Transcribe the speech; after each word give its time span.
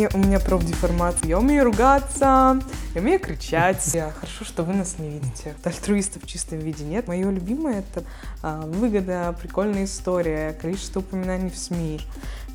Не, 0.00 0.08
у 0.14 0.16
меня 0.16 0.40
профдеформация. 0.40 1.28
Я 1.28 1.38
умею 1.38 1.62
ругаться, 1.62 2.58
я 2.94 3.00
умею 3.02 3.20
кричать. 3.20 3.86
Я, 3.92 4.12
хорошо, 4.12 4.46
что 4.46 4.62
вы 4.62 4.72
нас 4.72 4.98
не 4.98 5.10
видите. 5.10 5.54
Альтруистов 5.62 6.22
в 6.22 6.26
чистом 6.26 6.60
виде 6.60 6.84
нет. 6.84 7.06
Мое 7.06 7.28
любимое— 7.28 7.80
это 7.92 8.06
а, 8.42 8.62
выгода, 8.62 9.36
прикольная 9.38 9.84
история, 9.84 10.54
количество 10.54 11.00
упоминаний 11.00 11.50
в 11.50 11.58
СМИ. 11.58 12.00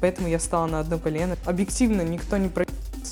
Поэтому 0.02 0.28
я 0.28 0.39
стала 0.39 0.66
на 0.66 0.79
одно 0.79 0.97
колено. 0.97 1.38
Объективно 1.46 2.02
никто 2.02 2.38
не. 2.38 2.50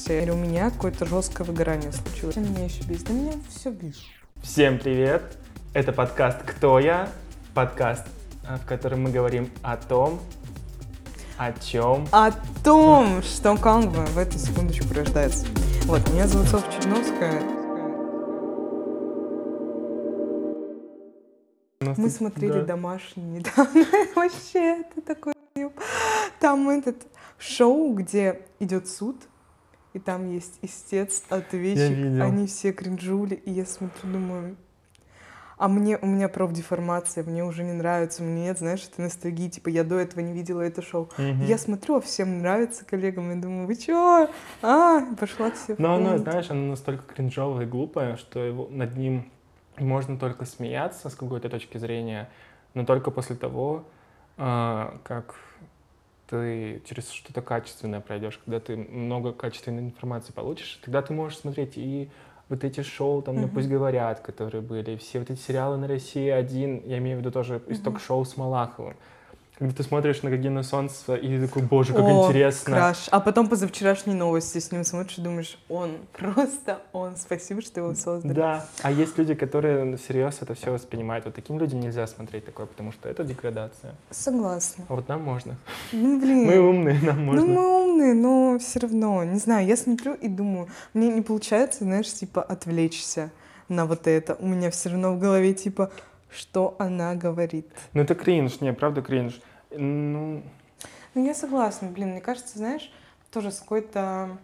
Или 0.08 0.32
у 0.32 0.36
меня 0.36 0.72
какое-то 0.72 1.06
жесткое 1.06 1.46
выгорание 1.46 1.92
случилось. 1.92 2.36
Меня 2.36 2.66
еще 2.66 2.82
бесит? 2.86 3.06
Да 3.06 3.14
меня 3.14 3.34
все 3.56 3.70
бесит. 3.70 4.02
Всем 4.42 4.80
привет! 4.80 5.38
Это 5.76 5.94
подкаст 5.94 6.40
«Кто 6.42 6.80
я?» 6.80 7.08
Подкаст, 7.54 8.08
а, 8.48 8.58
в 8.58 8.66
котором 8.66 9.04
мы 9.04 9.12
говорим 9.12 9.52
о 9.62 9.78
том, 9.78 10.20
о 11.38 11.52
чем? 11.54 12.08
О 12.12 12.32
том, 12.64 13.22
что 13.24 13.54
бы 13.56 14.06
в 14.06 14.18
эту 14.18 14.38
секундочку 14.38 14.94
рождается. 14.94 15.46
Вот, 15.84 16.08
меня 16.12 16.28
зовут 16.28 16.48
Софья 16.48 16.80
Черновская. 16.80 17.42
Мы 21.98 22.10
смотрели 22.10 22.62
да. 22.62 22.66
домашний 22.66 23.24
недавно. 23.24 23.86
Вообще, 24.16 24.82
это 24.82 25.02
такой... 25.02 25.34
Там 26.40 26.70
этот 26.70 27.08
шоу, 27.38 27.94
где 27.94 28.42
идет 28.60 28.88
суд, 28.88 29.18
и 29.94 30.00
там 30.00 30.32
есть 30.32 30.60
истец, 30.62 31.24
ответчик. 31.30 32.22
Они 32.22 32.48
все 32.48 32.72
кринжули, 32.72 33.36
и 33.36 33.52
я 33.52 33.66
смотрю, 33.66 34.12
думаю, 34.12 34.58
а 35.64 35.70
мне, 35.70 35.98
у 36.02 36.06
меня 36.06 36.28
профдеформация, 36.28 37.24
мне 37.24 37.42
уже 37.42 37.64
не 37.64 37.72
нравится, 37.72 38.22
мне 38.22 38.48
нет, 38.48 38.58
знаешь, 38.58 38.86
это 38.86 39.02
ностальгии, 39.02 39.48
типа, 39.48 39.70
я 39.70 39.86
до 39.86 39.98
этого 39.98 40.20
не 40.20 40.34
видела 40.34 40.60
это 40.60 40.82
шоу. 40.82 41.04
Угу. 41.18 41.46
Я 41.46 41.58
смотрю, 41.58 41.96
а 41.96 42.02
всем 42.02 42.40
нравится 42.40 42.84
коллегам, 42.84 43.32
и 43.32 43.36
думаю, 43.36 43.66
вы 43.66 43.78
чё? 43.78 44.30
А, 44.62 45.06
пошла 45.18 45.52
все. 45.52 45.76
Но 45.78 45.96
оно, 45.96 46.18
знаешь, 46.18 46.50
оно 46.50 46.72
настолько 46.72 47.14
кринжовое 47.14 47.64
и 47.64 47.66
глупое, 47.66 48.18
что 48.18 48.40
его, 48.40 48.68
над 48.70 48.98
ним 48.98 49.32
можно 49.78 50.20
только 50.20 50.44
смеяться 50.44 51.10
с 51.10 51.16
какой-то 51.16 51.48
точки 51.48 51.78
зрения, 51.78 52.30
но 52.74 52.84
только 52.84 53.10
после 53.10 53.38
того, 53.38 53.86
а, 54.36 55.00
как 55.06 55.36
ты 56.30 56.82
через 56.86 57.10
что-то 57.10 57.42
качественное 57.42 58.02
пройдешь, 58.02 58.38
когда 58.44 58.60
ты 58.60 58.76
много 58.76 59.32
качественной 59.32 59.84
информации 59.84 60.34
получишь, 60.34 60.82
тогда 60.84 61.02
ты 61.02 61.14
можешь 61.14 61.38
смотреть 61.38 61.78
и 61.78 62.10
вот 62.50 62.64
эти 62.64 62.82
шоу, 62.82 63.22
там, 63.22 63.42
ну, 63.42 63.48
пусть 63.48 63.68
говорят, 63.68 64.20
которые 64.20 64.62
были, 64.62 64.96
все 64.98 65.20
вот 65.20 65.30
эти 65.30 65.40
сериалы 65.40 65.78
на 65.78 65.88
России 65.88 66.30
один, 66.30 66.82
я 66.86 66.98
имею 66.98 67.18
в 67.18 67.20
виду 67.22 67.32
тоже 67.32 67.62
из 67.68 67.80
ток-шоу 67.80 68.26
с 68.26 68.38
Малаховым 68.38 68.96
когда 69.58 69.74
ты 69.74 69.84
смотришь 69.84 70.24
на 70.24 70.32
Гагина 70.32 70.64
Солнце 70.64 71.16
и 71.16 71.40
такой, 71.40 71.62
боже, 71.62 71.94
как 71.94 72.04
О, 72.04 72.28
интересно. 72.28 72.76
краш. 72.76 73.08
А 73.12 73.20
потом 73.20 73.48
по 73.48 73.56
завчерашней 73.56 74.16
новости 74.16 74.58
с 74.58 74.72
ним 74.72 74.84
смотришь 74.84 75.18
и 75.20 75.22
думаешь, 75.22 75.60
он, 75.70 75.98
просто 76.18 76.80
он, 76.92 77.16
спасибо, 77.18 77.62
что 77.62 77.80
его 77.82 77.94
создали. 77.94 78.34
Да, 78.34 78.66
а 78.82 78.92
есть 78.92 79.18
люди, 79.18 79.36
которые 79.36 79.96
всерьез 79.98 80.38
это 80.42 80.56
все 80.56 80.72
воспринимают. 80.72 81.26
Вот 81.26 81.36
таким 81.36 81.60
людям 81.60 81.80
нельзя 81.80 82.08
смотреть 82.08 82.46
такое, 82.46 82.66
потому 82.66 82.92
что 82.92 83.08
это 83.10 83.24
деградация. 83.24 83.96
Согласна. 84.10 84.86
А 84.90 84.96
вот 84.96 85.08
нам 85.08 85.22
можно. 85.22 85.56
Ну, 85.92 86.20
блин. 86.20 86.46
Мы 86.46 86.60
умные, 86.60 87.00
нам 87.02 87.18
ну, 87.18 87.24
можно. 87.24 87.46
Ну, 87.46 87.54
мы 87.54 87.84
умные, 87.84 88.14
но 88.16 88.58
все 88.60 88.80
равно, 88.80 89.24
не 89.24 89.40
знаю, 89.40 89.68
я 89.68 89.78
смотрю 89.78 90.16
и 90.16 90.28
думаю, 90.28 90.68
мне 90.94 91.10
не 91.10 91.22
получается, 91.22 91.84
знаешь, 91.84 92.12
типа, 92.12 92.42
отвлечься 92.42 93.32
на 93.70 93.86
вот 93.86 94.08
это. 94.08 94.36
У 94.36 94.48
меня 94.48 94.72
все 94.72 94.90
равно 94.90 95.14
в 95.14 95.20
голове, 95.20 95.54
типа, 95.54 95.92
что 96.34 96.76
она 96.80 97.16
говорит. 97.16 97.68
Ну 97.94 98.02
это 98.02 98.16
кринж, 98.16 98.62
не, 98.62 98.74
правда 98.74 99.02
кринж. 99.02 99.42
Ну... 99.72 100.44
Ну 101.14 101.26
я 101.26 101.36
согласна, 101.36 101.90
блин, 101.90 102.12
мне 102.12 102.22
кажется, 102.22 102.58
знаешь, 102.58 102.92
тоже 103.32 103.52
с 103.52 103.60
какой-то 103.60 104.38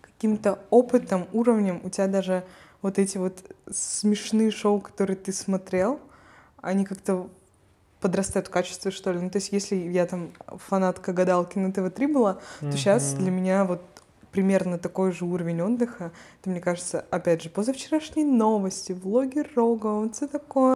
каким-то 0.00 0.58
опытом, 0.70 1.26
уровнем 1.32 1.80
у 1.82 1.90
тебя 1.90 2.06
даже 2.06 2.44
вот 2.80 2.98
эти 2.98 3.18
вот 3.18 3.42
смешные 3.70 4.50
шоу, 4.50 4.80
которые 4.80 5.16
ты 5.16 5.32
смотрел, 5.32 6.00
они 6.60 6.84
как-то 6.84 7.28
подрастают 8.00 8.48
в 8.48 8.50
качестве, 8.50 8.90
что 8.90 9.12
ли. 9.12 9.20
Ну, 9.20 9.30
то 9.30 9.36
есть, 9.36 9.52
если 9.52 9.76
я 9.76 10.04
там 10.06 10.32
фанатка 10.46 11.12
гадалки 11.12 11.58
на 11.58 11.72
ТВ-3 11.72 12.12
была, 12.12 12.34
то 12.34 12.40
mm-hmm. 12.66 12.72
сейчас 12.72 13.14
для 13.14 13.30
меня 13.30 13.64
вот 13.64 13.82
примерно 14.34 14.78
такой 14.78 15.12
же 15.12 15.24
уровень 15.24 15.62
отдыха. 15.62 16.10
Это, 16.40 16.50
мне 16.50 16.60
кажется, 16.60 17.06
опять 17.12 17.40
же, 17.40 17.50
позавчерашние 17.50 18.26
новости, 18.26 18.90
влоги 18.90 19.44
Рога, 19.54 20.10
все 20.12 20.26
такое. 20.26 20.74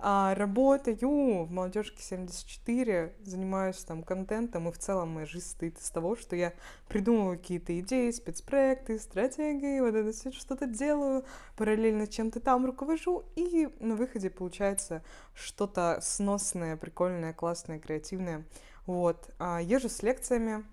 А, 0.00 0.34
работаю 0.34 1.44
в 1.44 1.50
молодежке 1.50 2.02
74, 2.02 3.14
занимаюсь 3.22 3.82
там 3.84 4.02
контентом, 4.02 4.68
и 4.68 4.72
в 4.72 4.76
целом 4.76 5.14
моя 5.14 5.26
жизнь 5.26 5.46
состоит 5.46 5.78
из 5.78 5.90
того, 5.90 6.14
что 6.14 6.36
я 6.36 6.52
придумываю 6.88 7.38
какие-то 7.38 7.78
идеи, 7.80 8.10
спецпроекты, 8.10 8.98
стратегии, 8.98 9.80
вот 9.80 9.94
это 9.94 10.12
все 10.12 10.30
что-то 10.30 10.66
делаю, 10.66 11.24
параллельно 11.56 12.06
чем-то 12.06 12.40
там 12.40 12.66
руковожу, 12.66 13.24
и 13.34 13.68
на 13.80 13.94
выходе 13.94 14.28
получается 14.28 15.02
что-то 15.32 16.00
сносное, 16.02 16.76
прикольное, 16.76 17.32
классное, 17.32 17.78
креативное. 17.78 18.44
Вот. 18.84 19.30
А, 19.38 19.58
езжу 19.62 19.88
с 19.88 20.02
лекциями, 20.02 20.64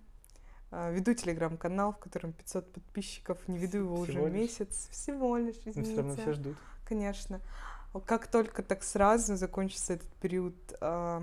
веду 0.72 1.14
телеграм-канал, 1.14 1.94
в 1.94 1.98
котором 1.98 2.34
500 2.34 2.72
подписчиков, 2.74 3.48
не 3.48 3.58
веду 3.58 3.80
его 3.80 4.04
всего 4.04 4.24
уже 4.24 4.30
лишь? 4.30 4.34
месяц, 4.34 4.90
всего 4.92 5.38
лишь, 5.38 5.56
извините. 5.66 5.80
Но 5.80 5.86
все 5.86 5.96
равно 5.98 6.16
все 6.16 6.34
ждут. 6.34 6.58
Конечно 6.88 7.42
как 8.00 8.28
только 8.28 8.64
так 8.64 8.84
сразу 8.84 9.36
закончится 9.36 9.94
этот 9.94 10.10
период 10.16 10.56
э, 10.80 11.22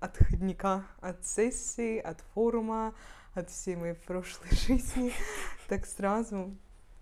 отходника 0.00 0.84
от 1.00 1.26
сессии, 1.26 1.98
от 1.98 2.20
форума, 2.34 2.94
от 3.34 3.50
всей 3.50 3.76
моей 3.76 3.94
прошлой 3.94 4.50
жизни, 4.50 5.12
так 5.68 5.86
сразу 5.86 6.54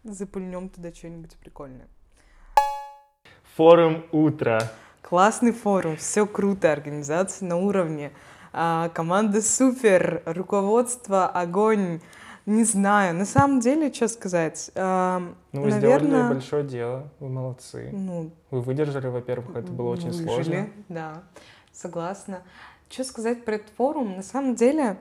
запульнем 0.05 0.69
туда 0.69 0.93
что-нибудь 0.93 1.37
прикольное. 1.37 1.89
Форум 3.57 4.05
утро. 4.13 4.61
Классный 5.03 5.53
форум, 5.53 5.97
все 5.97 6.27
круто, 6.27 6.71
организация 6.71 7.49
на 7.49 7.57
уровне, 7.57 8.13
а, 8.13 8.38
команда 8.53 9.43
супер, 9.43 10.23
руководство 10.27 11.27
огонь, 11.27 12.01
не 12.49 12.65
знаю, 12.65 13.15
на 13.15 13.27
самом 13.27 13.61
деле, 13.61 13.93
что 13.93 14.09
сказать. 14.09 14.71
Э, 14.75 15.21
ну, 15.53 15.63
вы 15.63 15.71
наверное... 15.71 16.09
сделали 16.09 16.33
большое 16.33 16.65
дело, 16.65 17.09
вы 17.21 17.29
молодцы. 17.29 17.91
Ну, 17.93 18.31
вы 18.51 18.63
выдержали, 18.63 19.07
во-первых, 19.09 19.55
это 19.55 19.71
было 19.71 19.91
очень 19.91 20.09
выжили, 20.09 20.25
сложно. 20.25 20.69
Да, 20.89 21.23
согласна. 21.73 22.43
Что 22.89 23.05
сказать 23.05 23.45
про 23.45 23.57
этот 23.57 23.69
форум? 23.77 24.17
На 24.17 24.23
самом 24.23 24.55
деле, 24.55 24.99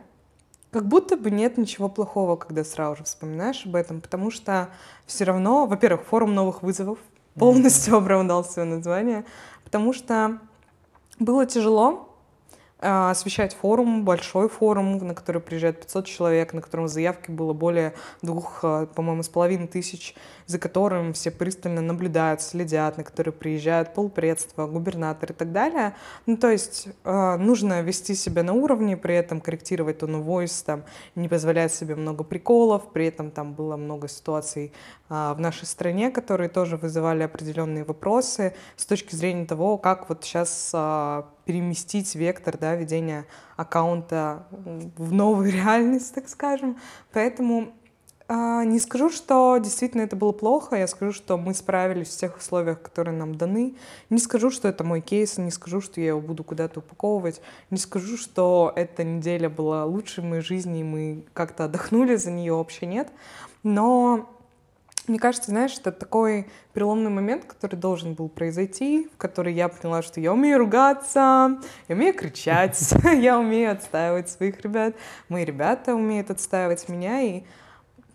как 0.72 0.86
будто 0.86 1.16
бы 1.16 1.32
нет 1.32 1.58
ничего 1.58 1.88
плохого, 1.88 2.36
когда 2.36 2.66
сразу 2.66 2.98
же 2.98 3.04
вспоминаешь 3.06 3.66
об 3.66 3.78
этом, 3.78 4.02
потому 4.02 4.30
что 4.30 4.70
все 5.06 5.24
равно, 5.24 5.66
во-первых, 5.68 6.04
форум 6.04 6.36
новых 6.36 6.64
вызовов 6.64 7.00
полностью 7.36 7.94
mm-hmm. 7.96 8.02
оправдал 8.02 8.44
свое 8.44 8.68
название, 8.68 9.24
потому 9.64 9.94
что 9.94 10.40
было 11.18 11.46
тяжело, 11.46 12.04
а, 12.04 12.07
освещать 12.80 13.56
форум, 13.56 14.06
большой 14.06 14.50
форум, 14.50 15.00
на 15.00 15.16
который 15.16 15.42
приезжает 15.42 15.82
500 15.82 16.06
человек, 16.06 16.54
на 16.54 16.62
котором 16.62 16.88
заявки 16.88 17.32
было 17.32 17.54
более 17.54 17.94
двух, 18.22 18.60
а, 18.64 18.86
по-моему, 18.86 19.24
с 19.24 19.30
половиной 19.30 19.68
тысяч, 19.68 20.14
за 20.46 20.60
которым 20.60 21.14
все 21.14 21.32
пристально 21.32 21.82
наблюдают, 21.82 22.42
следят, 22.42 22.98
на 22.98 23.04
который 23.04 23.34
приезжают 23.34 23.96
полпредства, 23.96 24.68
губернатор 24.68 25.32
и 25.32 25.34
так 25.34 25.52
далее. 25.52 25.96
Ну, 26.28 26.38
то 26.38 26.52
есть 26.52 26.88
э, 27.04 27.36
нужно 27.38 27.82
вести 27.82 28.14
себя 28.14 28.44
на 28.44 28.54
уровне, 28.54 28.96
при 28.96 29.16
этом 29.16 29.42
корректировать 29.42 30.00
тон 30.00 30.16
voice, 30.18 30.64
там, 30.64 30.84
не 31.16 31.28
позволять 31.28 31.74
себе 31.74 31.96
много 31.96 32.24
приколов, 32.24 32.92
при 32.94 33.08
этом 33.08 33.32
там 33.32 33.54
было 33.54 33.76
много 33.76 34.08
ситуаций 34.08 34.72
в 35.10 35.38
нашей 35.40 35.66
стране, 35.66 36.12
которые 36.12 36.50
тоже 36.50 36.78
вызывали 36.78 37.24
определенные 37.24 37.86
вопросы 37.86 38.54
с 38.76 38.86
точки 38.86 39.16
зрения 39.16 39.46
того, 39.46 39.78
как 39.78 40.10
вот 40.10 40.24
сейчас 40.24 40.74
переместить 41.48 42.14
вектор 42.14 42.58
да, 42.58 42.76
ведения 42.76 43.26
аккаунта 43.56 44.46
в 44.52 45.14
новую 45.14 45.52
реальность, 45.54 46.14
так 46.14 46.28
скажем. 46.28 46.78
Поэтому 47.14 47.74
а, 48.28 48.66
не 48.66 48.80
скажу, 48.80 49.10
что 49.10 49.58
действительно 49.58 50.02
это 50.02 50.18
было 50.18 50.34
плохо, 50.34 50.76
я 50.76 50.88
скажу, 50.88 51.14
что 51.14 51.38
мы 51.38 51.54
справились 51.54 52.10
в 52.10 52.20
тех 52.20 52.38
условиях, 52.38 52.82
которые 52.82 53.16
нам 53.16 53.36
даны. 53.36 53.78
Не 54.10 54.20
скажу, 54.20 54.52
что 54.52 54.68
это 54.68 54.84
мой 54.84 55.00
кейс, 55.00 55.38
не 55.38 55.52
скажу, 55.52 55.80
что 55.80 56.02
я 56.02 56.08
его 56.08 56.20
буду 56.20 56.44
куда-то 56.44 56.80
упаковывать, 56.80 57.42
не 57.70 57.78
скажу, 57.78 58.18
что 58.18 58.74
эта 58.76 59.06
неделя 59.06 59.50
была 59.50 59.86
лучшей 59.86 60.26
в 60.26 60.28
моей 60.28 60.42
жизни, 60.42 60.82
и 60.82 60.84
мы 60.84 61.24
как-то 61.34 61.66
отдохнули 61.66 62.18
за 62.18 62.32
нее, 62.32 62.54
вообще 62.54 62.86
нет. 62.86 63.08
Но 63.64 64.30
мне 65.08 65.20
кажется, 65.20 65.52
знаешь, 65.52 65.78
это 65.80 65.92
такой 65.92 66.48
переломный 66.74 67.10
момент, 67.10 67.46
который 67.46 67.78
должен 67.78 68.14
был 68.14 68.28
произойти, 68.28 69.10
в 69.14 69.18
который 69.18 69.54
я 69.54 69.70
поняла, 69.70 70.02
что 70.02 70.20
я 70.20 70.34
умею 70.34 70.58
ругаться, 70.58 71.60
я 71.88 71.96
умею 71.96 72.14
кричать, 72.14 72.78
я 73.04 73.40
умею 73.40 73.72
отстаивать 73.72 74.30
своих 74.30 74.62
ребят, 74.62 74.96
мои 75.30 75.46
ребята 75.46 75.96
умеют 75.96 76.30
отстаивать 76.30 76.90
меня, 76.90 77.22
и 77.22 77.44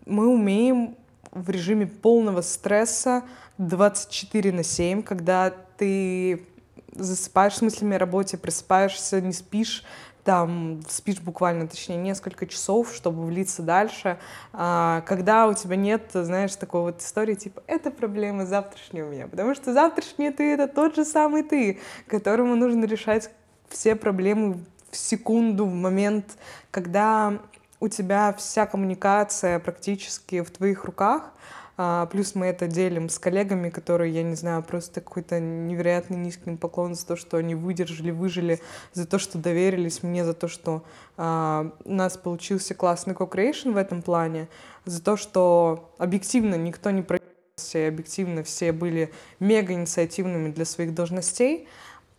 мы 0.05 0.27
умеем 0.27 0.95
в 1.31 1.49
режиме 1.49 1.87
полного 1.87 2.41
стресса 2.41 3.23
24 3.57 4.51
на 4.51 4.63
7, 4.63 5.01
когда 5.01 5.51
ты 5.77 6.45
засыпаешь 6.93 7.55
с 7.55 7.61
мыслями 7.61 7.95
о 7.95 7.99
работе, 7.99 8.37
просыпаешься, 8.37 9.19
не 9.19 9.33
спишь, 9.33 9.83
там 10.23 10.81
спишь 10.87 11.19
буквально, 11.19 11.67
точнее, 11.67 11.97
несколько 11.97 12.47
часов, 12.47 12.93
чтобы 12.93 13.25
влиться 13.25 13.61
дальше, 13.61 14.17
а, 14.53 15.01
когда 15.01 15.47
у 15.47 15.53
тебя 15.53 15.75
нет, 15.75 16.09
знаешь, 16.13 16.55
такой 16.55 16.81
вот 16.81 17.01
истории, 17.01 17.35
типа, 17.35 17.61
это 17.67 17.91
проблема 17.91 18.45
завтрашнего 18.45 19.09
меня, 19.09 19.27
потому 19.27 19.53
что 19.55 19.73
завтрашний 19.73 20.31
ты— 20.31 20.53
это 20.53 20.67
тот 20.67 20.95
же 20.95 21.05
самый 21.05 21.43
ты, 21.43 21.79
которому 22.07 22.55
нужно 22.55 22.85
решать 22.85 23.29
все 23.69 23.95
проблемы 23.95 24.59
в 24.91 24.95
секунду, 24.95 25.65
в 25.65 25.73
момент, 25.73 26.37
когда 26.71 27.39
у 27.79 27.89
тебя 27.89 28.33
вся 28.37 28.65
коммуникация 28.65 29.59
практически 29.59 30.41
в 30.41 30.51
твоих 30.51 30.85
руках, 30.85 31.33
а, 31.75 32.05
плюс 32.05 32.35
мы 32.35 32.45
это 32.47 32.67
делим 32.67 33.09
с 33.09 33.17
коллегами, 33.17 33.69
которые, 33.69 34.13
я 34.13 34.23
не 34.23 34.35
знаю, 34.35 34.61
просто 34.63 35.01
какой-то 35.01 35.39
невероятный 35.39 36.17
низкий 36.17 36.55
поклон 36.55 36.93
за 36.95 37.07
то, 37.07 37.15
что 37.15 37.37
они 37.37 37.55
выдержали, 37.55 38.11
выжили, 38.11 38.59
за 38.93 39.07
то, 39.07 39.17
что 39.17 39.37
доверились 39.37 40.03
мне, 40.03 40.23
за 40.23 40.33
то, 40.33 40.47
что 40.47 40.83
а, 41.17 41.71
у 41.83 41.91
нас 41.91 42.17
получился 42.17 42.75
классный 42.75 43.15
co-creation 43.15 43.73
в 43.73 43.77
этом 43.77 44.01
плане, 44.01 44.47
за 44.85 45.01
то, 45.01 45.17
что 45.17 45.93
объективно 45.97 46.55
никто 46.55 46.91
не 46.91 47.01
проявился, 47.01 47.79
и 47.79 47.87
объективно 47.87 48.43
все 48.43 48.71
были 48.71 49.11
мега 49.39 49.73
инициативными 49.73 50.51
для 50.51 50.65
своих 50.65 50.93
должностей. 50.93 51.67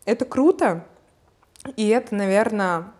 Это 0.05 0.25
круто, 0.25 0.85
и 1.77 1.89
это, 1.89 2.15
наверное, 2.15 2.93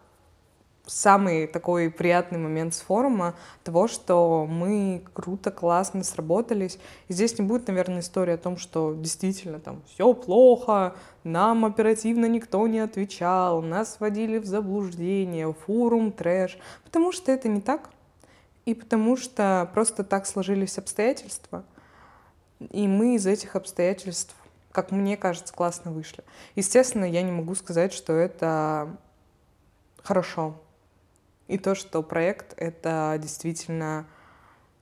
самый 0.87 1.47
такой 1.47 1.91
приятный 1.91 2.39
момент 2.39 2.75
с 2.75 2.81
форума 2.81 3.35
того, 3.63 3.89
что 3.89 4.47
мы 4.49 5.03
круто, 5.13 5.51
классно 5.51 6.05
сработались. 6.05 6.79
И 7.09 7.15
здесь 7.15 7.39
не 7.39 7.45
будет, 7.45 7.69
наверное, 7.69 8.01
история 8.01 8.35
о 8.35 8.39
том, 8.39 8.57
что 8.57 8.95
действительно 8.95 9.61
там 9.61 9.83
все 9.87 10.13
плохо, 10.13 10.95
нам 11.23 11.65
оперативно 11.65 12.27
никто 12.27 12.67
не 12.67 12.81
отвечал, 12.81 13.63
нас 13.63 13.97
вводили 13.99 14.39
в 14.39 14.47
заблуждение, 14.47 15.55
форум, 15.67 16.13
трэш. 16.13 16.59
Потому 16.85 17.13
что 17.13 17.33
это 17.33 17.49
не 17.49 17.61
так. 17.61 17.91
И 18.67 18.75
потому 18.75 19.17
что 19.17 19.69
просто 19.73 20.05
так 20.05 20.27
сложились 20.27 20.79
обстоятельства. 20.79 21.65
И 22.71 22.87
мы 22.89 23.17
из 23.17 23.27
этих 23.27 23.57
обстоятельств, 23.57 24.35
как 24.73 24.91
мне 24.91 25.17
кажется, 25.17 25.53
классно 25.53 25.93
вышли. 25.93 26.25
Естественно, 26.57 27.05
я 27.05 27.23
не 27.23 27.33
могу 27.33 27.55
сказать, 27.55 27.93
что 27.93 28.13
это 28.13 28.97
хорошо 30.03 30.55
и 31.49 31.59
то, 31.59 31.75
что 31.75 32.03
проект— 32.03 32.55
это 32.57 33.17
действительно 33.21 34.07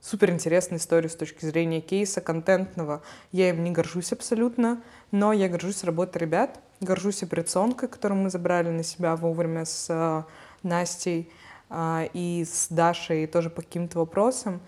супер 0.01 0.31
интересная 0.31 0.79
история 0.79 1.09
с 1.09 1.17
точки 1.17 1.45
зрения 1.45 1.81
кейса 1.81 2.21
контентного. 2.21 3.03
Я 3.31 3.51
им 3.51 3.65
не 3.65 3.71
горжусь 3.71 4.13
абсолютно, 4.13 4.83
но 5.11 5.33
я 5.33 5.49
горжусь 5.49 5.85
работой 5.85 6.19
ребят, 6.19 6.61
горжусь 6.81 7.23
операционкой, 7.23 7.89
которую 7.89 8.21
мы 8.23 8.31
забрали 8.31 8.71
на 8.71 8.83
себя 8.83 9.17
вовремя 9.17 9.65
с 9.65 9.87
э, 9.89 10.23
Настей 10.63 11.31
э, 11.71 12.09
и 12.13 12.45
с 12.45 12.67
Дашей 12.69 13.27
тоже 13.27 13.49
по 13.51 13.63
каким-то 13.63 13.99
вопросам. 13.99 14.61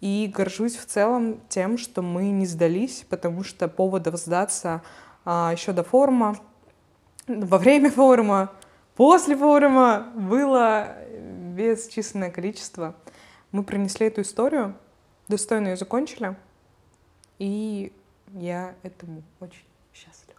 И 0.00 0.30
горжусь 0.34 0.76
в 0.76 0.84
целом 0.84 1.40
тем, 1.48 1.78
что 1.78 2.02
мы 2.02 2.30
не 2.30 2.46
сдались, 2.46 3.06
потому 3.08 3.42
что 3.42 3.68
поводов 3.68 4.16
сдаться 4.16 4.82
э, 5.24 5.50
еще 5.52 5.72
до 5.72 5.82
форума, 5.82 6.38
во 7.26 7.56
время 7.56 7.90
форума, 7.90 8.52
после 8.94 9.36
форума 9.36 10.10
было 10.14 10.96
бесчисленное 11.54 12.30
количество. 12.30 12.94
Мы 13.52 13.62
принесли 13.62 14.06
эту 14.06 14.22
историю, 14.22 14.74
достойно 15.28 15.68
ее 15.68 15.76
закончили, 15.76 16.36
и 17.38 17.92
я 18.32 18.74
этому 18.82 19.22
очень 19.40 19.64
счастлива. 19.92 20.38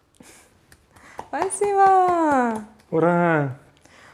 Спасибо! 1.30 2.66
Ура! 2.92 3.58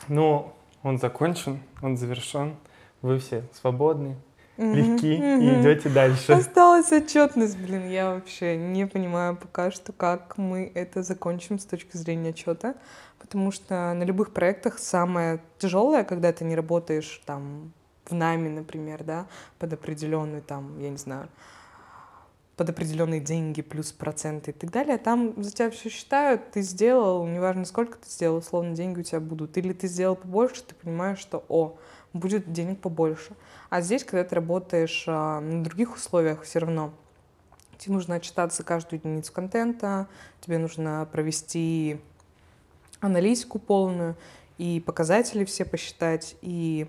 Ну, 0.07 0.53
он 0.83 0.97
закончен, 0.97 1.59
он 1.81 1.97
завершен. 1.97 2.55
Вы 3.01 3.17
все 3.17 3.43
свободны, 3.53 4.15
легки 4.57 5.15
и 5.15 5.61
идете 5.61 5.89
дальше. 5.89 6.33
Осталась 6.33 6.91
отчетность, 6.91 7.57
блин, 7.57 7.89
я 7.89 8.13
вообще 8.13 8.57
не 8.57 8.85
понимаю 8.85 9.35
пока 9.35 9.71
что, 9.71 9.91
как 9.91 10.37
мы 10.37 10.71
это 10.75 11.01
закончим 11.01 11.57
с 11.57 11.65
точки 11.65 11.97
зрения 11.97 12.29
отчета, 12.29 12.75
потому 13.21 13.51
что 13.51 13.93
на 13.93 14.03
любых 14.03 14.33
проектах 14.33 14.79
самое 14.79 15.39
тяжелое, 15.59 16.03
когда 16.03 16.33
ты 16.33 16.43
не 16.43 16.55
работаешь 16.55 17.21
там 17.25 17.71
в 18.05 18.13
нами, 18.13 18.49
например, 18.49 19.03
да, 19.03 19.27
под 19.59 19.73
определенный 19.73 20.41
там, 20.41 20.79
я 20.79 20.89
не 20.89 20.97
знаю, 20.97 21.29
под 22.57 22.69
определенные 22.69 23.19
деньги 23.19 23.61
плюс 23.61 23.91
проценты 23.91 24.51
и 24.51 24.53
так 24.53 24.71
далее, 24.71 24.97
там 24.97 25.33
за 25.41 25.51
тебя 25.51 25.69
все 25.71 25.89
считают, 25.89 26.51
ты 26.51 26.61
сделал, 26.61 27.25
неважно 27.25 27.65
сколько 27.65 27.97
ты 27.97 28.09
сделал, 28.09 28.37
условно 28.37 28.75
деньги 28.75 28.99
у 28.99 29.03
тебя 29.03 29.19
будут. 29.19 29.57
Или 29.57 29.73
ты 29.73 29.87
сделал 29.87 30.15
побольше, 30.15 30.63
ты 30.63 30.75
понимаешь, 30.75 31.19
что, 31.19 31.43
о, 31.47 31.77
будет 32.13 32.51
денег 32.51 32.79
побольше. 32.79 33.35
А 33.69 33.81
здесь, 33.81 34.03
когда 34.03 34.23
ты 34.23 34.35
работаешь 34.35 35.05
а, 35.07 35.39
на 35.39 35.63
других 35.63 35.95
условиях, 35.95 36.43
все 36.43 36.59
равно 36.59 36.91
тебе 37.77 37.95
нужно 37.95 38.15
отчитаться 38.15 38.63
каждую 38.63 38.99
единицу 38.99 39.33
контента, 39.33 40.07
тебе 40.39 40.57
нужно 40.59 41.07
провести 41.11 41.99
аналитику 43.01 43.59
полную 43.59 44.15
и 44.57 44.79
показатели 44.79 45.43
все 45.43 45.65
посчитать, 45.65 46.35
и 46.41 46.87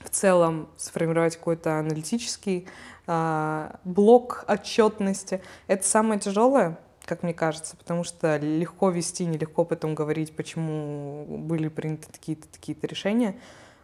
в 0.00 0.10
целом 0.10 0.68
сформировать 0.76 1.36
какой-то 1.36 1.78
аналитический 1.78 2.66
а, 3.06 3.78
блок 3.84 4.44
отчетности. 4.48 5.42
Это 5.66 5.86
самое 5.86 6.18
тяжелое, 6.20 6.78
как 7.04 7.22
мне 7.22 7.34
кажется, 7.34 7.76
потому 7.76 8.04
что 8.04 8.36
легко 8.36 8.90
вести, 8.90 9.26
нелегко 9.26 9.64
потом 9.64 9.94
говорить, 9.94 10.34
почему 10.34 11.24
были 11.38 11.68
приняты 11.68 12.10
такие-то 12.10 12.48
такие-то 12.48 12.86
решения. 12.86 13.38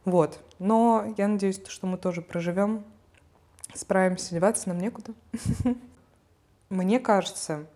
Вот. 0.05 0.41
Но 0.59 1.14
я 1.17 1.29
надеюсь, 1.29 1.61
что 1.67 1.87
мы 1.87 1.99
тоже 1.99 2.23
проживем, 2.23 2.85
справимся, 3.75 4.35
деваться 4.35 4.69
нам 4.69 4.79
некуда. 4.79 5.12
Мне 6.69 6.99
кажется, 6.99 7.67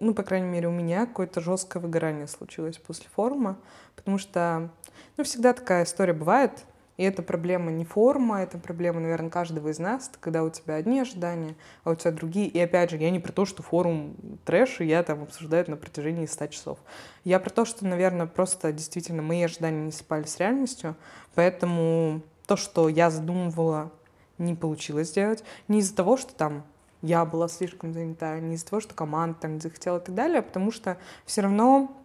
ну, 0.00 0.14
по 0.14 0.22
крайней 0.22 0.48
мере, 0.48 0.68
у 0.68 0.72
меня 0.72 1.06
какое-то 1.06 1.40
жесткое 1.40 1.82
выгорание 1.82 2.26
случилось 2.26 2.78
после 2.78 3.06
форума, 3.14 3.58
потому 3.94 4.18
что, 4.18 4.70
ну, 5.16 5.24
всегда 5.24 5.52
такая 5.52 5.84
история 5.84 6.12
бывает, 6.12 6.64
и 6.96 7.02
это 7.02 7.22
проблема 7.22 7.70
не 7.70 7.84
форма, 7.84 8.40
это 8.40 8.58
проблема, 8.58 9.00
наверное, 9.00 9.28
каждого 9.28 9.68
из 9.68 9.78
нас, 9.78 10.10
когда 10.18 10.42
у 10.42 10.50
тебя 10.50 10.76
одни 10.76 11.00
ожидания, 11.00 11.54
а 11.84 11.90
у 11.90 11.94
тебя 11.94 12.10
другие. 12.10 12.48
И 12.48 12.58
опять 12.58 12.90
же, 12.90 12.96
я 12.96 13.10
не 13.10 13.20
про 13.20 13.32
то, 13.32 13.44
что 13.44 13.62
форум 13.62 14.16
трэш, 14.44 14.80
и 14.80 14.86
я 14.86 15.02
там 15.02 15.22
обсуждаю 15.22 15.62
это 15.62 15.72
на 15.72 15.76
протяжении 15.76 16.24
100 16.24 16.46
часов. 16.46 16.78
Я 17.24 17.38
про 17.38 17.50
то, 17.50 17.64
что, 17.64 17.86
наверное, 17.86 18.26
просто 18.26 18.72
действительно 18.72 19.20
мои 19.22 19.42
ожидания 19.42 19.84
не 19.84 19.92
спали 19.92 20.24
с 20.24 20.38
реальностью, 20.38 20.96
поэтому 21.34 22.22
то, 22.46 22.56
что 22.56 22.88
я 22.88 23.10
задумывала, 23.10 23.92
не 24.38 24.54
получилось 24.54 25.08
сделать. 25.08 25.44
Не 25.68 25.80
из-за 25.80 25.94
того, 25.94 26.16
что 26.16 26.34
там 26.34 26.64
я 27.06 27.24
была 27.24 27.48
слишком 27.48 27.92
занята, 27.92 28.38
не 28.40 28.56
из-за 28.56 28.66
того, 28.66 28.80
что 28.80 28.94
команда 28.94 29.38
там 29.40 29.60
захотела 29.60 29.98
и 29.98 30.04
так 30.04 30.14
далее, 30.14 30.40
а 30.40 30.42
потому 30.42 30.70
что 30.70 30.98
все 31.24 31.42
равно 31.42 31.96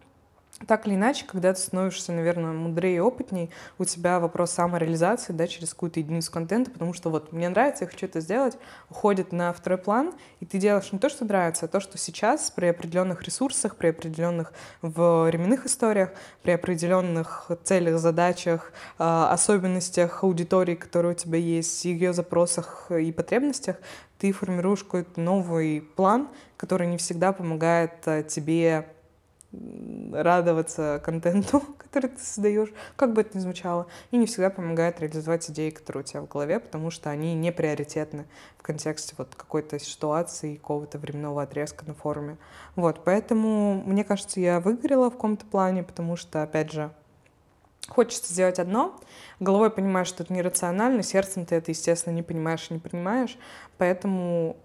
так 0.66 0.86
или 0.86 0.94
иначе, 0.94 1.24
когда 1.26 1.52
ты 1.52 1.60
становишься, 1.60 2.12
наверное, 2.12 2.52
мудрее 2.52 2.96
и 2.96 3.00
опытней, 3.00 3.50
у 3.78 3.84
тебя 3.84 4.20
вопрос 4.20 4.52
самореализации, 4.52 5.32
да, 5.32 5.46
через 5.46 5.70
какую-то 5.70 6.00
единицу 6.00 6.30
контента, 6.30 6.70
потому 6.70 6.92
что 6.94 7.10
вот 7.10 7.32
мне 7.32 7.48
нравится, 7.48 7.84
я 7.84 7.90
хочу 7.90 8.06
это 8.06 8.20
сделать, 8.20 8.56
уходит 8.90 9.32
на 9.32 9.52
второй 9.52 9.78
план, 9.78 10.12
и 10.40 10.46
ты 10.46 10.58
делаешь 10.58 10.92
не 10.92 10.98
то, 10.98 11.08
что 11.08 11.24
нравится, 11.24 11.66
а 11.66 11.68
то, 11.68 11.80
что 11.80 11.98
сейчас 11.98 12.50
при 12.50 12.66
определенных 12.66 13.22
ресурсах, 13.22 13.76
при 13.76 13.88
определенных 13.88 14.52
временных 14.82 15.66
историях, 15.66 16.10
при 16.42 16.52
определенных 16.52 17.50
целях, 17.64 17.98
задачах, 17.98 18.72
а, 18.98 19.32
особенностях 19.32 20.22
аудитории, 20.24 20.74
которые 20.74 21.12
у 21.12 21.16
тебя 21.16 21.38
есть, 21.38 21.84
ее 21.84 22.12
запросах 22.12 22.90
и 22.90 23.12
потребностях, 23.12 23.76
ты 24.18 24.32
формируешь 24.32 24.84
какой-то 24.84 25.20
новый 25.20 25.80
план, 25.80 26.28
который 26.56 26.86
не 26.86 26.96
всегда 26.96 27.32
помогает 27.32 27.92
а, 28.06 28.22
тебе 28.22 28.86
радоваться 30.12 31.00
контенту, 31.04 31.60
который 31.78 32.10
ты 32.10 32.20
создаешь, 32.20 32.70
как 32.96 33.12
бы 33.12 33.20
это 33.20 33.36
ни 33.36 33.42
звучало, 33.42 33.86
и 34.10 34.16
не 34.16 34.26
всегда 34.26 34.50
помогает 34.50 35.00
реализовать 35.00 35.50
идеи, 35.50 35.70
которые 35.70 36.02
у 36.02 36.06
тебя 36.06 36.20
в 36.22 36.28
голове, 36.28 36.58
потому 36.60 36.90
что 36.90 37.10
они 37.10 37.34
не 37.34 37.52
приоритетны 37.52 38.26
в 38.58 38.62
контексте 38.62 39.14
вот 39.18 39.34
какой-то 39.34 39.78
ситуации, 39.78 40.56
какого-то 40.56 40.98
временного 40.98 41.42
отрезка 41.42 41.84
на 41.86 41.94
форуме. 41.94 42.38
Вот, 42.76 43.04
поэтому, 43.04 43.82
мне 43.84 44.04
кажется, 44.04 44.40
я 44.40 44.60
выгорела 44.60 45.10
в 45.10 45.14
каком-то 45.14 45.44
плане, 45.46 45.82
потому 45.82 46.16
что, 46.16 46.42
опять 46.42 46.72
же, 46.72 46.90
хочется 47.88 48.32
сделать 48.32 48.58
одно, 48.58 48.98
головой 49.40 49.70
понимаешь, 49.70 50.08
что 50.08 50.22
это 50.22 50.32
нерационально, 50.32 51.02
сердцем 51.02 51.44
ты 51.44 51.56
это, 51.56 51.70
естественно, 51.72 52.14
не 52.14 52.22
понимаешь 52.22 52.66
и 52.70 52.74
не 52.74 52.80
принимаешь, 52.80 53.36
поэтому 53.76 54.56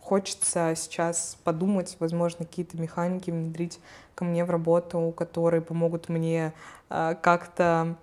хочется 0.00 0.74
сейчас 0.76 1.38
подумать, 1.44 1.96
возможно, 2.00 2.44
какие-то 2.44 2.76
механики 2.78 3.30
внедрить 3.30 3.80
ко 4.14 4.24
мне 4.24 4.44
в 4.44 4.50
работу, 4.50 5.14
которые 5.16 5.60
помогут 5.60 6.08
мне 6.08 6.52
э, 6.88 7.14
как-то 7.22 7.96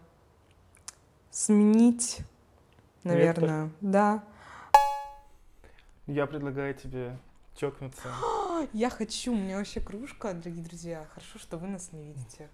сменить, 1.32 2.20
наверное, 3.04 3.66
Вектор. 3.66 3.77
да. 3.82 4.24
Я 6.08 6.25
предлагаю 6.25 6.74
тебе 6.74 7.18
чокнуться. 7.56 8.10
Я 8.74 8.89
хочу, 8.89 9.34
у 9.34 9.36
меня 9.36 9.58
вообще 9.58 9.82
кружка, 9.82 10.34
дорогие 10.34 10.63
друзья. 10.63 11.06
Хорошо, 11.13 11.38
что 11.39 11.58
вы 11.58 11.68
нас 11.68 11.92
не 11.92 12.06
видите. 12.06 12.50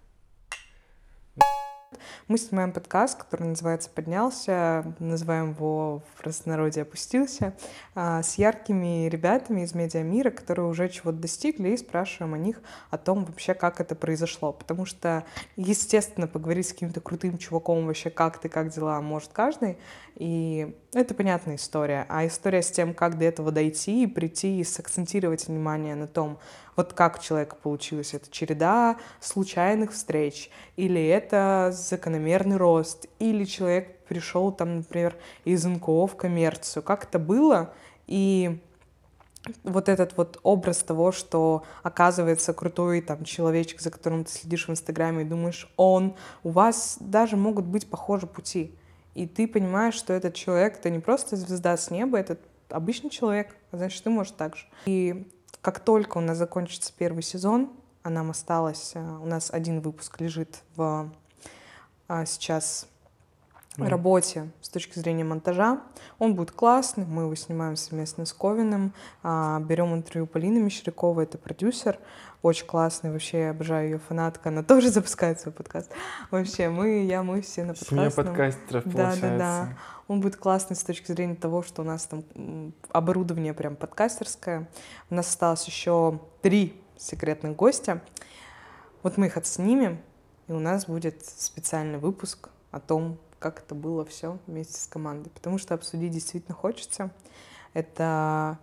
Мы 2.28 2.38
снимаем 2.38 2.72
подкаст, 2.72 3.18
который 3.18 3.48
называется 3.48 3.90
«Поднялся», 3.90 4.86
называем 5.00 5.52
его 5.52 6.02
в 6.14 6.22
простонародье 6.22 6.84
«Опустился», 6.84 7.54
а, 7.96 8.24
с 8.24 8.36
яркими 8.36 9.08
ребятами 9.08 9.62
из 9.62 9.74
медиамира, 9.74 10.32
которые 10.32 10.68
уже 10.68 10.90
чего-то 10.90 11.18
достигли, 11.18 11.70
и 11.70 11.78
спрашиваем 11.78 12.34
о 12.34 12.38
них, 12.38 12.62
о 12.90 12.98
том 12.98 13.26
вообще, 13.26 13.54
как 13.54 13.80
это 13.80 13.96
произошло. 13.96 14.54
Потому 14.54 14.86
что, 14.86 15.24
естественно, 15.56 16.28
поговорить 16.28 16.68
с 16.68 16.74
каким-то 16.74 17.02
крутым 17.02 17.38
чуваком 17.38 17.86
вообще, 17.86 18.10
как 18.10 18.40
ты, 18.40 18.50
как 18.50 18.70
дела, 18.70 19.02
может 19.02 19.32
каждый, 19.34 19.78
и 20.16 20.76
это 20.94 21.14
понятная 21.14 21.56
история. 21.56 22.06
А 22.10 22.26
история 22.28 22.62
с 22.62 22.70
тем, 22.70 22.94
как 22.94 23.18
до 23.18 23.26
этого 23.26 23.52
дойти 23.52 24.04
и 24.04 24.08
прийти 24.08 24.60
и 24.60 24.64
сакцентировать 24.64 25.48
внимание 25.48 25.96
на 25.96 26.08
том, 26.08 26.38
вот 26.76 26.94
как 26.94 27.20
у 27.20 27.22
человека 27.22 27.56
получилось. 27.56 28.14
Это 28.14 28.30
череда 28.32 28.98
случайных 29.20 29.92
встреч, 29.92 30.50
или 30.76 31.06
это 31.06 31.72
закономерный 31.74 32.58
рост, 32.58 33.08
или 33.20 33.46
человек 33.46 34.00
пришел 34.06 34.52
там, 34.52 34.78
например, 34.78 35.16
из 35.46 35.66
НКО 35.66 36.08
в 36.08 36.16
коммерцию. 36.16 36.84
Как 36.84 37.06
это 37.06 37.20
было? 37.20 37.74
И 38.08 38.62
вот 39.64 39.90
этот 39.90 40.16
вот 40.18 40.40
образ 40.44 40.78
того, 40.80 41.12
что 41.12 41.64
оказывается 41.82 42.54
крутой 42.54 43.02
там 43.02 43.24
человечек, 43.26 43.82
за 43.82 43.92
которым 43.92 44.24
ты 44.24 44.32
следишь 44.32 44.68
в 44.68 44.72
Инстаграме 44.72 45.24
и 45.24 45.26
думаешь, 45.26 45.72
он, 45.76 46.16
у 46.44 46.50
вас 46.50 46.98
даже 47.00 47.36
могут 47.36 47.66
быть 47.66 47.90
похожи 47.90 48.26
пути. 48.26 48.76
И 49.16 49.28
ты 49.28 49.48
понимаешь, 49.48 49.96
что 49.96 50.14
этот 50.14 50.34
человек— 50.34 50.78
это 50.80 50.90
не 50.90 51.00
просто 51.00 51.36
звезда 51.36 51.78
с 51.78 51.92
неба, 51.92 52.18
это 52.18 52.38
обычный 52.70 53.10
человек, 53.10 53.56
значит, 53.72 54.04
ты 54.04 54.10
можешь 54.10 54.34
так 54.34 54.56
же. 54.56 54.66
И 54.86 55.28
как 55.64 55.80
только 55.80 56.18
у 56.18 56.22
нас 56.22 56.38
закончится 56.38 56.92
первый 56.96 57.24
сезон, 57.24 57.72
а 58.04 58.10
нам 58.10 58.30
осталось, 58.30 58.92
э, 58.96 59.00
у 59.00 59.26
нас 59.26 59.50
один 59.50 59.80
выпуск 59.80 60.20
лежит 60.20 60.62
в 60.76 61.10
а, 62.10 62.26
сейчас 62.26 62.86
mm. 63.78 63.88
работе 63.88 64.52
точки 64.74 65.00
зрения 65.00 65.24
монтажа. 65.24 65.82
Он 66.20 66.36
будет 66.36 66.52
классный, 66.52 67.06
мы 67.06 67.24
его 67.24 67.36
снимаем 67.36 67.76
совместно 67.76 68.26
с 68.26 68.34
Ковиным, 68.34 68.94
а, 69.22 69.60
берем 69.60 69.94
интервью 69.94 70.28
Полины 70.28 70.60
Мещеряковой, 70.60 71.24
это 71.24 71.38
продюсер, 71.38 72.00
очень 72.42 72.66
классный, 72.66 73.12
вообще 73.12 73.40
я 73.40 73.50
обожаю 73.52 73.92
ее 73.92 74.00
фанатка, 74.00 74.50
она 74.50 74.64
тоже 74.64 74.90
запускает 74.90 75.40
свой 75.40 75.54
подкаст. 75.54 75.92
Вообще, 76.32 76.70
мы, 76.70 77.06
я, 77.06 77.24
мы 77.24 77.42
все 77.42 77.64
на 77.64 77.74
подкасте. 77.74 77.96
Семья 77.96 78.12
подкастеров, 78.12 78.84
получается. 78.84 79.22
Да, 79.22 79.30
да, 79.30 79.38
да. 79.38 79.78
Он 80.08 80.20
будет 80.20 80.36
классный 80.36 80.76
с 80.76 80.84
точки 80.84 81.12
зрения 81.12 81.36
того, 81.36 81.64
что 81.64 81.82
у 81.82 81.86
нас 81.86 82.06
там 82.06 82.24
оборудование 82.92 83.54
прям 83.54 83.76
подкастерское. 83.76 84.68
У 85.10 85.16
нас 85.16 85.30
осталось 85.30 85.66
еще 85.66 86.20
три 86.42 86.82
секретных 86.98 87.56
гостя. 87.56 88.02
Вот 89.02 89.18
мы 89.18 89.28
их 89.28 89.38
отснимем, 89.38 90.00
и 90.48 90.52
у 90.52 90.60
нас 90.60 90.86
будет 90.86 91.26
специальный 91.26 92.00
выпуск 92.00 92.50
о 92.72 92.80
том, 92.80 93.18
как 93.44 93.60
это 93.60 93.76
было 93.76 94.06
все 94.06 94.40
вместе 94.48 94.80
с 94.80 94.88
командой. 94.88 95.30
Потому 95.30 95.58
что 95.58 95.74
обсудить 95.74 96.14
действительно 96.14 96.56
хочется. 96.56 97.12
Это 97.74 98.58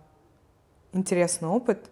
интересный 0.91 1.49
опыт, 1.49 1.91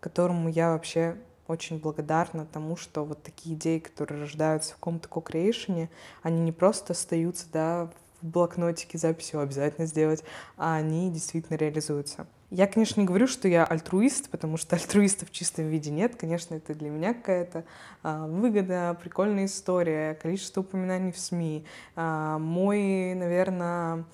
которому 0.00 0.48
я 0.48 0.70
вообще 0.70 1.18
очень 1.46 1.78
благодарна 1.78 2.46
тому, 2.46 2.76
что 2.76 3.04
вот 3.04 3.22
такие 3.22 3.54
идеи, 3.54 3.80
которые 3.80 4.22
рождаются 4.22 4.72
в 4.72 4.76
каком-то 4.76 5.08
ко-креейшене, 5.08 5.90
они 6.22 6.40
не 6.40 6.52
просто 6.52 6.94
остаются, 6.94 7.44
да, 7.52 7.90
в 8.22 8.26
блокнотике 8.26 8.96
записью 8.96 9.40
обязательно 9.40 9.86
сделать, 9.86 10.24
а 10.56 10.76
они 10.76 11.10
действительно 11.10 11.58
реализуются. 11.58 12.26
Я, 12.54 12.66
конечно, 12.66 13.00
не 13.00 13.06
говорю, 13.06 13.26
что 13.26 13.48
я 13.48 13.64
альтруист, 13.64 14.28
потому 14.28 14.58
что 14.58 14.76
альтруиста 14.76 15.24
в 15.24 15.30
чистом 15.30 15.68
виде 15.68 15.90
нет. 15.90 16.16
Конечно, 16.16 16.54
это 16.54 16.74
для 16.74 16.90
меня 16.90 17.14
какая-то 17.14 17.64
а, 18.02 18.26
выгода, 18.26 18.94
прикольная 19.02 19.46
история, 19.46 20.14
количество 20.14 20.60
упоминаний 20.60 21.12
в 21.12 21.18
СМИ. 21.18 21.64
А, 21.96 22.38
мой, 22.38 23.14
наверное, 23.14 24.04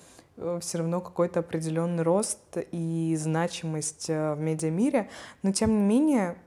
все 0.61 0.77
равно 0.77 1.01
какой-то 1.01 1.41
определенный 1.41 2.03
рост 2.03 2.39
и 2.71 3.13
значимость 3.19 4.09
э, 4.09 4.35
в 4.35 4.39
медиамире. 4.39 5.09
Но, 5.43 5.51
тем 5.51 5.71
не 5.71 5.83
менее, 5.83 6.37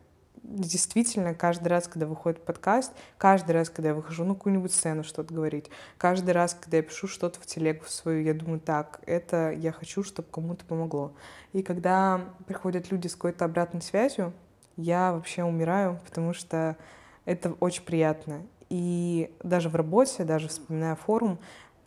действительно, 0.42 1.34
каждый 1.34 1.68
раз, 1.68 1.88
когда 1.88 2.06
выходит 2.06 2.44
подкаст, 2.44 2.92
каждый 3.16 3.52
раз, 3.52 3.70
когда 3.70 3.90
я 3.90 3.94
выхожу 3.94 4.24
на 4.24 4.34
какую-нибудь 4.34 4.72
сцену 4.72 5.04
что-то 5.04 5.32
говорить, 5.32 5.70
каждый 5.98 6.32
раз, 6.32 6.54
когда 6.54 6.78
я 6.78 6.82
пишу 6.82 7.06
что-то 7.06 7.40
в 7.40 7.46
телегу 7.46 7.84
свою, 7.86 8.22
я 8.22 8.34
думаю, 8.34 8.60
так, 8.60 9.00
это 9.06 9.52
я 9.52 9.72
хочу, 9.72 10.02
чтобы 10.02 10.28
кому-то 10.30 10.64
помогло. 10.64 11.12
И 11.52 11.62
когда 11.62 12.20
приходят 12.46 12.90
люди 12.90 13.06
с 13.06 13.14
какой-то 13.14 13.44
обратной 13.44 13.82
связью, 13.82 14.32
я 14.76 15.12
вообще 15.12 15.44
умираю, 15.44 16.00
потому 16.04 16.32
что 16.32 16.76
это 17.24 17.52
очень 17.60 17.84
приятно. 17.84 18.42
И 18.68 19.34
даже 19.42 19.68
в 19.68 19.76
работе, 19.76 20.24
даже 20.24 20.48
вспоминая 20.48 20.96
форум, 20.96 21.38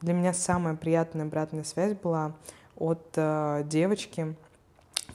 для 0.01 0.13
меня 0.13 0.33
самая 0.33 0.75
приятная 0.75 1.25
обратная 1.25 1.63
связь 1.63 1.93
была 1.93 2.35
от 2.75 3.13
э, 3.15 3.63
девочки, 3.65 4.35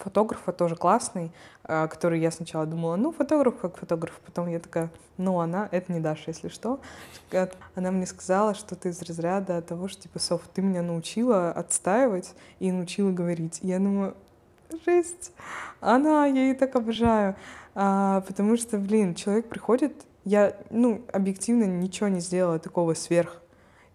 фотографа 0.01 0.53
тоже 0.53 0.77
классный, 0.77 1.33
э, 1.65 1.89
который 1.89 2.21
я 2.21 2.31
сначала 2.31 2.67
думала, 2.67 2.97
ну, 2.97 3.13
фотограф 3.13 3.57
как 3.61 3.77
фотограф, 3.77 4.21
потом 4.25 4.49
я 4.49 4.59
такая, 4.59 4.91
ну, 5.17 5.41
она, 5.41 5.69
это 5.71 5.93
не 5.93 6.01
Даша, 6.01 6.25
если 6.29 6.49
что. 6.49 6.81
Она 7.75 7.91
мне 7.91 8.07
сказала, 8.07 8.55
что 8.55 8.75
ты 8.75 8.89
из 8.89 9.03
разряда 9.03 9.63
того, 9.63 9.89
что, 9.89 10.03
типа, 10.03 10.19
Соф, 10.19 10.43
ты 10.53 10.63
меня 10.63 10.83
научила 10.83 11.53
отстаивать 11.53 12.35
и 12.59 12.73
научила 12.73 13.11
говорить. 13.11 13.61
Я 13.63 13.79
думаю, 13.79 14.15
жесть, 14.85 15.33
она, 15.81 16.27
я 16.27 16.43
ее 16.43 16.55
так 16.55 16.75
обожаю. 16.77 17.37
А, 17.75 18.23
потому 18.23 18.57
что, 18.57 18.79
блин, 18.79 19.15
человек 19.15 19.49
приходит, 19.49 19.95
я, 20.25 20.57
ну, 20.71 21.03
объективно 21.13 21.65
ничего 21.65 22.09
не 22.09 22.21
сделала 22.21 22.59
такого 22.59 22.95
сверх 22.95 23.41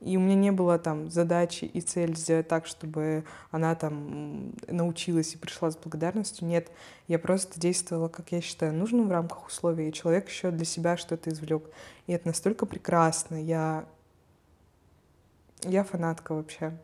и 0.06 0.18
у 0.18 0.20
меня 0.20 0.36
не 0.36 0.52
было 0.52 0.78
там 0.78 1.10
задачи 1.10 1.66
и 1.66 1.82
цели 1.82 2.14
сделать 2.14 2.48
так, 2.48 2.68
чтобы 2.68 3.26
она 3.50 3.74
там 3.74 4.54
научилась 4.68 5.34
и 5.34 5.38
пришла 5.38 5.72
с 5.72 5.78
благодарностью. 5.78 6.48
Нет, 6.48 6.72
я 7.08 7.18
просто 7.18 7.60
действовала, 7.60 8.08
как 8.08 8.32
я 8.32 8.40
считаю, 8.40 8.72
нужным 8.74 9.08
в 9.08 9.12
рамках 9.12 9.48
условий, 9.48 9.90
и 9.90 9.94
человек 9.94 10.30
еще 10.30 10.52
для 10.52 10.64
себя 10.64 10.96
что-то 10.96 11.32
извлек. 11.32 11.64
И 12.06 12.14
это 12.14 12.28
настолько 12.28 12.68
прекрасно. 12.68 13.44
Я, 13.44 13.86
я 15.64 15.84
фанатка 15.84 16.36
вообще. 16.36 16.78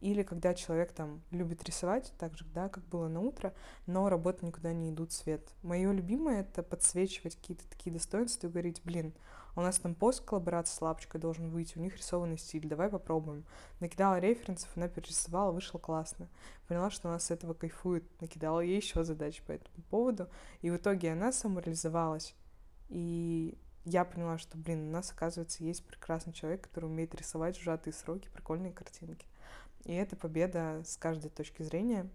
Или 0.00 0.24
когда 0.24 0.52
человек 0.52 0.90
там 0.90 1.22
любит 1.30 1.62
рисовать, 1.62 2.12
так 2.18 2.36
же, 2.36 2.44
да, 2.52 2.68
как 2.68 2.82
было 2.86 3.06
на 3.06 3.20
утро, 3.20 3.54
но 3.86 4.08
работа 4.08 4.44
никуда 4.44 4.72
не 4.72 4.90
идут 4.90 5.12
свет. 5.12 5.48
Мое 5.62 5.92
любимое— 5.92 6.40
это 6.42 6.64
подсвечивать 6.64 7.36
какие-то 7.36 7.62
такие 7.70 7.92
достоинства 7.92 8.48
и 8.48 8.50
говорить, 8.50 8.82
блин, 8.82 9.14
у 9.56 9.62
нас 9.62 9.78
там 9.78 9.94
пост 9.94 10.22
коллаборации 10.24 10.74
с 10.76 10.80
Лапочкой 10.82 11.20
должен 11.20 11.50
выйти, 11.50 11.78
у 11.78 11.80
них 11.80 11.96
рисованный 11.96 12.36
стиль, 12.36 12.68
давай 12.68 12.90
попробуем. 12.90 13.44
Накидала 13.80 14.18
референсов, 14.18 14.68
она 14.76 14.86
перерисовала, 14.88 15.50
вышло 15.50 15.78
классно. 15.78 16.28
Поняла, 16.68 16.90
что 16.90 17.08
она 17.08 17.18
с 17.18 17.30
этого 17.30 17.54
кайфует, 17.54 18.04
накидала 18.20 18.60
ей 18.60 18.76
еще 18.76 19.02
задачи 19.02 19.42
по 19.46 19.52
этому 19.52 19.82
поводу, 19.90 20.28
и 20.60 20.70
в 20.70 20.76
итоге 20.76 21.12
она 21.12 21.32
самореализовалась. 21.32 22.34
И 22.90 23.58
я 23.84 24.04
поняла, 24.04 24.36
что, 24.36 24.58
блин, 24.58 24.88
у 24.88 24.90
нас, 24.90 25.10
оказывается, 25.10 25.64
есть 25.64 25.86
прекрасный 25.86 26.32
человек, 26.32 26.62
который 26.62 26.86
умеет 26.86 27.14
рисовать 27.14 27.56
в 27.56 27.62
сжатые 27.62 27.94
сроки 27.94 28.28
прикольные 28.28 28.72
картинки. 28.72 29.26
И 29.84 29.94
это 29.94 30.16
победа 30.16 30.82
с 30.84 30.96
каждой 30.96 31.30
точки 31.30 31.62
зрения. 31.62 32.10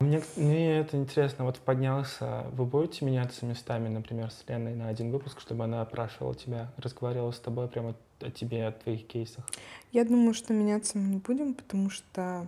Мне, 0.00 0.22
мне 0.36 0.78
это 0.78 0.96
интересно, 0.96 1.44
вот 1.44 1.58
поднялся, 1.58 2.46
вы 2.52 2.64
будете 2.64 3.04
меняться 3.04 3.44
местами, 3.44 3.88
например, 3.88 4.30
с 4.30 4.48
Леной 4.48 4.74
на 4.74 4.88
один 4.88 5.10
выпуск, 5.10 5.40
чтобы 5.40 5.64
она 5.64 5.82
опрашивала 5.82 6.34
тебя, 6.34 6.72
разговаривала 6.78 7.32
с 7.32 7.38
тобой 7.38 7.68
прямо 7.68 7.94
о 8.20 8.30
тебе, 8.30 8.66
о 8.66 8.72
твоих 8.72 9.06
кейсах? 9.06 9.46
Я 9.92 10.06
думаю, 10.06 10.32
что 10.32 10.54
меняться 10.54 10.96
мы 10.96 11.06
не 11.08 11.16
будем, 11.18 11.52
потому 11.52 11.90
что 11.90 12.46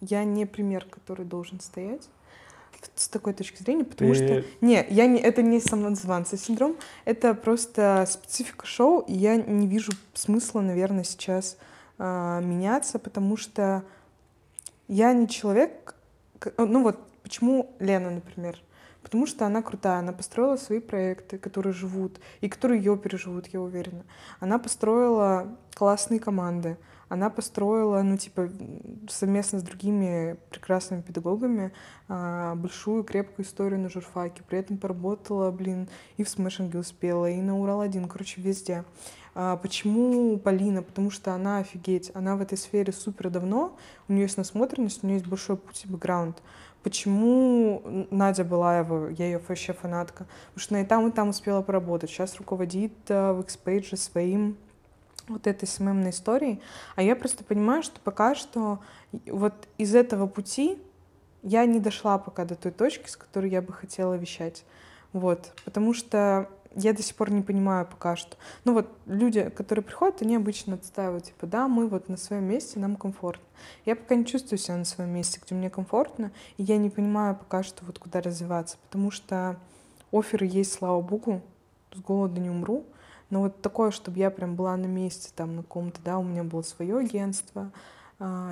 я 0.00 0.22
не 0.22 0.46
пример, 0.46 0.84
который 0.84 1.24
должен 1.24 1.58
стоять 1.58 2.08
с 2.94 3.08
такой 3.08 3.34
точки 3.34 3.60
зрения, 3.62 3.84
потому 3.84 4.14
Ты... 4.14 4.16
что... 4.16 4.44
Не, 4.60 4.86
я 4.88 5.06
не, 5.06 5.18
это 5.18 5.42
не 5.42 5.58
самозванца 5.58 6.36
синдром, 6.36 6.76
это 7.04 7.34
просто 7.34 8.06
специфика 8.08 8.64
шоу, 8.64 9.00
и 9.00 9.12
я 9.12 9.36
не 9.36 9.66
вижу 9.66 9.92
смысла, 10.14 10.60
наверное, 10.60 11.04
сейчас 11.04 11.56
э, 11.98 12.40
меняться, 12.44 13.00
потому 13.00 13.36
что 13.36 13.82
я 14.86 15.12
не 15.12 15.28
человек, 15.28 15.96
ну 16.58 16.82
вот 16.82 16.98
почему 17.22 17.74
Лена, 17.78 18.10
например? 18.10 18.58
Потому 19.02 19.26
что 19.26 19.46
она 19.46 19.62
крутая, 19.62 19.98
она 19.98 20.12
построила 20.12 20.56
свои 20.56 20.80
проекты, 20.80 21.38
которые 21.38 21.72
живут, 21.72 22.20
и 22.40 22.48
которые 22.48 22.82
ее 22.82 22.96
переживут, 22.96 23.48
я 23.48 23.60
уверена. 23.60 24.04
Она 24.40 24.58
построила 24.58 25.56
классные 25.74 26.20
команды, 26.20 26.76
она 27.08 27.28
построила, 27.28 28.00
ну, 28.02 28.16
типа, 28.16 28.48
совместно 29.06 29.58
с 29.58 29.62
другими 29.62 30.38
прекрасными 30.48 31.02
педагогами 31.02 31.72
а, 32.08 32.54
большую 32.54 33.04
крепкую 33.04 33.44
историю 33.44 33.80
на 33.80 33.90
журфаке. 33.90 34.42
При 34.48 34.58
этом 34.58 34.78
поработала, 34.78 35.50
блин, 35.50 35.90
и 36.16 36.24
в 36.24 36.28
смешинге 36.30 36.78
успела, 36.78 37.28
и 37.28 37.36
на 37.42 37.58
Урал-1, 37.58 38.08
короче, 38.08 38.40
везде. 38.40 38.84
А 39.34 39.56
почему 39.56 40.38
Полина? 40.38 40.82
Потому 40.82 41.10
что 41.10 41.34
она 41.34 41.58
офигеть, 41.58 42.10
она 42.14 42.36
в 42.36 42.40
этой 42.40 42.56
сфере 42.56 42.94
супер 42.94 43.28
давно, 43.28 43.76
у 44.08 44.12
нее 44.12 44.22
есть 44.22 44.38
насмотренность, 44.38 45.04
у 45.04 45.06
нее 45.06 45.18
есть 45.18 45.28
большой 45.28 45.56
путь 45.56 45.84
и 45.84 45.88
бэкграунд. 45.88 46.42
Почему 46.82 48.06
Надя 48.10 48.44
Балаева, 48.44 49.08
я 49.10 49.26
ее 49.26 49.40
вообще 49.46 49.72
фанатка, 49.72 50.26
потому 50.46 50.60
что 50.60 50.74
она 50.74 50.82
и 50.82 50.86
там, 50.86 51.08
и 51.08 51.10
там 51.12 51.28
успела 51.28 51.62
поработать. 51.62 52.10
Сейчас 52.10 52.36
руководит 52.38 52.92
э, 53.08 53.32
в 53.32 53.40
Xpage 53.40 53.96
своим 53.96 54.56
вот 55.28 55.46
этой 55.46 55.66
СММной 55.66 56.10
истории, 56.10 56.60
а 56.96 57.02
я 57.02 57.14
просто 57.14 57.44
понимаю, 57.44 57.82
что 57.82 58.00
пока 58.00 58.34
что 58.34 58.80
вот 59.26 59.54
из 59.78 59.94
этого 59.94 60.26
пути 60.26 60.78
я 61.42 61.64
не 61.66 61.80
дошла 61.80 62.18
пока 62.18 62.44
до 62.44 62.54
той 62.54 62.72
точки, 62.72 63.08
с 63.08 63.16
которой 63.16 63.50
я 63.50 63.62
бы 63.62 63.72
хотела 63.72 64.14
вещать. 64.14 64.64
Вот, 65.12 65.52
потому 65.64 65.94
что 65.94 66.48
я 66.74 66.92
до 66.92 67.02
сих 67.02 67.16
пор 67.16 67.30
не 67.30 67.42
понимаю 67.42 67.86
пока 67.86 68.16
что. 68.16 68.36
Ну 68.64 68.74
вот 68.74 68.88
люди, 69.06 69.50
которые 69.50 69.84
приходят, 69.84 70.22
они 70.22 70.36
обычно 70.36 70.74
отстаивают, 70.74 71.24
типа, 71.24 71.46
да, 71.46 71.68
мы 71.68 71.86
вот 71.86 72.08
на 72.08 72.16
своем 72.16 72.44
месте, 72.44 72.78
нам 72.78 72.96
комфортно. 72.96 73.44
Я 73.84 73.96
пока 73.96 74.14
не 74.14 74.24
чувствую 74.24 74.58
себя 74.58 74.76
на 74.76 74.84
своем 74.84 75.10
месте, 75.10 75.40
где 75.44 75.54
мне 75.54 75.70
комфортно, 75.70 76.32
и 76.56 76.62
я 76.62 76.76
не 76.78 76.90
понимаю 76.90 77.36
пока 77.36 77.62
что 77.62 77.84
вот 77.84 77.98
куда 77.98 78.20
развиваться, 78.20 78.76
потому 78.84 79.10
что 79.10 79.56
оферы 80.12 80.46
есть, 80.46 80.72
слава 80.72 81.00
богу, 81.00 81.42
с 81.92 82.00
голода 82.00 82.40
не 82.40 82.50
умру, 82.50 82.84
но 83.30 83.40
вот 83.40 83.62
такое, 83.62 83.90
чтобы 83.90 84.18
я 84.18 84.30
прям 84.30 84.56
была 84.56 84.76
на 84.76 84.86
месте 84.86 85.30
там 85.34 85.56
на 85.56 85.62
ком-то, 85.62 86.00
да, 86.04 86.18
у 86.18 86.22
меня 86.22 86.44
было 86.44 86.62
свое 86.62 86.98
агентство, 86.98 87.70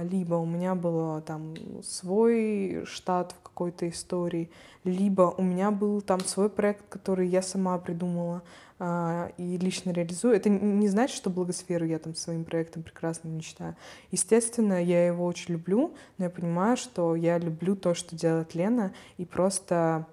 либо 0.02 0.34
у 0.34 0.46
меня 0.46 0.74
был 0.74 1.20
там 1.20 1.54
свой 1.82 2.84
штат 2.86 3.32
в 3.32 3.42
какой-то 3.42 3.88
истории, 3.88 4.50
либо 4.84 5.34
у 5.36 5.42
меня 5.42 5.70
был 5.70 6.00
там 6.00 6.20
свой 6.20 6.48
проект, 6.48 6.88
который 6.88 7.28
я 7.28 7.42
сама 7.42 7.78
придумала 7.78 8.42
а, 8.78 9.30
и 9.36 9.58
лично 9.58 9.90
реализую. 9.90 10.34
Это 10.34 10.48
не 10.48 10.88
значит, 10.88 11.14
что 11.14 11.28
благосферу 11.28 11.84
я 11.84 11.98
там 11.98 12.14
своим 12.14 12.44
проектом 12.44 12.82
прекрасно 12.82 13.28
мечтаю. 13.28 13.76
Естественно, 14.10 14.82
я 14.82 15.06
его 15.06 15.26
очень 15.26 15.52
люблю, 15.52 15.94
но 16.16 16.24
я 16.24 16.30
понимаю, 16.30 16.76
что 16.78 17.14
я 17.14 17.38
люблю 17.38 17.76
то, 17.76 17.94
что 17.94 18.16
делает 18.16 18.54
Лена, 18.54 18.92
и 19.18 19.26
просто 19.26 20.06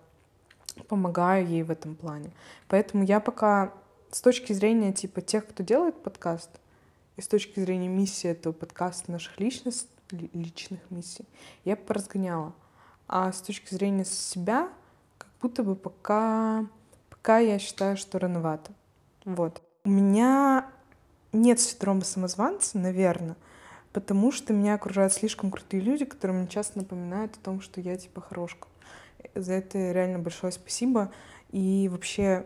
помогаю 0.90 1.48
ей 1.48 1.64
в 1.64 1.72
этом 1.72 1.96
плане. 1.96 2.32
Поэтому 2.68 3.04
я 3.04 3.20
пока 3.22 3.74
с 4.12 4.22
точки 4.22 4.54
зрения 4.54 4.92
типа 4.94 5.22
тех, 5.22 5.48
кто 5.48 5.64
делает 5.64 5.96
подкаст, 6.04 6.50
и 7.18 7.22
с 7.22 7.28
точки 7.28 7.60
зрения 7.60 7.90
миссии 7.90 8.30
этого 8.30 8.54
подкаста, 8.54 9.12
наших 9.12 9.40
личность, 9.40 9.90
личных 10.12 10.80
миссий, 10.90 11.26
я 11.66 11.76
поразгоняла. 11.76 12.54
А 13.08 13.32
с 13.32 13.42
точки 13.42 13.74
зрения 13.74 14.06
себя, 14.06 14.70
как 15.18 15.30
будто 15.42 15.64
бы 15.64 15.76
пока, 15.76 16.66
пока 17.10 17.40
я 17.40 17.60
считаю, 17.60 17.98
что 17.98 18.20
рановато. 18.20 18.72
Вот. 19.26 19.62
У 19.84 19.90
меня 19.90 20.70
нет 21.34 21.60
синдрома 21.60 22.02
самозванца, 22.02 22.78
наверное, 22.78 23.36
потому 23.94 24.32
что 24.32 24.54
меня 24.54 24.76
окружают 24.76 25.14
слишком 25.14 25.50
крутые 25.50 25.82
люди, 25.82 26.06
которые 26.06 26.38
мне 26.38 26.48
часто 26.48 26.80
напоминают 26.80 27.36
о 27.36 27.40
том, 27.40 27.62
что 27.62 27.82
я 27.82 27.98
типа 27.98 28.22
хорошка. 28.22 28.68
За 29.34 29.54
это 29.54 29.92
реально 29.92 30.20
большое 30.20 30.52
спасибо. 30.52 31.12
И 31.52 31.90
вообще 31.92 32.46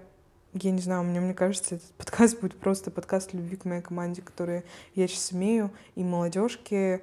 я 0.53 0.71
не 0.71 0.81
знаю, 0.81 1.03
мне, 1.03 1.19
мне 1.19 1.33
кажется, 1.33 1.75
этот 1.75 1.91
подкаст 1.91 2.39
будет 2.39 2.57
просто 2.57 2.91
подкаст 2.91 3.33
любви 3.33 3.55
к 3.55 3.65
моей 3.65 3.81
команде, 3.81 4.21
которую 4.21 4.63
я 4.95 5.07
сейчас 5.07 5.31
имею, 5.31 5.71
и 5.95 6.03
молодежки. 6.03 7.01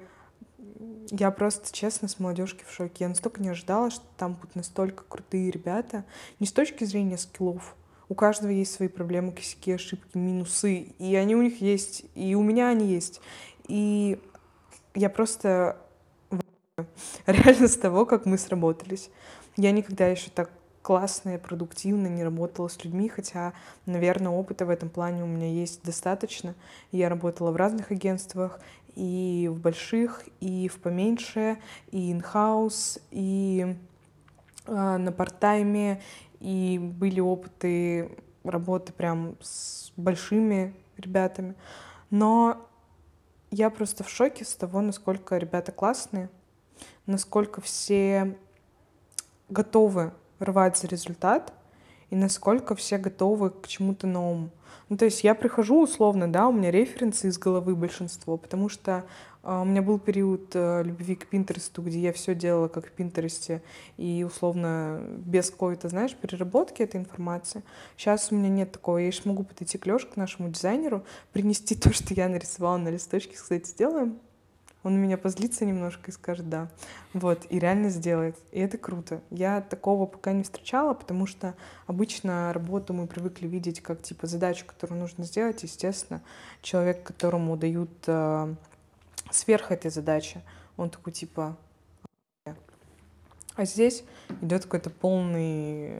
Я 1.09 1.31
просто, 1.31 1.73
честно, 1.73 2.07
с 2.07 2.19
молодежки 2.19 2.63
в 2.67 2.71
шоке. 2.71 3.05
Я 3.05 3.09
настолько 3.09 3.41
не 3.41 3.49
ожидала, 3.49 3.89
что 3.89 4.05
там 4.17 4.33
будут 4.35 4.55
настолько 4.55 5.03
крутые 5.07 5.49
ребята. 5.49 6.05
Не 6.39 6.45
с 6.45 6.51
точки 6.51 6.83
зрения 6.83 7.17
скиллов. 7.17 7.75
У 8.07 8.15
каждого 8.15 8.51
есть 8.51 8.73
свои 8.73 8.87
проблемы, 8.87 9.31
косяки, 9.31 9.71
ошибки, 9.71 10.17
минусы. 10.17 10.93
И 10.99 11.15
они 11.15 11.35
у 11.35 11.41
них 11.41 11.61
есть, 11.61 12.05
и 12.15 12.35
у 12.35 12.43
меня 12.43 12.69
они 12.69 12.87
есть. 12.87 13.19
И 13.67 14.19
я 14.93 15.09
просто 15.09 15.77
реально 17.25 17.67
с 17.67 17.77
того, 17.77 18.05
как 18.05 18.25
мы 18.25 18.37
сработались. 18.37 19.09
Я 19.57 19.71
никогда 19.71 20.07
еще 20.07 20.29
так 20.29 20.51
классно 20.81 21.35
и 21.35 21.37
продуктивно, 21.37 22.07
не 22.07 22.23
работала 22.23 22.67
с 22.67 22.83
людьми, 22.83 23.09
хотя, 23.09 23.53
наверное, 23.85 24.31
опыта 24.31 24.65
в 24.65 24.69
этом 24.69 24.89
плане 24.89 25.23
у 25.23 25.27
меня 25.27 25.47
есть 25.47 25.83
достаточно. 25.83 26.55
Я 26.91 27.09
работала 27.09 27.51
в 27.51 27.55
разных 27.55 27.91
агентствах, 27.91 28.59
и 28.95 29.49
в 29.51 29.59
больших, 29.59 30.25
и 30.39 30.67
в 30.67 30.79
поменьше, 30.79 31.57
и 31.91 32.11
in-house, 32.11 33.01
и 33.11 33.75
э, 34.65 34.97
на 34.97 35.11
парт-тайме, 35.11 36.01
и 36.39 36.79
были 36.79 37.19
опыты 37.19 38.17
работы 38.43 38.91
прям 38.93 39.35
с 39.41 39.91
большими 39.95 40.73
ребятами. 40.97 41.55
Но 42.09 42.65
я 43.51 43.69
просто 43.69 44.03
в 44.03 44.09
шоке 44.09 44.45
с 44.45 44.55
того, 44.55 44.81
насколько 44.81 45.37
ребята 45.37 45.71
классные, 45.71 46.29
насколько 47.05 47.61
все 47.61 48.37
готовы 49.49 50.13
рвать 50.39 50.77
за 50.77 50.87
результат 50.87 51.53
и 52.09 52.15
насколько 52.15 52.75
все 52.75 52.97
готовы 52.97 53.51
к 53.51 53.67
чему-то 53.67 54.07
новому. 54.07 54.49
Ну, 54.89 54.97
то 54.97 55.05
есть 55.05 55.23
я 55.23 55.35
прихожу 55.35 55.83
условно, 55.83 56.31
да, 56.31 56.47
у 56.47 56.51
меня 56.51 56.71
референсы 56.71 57.27
из 57.27 57.37
головы 57.37 57.75
большинство, 57.75 58.37
потому 58.37 58.69
что 58.69 59.05
э, 59.43 59.61
у 59.61 59.63
меня 59.63 59.83
был 59.83 59.99
период 59.99 60.49
э, 60.55 60.81
любви 60.83 61.15
к 61.15 61.27
Пинтересту, 61.27 61.83
где 61.83 61.99
я 61.99 62.11
все 62.11 62.33
делала 62.33 62.69
как 62.69 62.87
в 62.87 62.91
Пинтересте, 62.91 63.61
и 63.97 64.25
условно 64.27 64.99
без 65.17 65.51
какой-то, 65.51 65.89
знаешь, 65.89 66.15
переработки 66.15 66.81
этой 66.81 66.99
информации. 66.99 67.61
Сейчас 67.97 68.31
у 68.31 68.35
меня 68.35 68.49
нет 68.49 68.71
такого. 68.71 68.97
Я 68.97 69.07
еще 69.07 69.21
могу 69.25 69.43
подойти 69.43 69.77
к 69.77 69.85
Лёше, 69.85 70.07
к 70.07 70.15
нашему 70.15 70.49
дизайнеру, 70.49 71.03
принести 71.33 71.75
то, 71.79 71.93
что 71.93 72.15
я 72.15 72.27
нарисовала 72.27 72.77
на 72.77 72.89
листочке, 72.89 73.37
сказать, 73.37 73.67
сделаем 73.67 74.17
он 74.83 74.97
меня 74.97 75.17
позлится 75.17 75.65
немножко 75.65 76.09
и 76.09 76.13
скажет 76.13 76.49
«да». 76.49 76.69
Вот, 77.13 77.45
и 77.49 77.59
реально 77.59 77.89
сделает. 77.89 78.37
И 78.51 78.59
это 78.59 78.77
круто. 78.77 79.21
Я 79.29 79.61
такого 79.61 80.05
пока 80.05 80.31
не 80.31 80.43
встречала, 80.43 80.93
потому 80.93 81.25
что 81.25 81.55
обычно 81.85 82.53
работу 82.53 82.93
мы 82.93 83.07
привыкли 83.07 83.47
видеть 83.47 83.81
как, 83.81 84.01
типа, 84.01 84.27
задачу, 84.27 84.65
которую 84.65 84.99
нужно 84.99 85.25
сделать. 85.25 85.63
Естественно, 85.63 86.21
человек, 86.61 87.03
которому 87.03 87.57
дают 87.57 87.91
э, 88.07 88.55
сверх 89.31 89.71
этой 89.71 89.91
задачи, 89.91 90.41
он 90.77 90.89
такой, 90.89 91.11
типа, 91.11 91.57
а 93.55 93.65
здесь 93.65 94.05
идет 94.41 94.63
какой-то 94.63 94.89
полный 94.89 95.99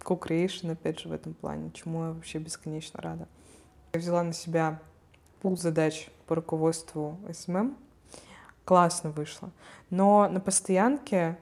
co-creation, 0.00 0.72
опять 0.72 0.98
же, 0.98 1.08
в 1.08 1.12
этом 1.12 1.34
плане, 1.34 1.70
чему 1.72 2.06
я 2.06 2.10
вообще 2.10 2.38
бесконечно 2.38 3.00
рада. 3.00 3.28
Я 3.92 4.00
взяла 4.00 4.24
на 4.24 4.32
себя 4.32 4.80
пул 5.44 5.58
задач 5.58 6.08
по 6.26 6.36
руководству 6.36 7.18
СММ. 7.30 7.76
Классно 8.64 9.10
вышло. 9.10 9.50
Но 9.90 10.26
на 10.26 10.40
постоянке 10.40 11.36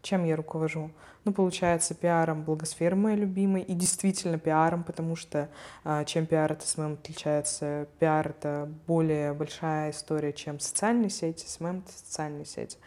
чем 0.00 0.24
я 0.24 0.36
руковожу? 0.36 0.92
Ну, 1.24 1.32
получается, 1.32 1.92
пиаром 1.92 2.44
благосферы 2.44 2.94
моей 2.94 3.16
любимой, 3.16 3.62
и 3.62 3.74
действительно 3.74 4.38
пиаром, 4.38 4.84
потому 4.84 5.16
что 5.16 5.48
а, 5.82 6.04
чем 6.04 6.26
пиар 6.26 6.52
от 6.52 6.62
СММ 6.62 6.92
отличается? 6.92 7.88
Пиар— 7.98 8.28
это 8.38 8.68
более 8.86 9.32
большая 9.32 9.90
история, 9.90 10.32
чем 10.32 10.60
социальные 10.60 11.10
сети, 11.10 11.44
СММ— 11.44 11.78
это 11.84 11.92
социальные 11.92 12.44
сети. 12.44 12.78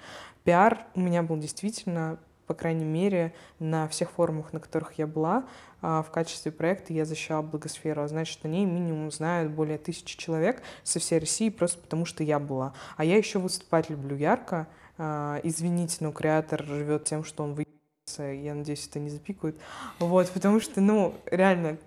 Пиар 0.46 0.86
у 0.96 1.02
меня 1.02 1.22
был 1.22 1.36
действительно 1.36 2.18
по 2.48 2.54
крайней 2.54 2.86
мере, 2.86 3.34
на 3.60 3.88
всех 3.88 4.12
форумах, 4.12 4.54
на 4.54 4.60
которых 4.60 4.94
я 4.94 5.08
была, 5.08 5.46
а, 5.82 6.04
в 6.04 6.12
качестве 6.12 6.52
проекта 6.52 6.94
я 6.94 7.06
защищала 7.06 7.42
благосферу. 7.42 8.04
А 8.04 8.08
значит, 8.08 8.44
на 8.44 8.48
ней 8.48 8.66
минимум 8.66 9.12
знают 9.12 9.52
более 9.52 9.78
тысячи 9.78 10.18
человек 10.18 10.62
со 10.84 11.00
всей 11.00 11.20
России 11.20 11.50
просто 11.50 11.80
потому, 11.80 12.06
что 12.06 12.24
я 12.24 12.40
была. 12.40 12.74
А 12.98 13.06
я 13.06 13.18
еще 13.18 13.40
выступать 13.40 13.90
люблю 13.90 14.16
ярко. 14.16 14.68
А, 14.98 15.40
извините, 15.44 15.98
но 16.02 16.12
креатор 16.12 16.64
живет 16.64 17.06
тем, 17.06 17.24
что 17.24 17.44
он 17.44 17.54
выебется. 17.54 18.24
Я 18.24 18.54
надеюсь, 18.54 18.88
это 18.88 19.00
не 19.00 19.10
запикают. 19.10 19.58
Вот, 20.00 20.30
потому 20.30 20.60
что, 20.60 20.82
ну, 20.82 21.16
реально, 21.26 21.78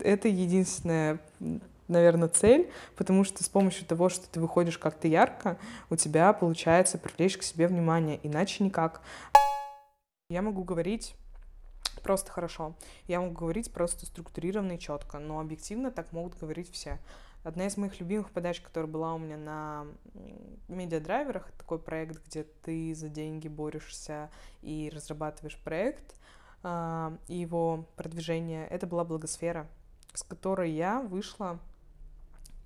это 0.00 0.28
единственная 0.28 1.20
наверное, 1.88 2.28
цель, 2.28 2.70
потому 2.96 3.24
что 3.24 3.42
с 3.42 3.48
помощью 3.48 3.86
того, 3.86 4.10
что 4.10 4.28
ты 4.28 4.40
выходишь 4.40 4.76
как-то 4.76 5.08
ярко, 5.08 5.56
у 5.88 5.96
тебя 5.96 6.32
получается 6.34 6.98
привлечь 6.98 7.38
к 7.38 7.42
себе 7.42 7.66
внимание, 7.66 8.20
иначе 8.22 8.62
никак. 8.62 9.00
Я 10.30 10.42
могу 10.42 10.62
говорить 10.62 11.14
просто 12.02 12.30
хорошо. 12.30 12.74
Я 13.06 13.22
могу 13.22 13.34
говорить 13.34 13.72
просто 13.72 14.04
структурированно 14.04 14.72
и 14.72 14.78
четко, 14.78 15.18
но 15.18 15.40
объективно 15.40 15.90
так 15.90 16.12
могут 16.12 16.38
говорить 16.38 16.70
все. 16.70 16.98
Одна 17.44 17.66
из 17.66 17.78
моих 17.78 17.98
любимых 17.98 18.30
подач, 18.30 18.60
которая 18.60 18.92
была 18.92 19.14
у 19.14 19.18
меня 19.18 19.38
на 19.38 19.86
медиадрайверах, 20.68 21.50
такой 21.52 21.78
проект, 21.78 22.22
где 22.26 22.44
ты 22.44 22.94
за 22.94 23.08
деньги 23.08 23.48
борешься 23.48 24.30
и 24.60 24.92
разрабатываешь 24.94 25.56
проект, 25.64 26.14
а, 26.62 27.16
и 27.26 27.36
его 27.36 27.86
продвижение, 27.96 28.66
это 28.68 28.86
была 28.86 29.04
благосфера, 29.04 29.66
с 30.12 30.24
которой 30.24 30.72
я 30.72 31.00
вышла 31.00 31.58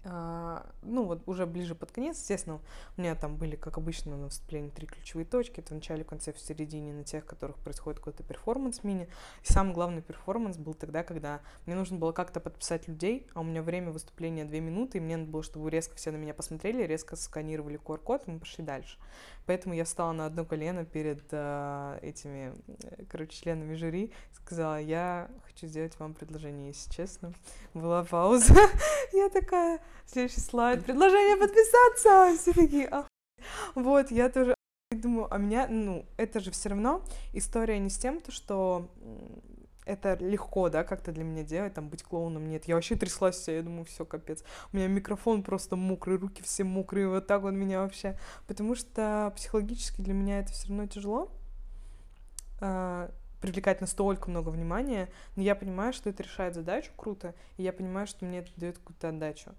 ну 0.04 1.04
вот 1.04 1.22
уже 1.26 1.46
ближе 1.46 1.74
под 1.74 1.92
конец, 1.92 2.18
естественно, 2.18 2.60
у 2.96 3.00
меня 3.00 3.14
там 3.14 3.36
были, 3.36 3.54
как 3.54 3.78
обычно, 3.78 4.16
на 4.16 4.24
выступлении 4.24 4.70
три 4.70 4.86
ключевые 4.86 5.24
точки. 5.24 5.60
Это 5.60 5.70
в 5.70 5.76
начале, 5.76 6.02
в 6.02 6.08
конце, 6.08 6.32
в 6.32 6.40
середине, 6.40 6.92
на 6.92 7.04
тех, 7.04 7.24
которых 7.24 7.56
происходит 7.58 8.00
какой-то 8.00 8.24
перформанс-мини. 8.24 9.08
И 9.42 9.52
самый 9.52 9.74
главный 9.74 10.02
перформанс 10.02 10.56
был 10.56 10.74
тогда, 10.74 11.04
когда 11.04 11.40
мне 11.66 11.76
нужно 11.76 11.98
было 11.98 12.12
как-то 12.12 12.40
подписать 12.40 12.88
людей, 12.88 13.28
а 13.34 13.40
у 13.40 13.44
меня 13.44 13.62
время 13.62 13.92
выступления 13.92 14.44
две 14.44 14.60
минуты, 14.60 14.98
и 14.98 15.00
мне 15.00 15.16
надо 15.16 15.30
было, 15.30 15.42
чтобы 15.42 15.70
резко 15.70 15.94
все 15.96 16.10
на 16.10 16.16
меня 16.16 16.34
посмотрели, 16.34 16.82
резко 16.82 17.14
сканировали 17.14 17.78
QR-код, 17.78 18.24
и 18.26 18.30
мы 18.32 18.38
пошли 18.40 18.64
дальше. 18.64 18.98
Поэтому 19.46 19.74
я 19.74 19.84
встала 19.84 20.12
на 20.12 20.26
одно 20.26 20.44
колено 20.44 20.84
перед 20.84 21.24
э, 21.30 21.98
этими, 22.02 22.54
короче, 23.08 23.36
членами 23.36 23.74
жюри, 23.74 24.12
сказала, 24.32 24.80
я 24.80 25.30
хочу 25.44 25.66
сделать 25.66 25.98
вам 25.98 26.14
предложение, 26.14 26.68
если 26.68 26.90
честно. 26.90 27.32
Была 27.74 28.04
пауза. 28.04 28.54
я 29.12 29.28
такая, 29.28 29.80
Следующий 30.06 30.40
слайд. 30.40 30.84
Предложение 30.84 31.36
подписаться. 31.36 32.36
Все 32.38 32.52
такие, 32.52 32.88
ах. 32.90 33.06
Вот, 33.74 34.10
я 34.10 34.28
тоже 34.28 34.54
думаю, 34.90 35.32
а 35.32 35.38
меня, 35.38 35.66
ну, 35.68 36.06
это 36.16 36.40
же 36.40 36.50
все 36.50 36.68
равно 36.68 37.02
история 37.32 37.78
не 37.78 37.90
с 37.90 37.98
тем, 37.98 38.20
то, 38.20 38.30
что 38.30 38.90
это 39.84 40.16
легко, 40.20 40.68
да, 40.68 40.84
как-то 40.84 41.12
для 41.12 41.24
меня 41.24 41.42
делать, 41.42 41.74
там, 41.74 41.88
быть 41.88 42.02
клоуном, 42.02 42.48
нет, 42.48 42.66
я 42.66 42.74
вообще 42.74 42.94
тряслась 42.94 43.36
вся, 43.36 43.52
я 43.52 43.62
думаю, 43.62 43.84
все, 43.84 44.04
капец, 44.04 44.44
у 44.72 44.76
меня 44.76 44.86
микрофон 44.86 45.42
просто 45.42 45.76
мокрый, 45.76 46.18
руки 46.18 46.42
все 46.42 46.64
мокрые, 46.64 47.08
вот 47.08 47.26
так 47.26 47.42
вот 47.42 47.52
меня 47.52 47.80
вообще, 47.80 48.18
потому 48.46 48.74
что 48.74 49.32
психологически 49.36 50.00
для 50.00 50.14
меня 50.14 50.40
это 50.40 50.52
все 50.52 50.68
равно 50.68 50.86
тяжело, 50.86 51.32
а, 52.60 53.10
привлекать 53.42 53.80
настолько 53.82 54.30
много 54.30 54.48
внимания, 54.48 55.10
но 55.36 55.42
я 55.42 55.54
понимаю, 55.54 55.92
что 55.92 56.08
это 56.08 56.22
решает 56.22 56.54
задачу 56.54 56.92
круто, 56.96 57.34
и 57.58 57.62
я 57.62 57.72
понимаю, 57.72 58.06
что 58.06 58.24
мне 58.24 58.38
это 58.38 58.50
дает 58.56 58.78
какую-то 58.78 59.10
отдачу. 59.10 59.50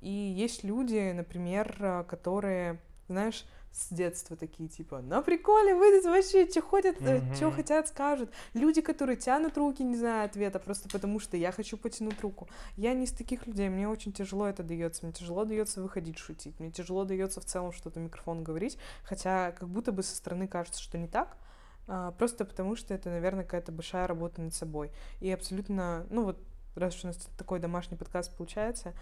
И 0.00 0.10
есть 0.10 0.62
люди, 0.62 1.12
например, 1.12 2.04
которые, 2.08 2.80
знаешь, 3.08 3.44
с 3.72 3.92
детства 3.92 4.36
такие, 4.36 4.68
типа, 4.68 5.00
на 5.00 5.22
приколе, 5.22 5.74
выйдут 5.74 6.04
вообще, 6.04 6.48
что 6.48 6.60
ходят, 6.60 7.00
mm-hmm. 7.00 7.32
Э, 7.32 7.34
что 7.36 7.50
хотят, 7.52 7.88
скажут. 7.88 8.30
Люди, 8.52 8.80
которые 8.80 9.16
тянут 9.16 9.56
руки, 9.56 9.82
не 9.82 9.96
знаю 9.96 10.24
ответа, 10.24 10.58
просто 10.58 10.88
потому 10.88 11.20
что 11.20 11.36
я 11.36 11.52
хочу 11.52 11.76
потянуть 11.76 12.20
руку. 12.20 12.48
Я 12.76 12.94
не 12.94 13.04
из 13.04 13.12
таких 13.12 13.46
людей, 13.46 13.68
мне 13.68 13.88
очень 13.88 14.12
тяжело 14.12 14.46
это 14.46 14.62
дается, 14.62 15.04
мне 15.04 15.12
тяжело 15.12 15.44
дается 15.44 15.82
выходить 15.82 16.18
шутить, 16.18 16.58
мне 16.58 16.72
тяжело 16.72 17.04
дается 17.04 17.40
в 17.40 17.44
целом 17.44 17.72
что-то 17.72 18.00
микрофон 18.00 18.42
говорить, 18.42 18.76
хотя 19.04 19.52
как 19.52 19.68
будто 19.68 19.92
бы 19.92 20.02
со 20.02 20.16
стороны 20.16 20.48
кажется, 20.48 20.82
что 20.82 20.98
не 20.98 21.06
так, 21.06 21.36
просто 21.86 22.44
потому 22.44 22.76
что 22.76 22.94
это, 22.94 23.10
наверное, 23.10 23.44
какая-то 23.44 23.72
большая 23.72 24.06
работа 24.06 24.40
над 24.42 24.54
собой. 24.54 24.90
И 25.20 25.30
абсолютно, 25.30 26.06
ну 26.10 26.24
вот, 26.24 26.38
раз 26.76 26.96
уж 26.96 27.04
у 27.04 27.06
нас 27.08 27.16
такой 27.36 27.58
домашний 27.58 27.96
подкаст 27.96 28.36
получается, 28.36 28.94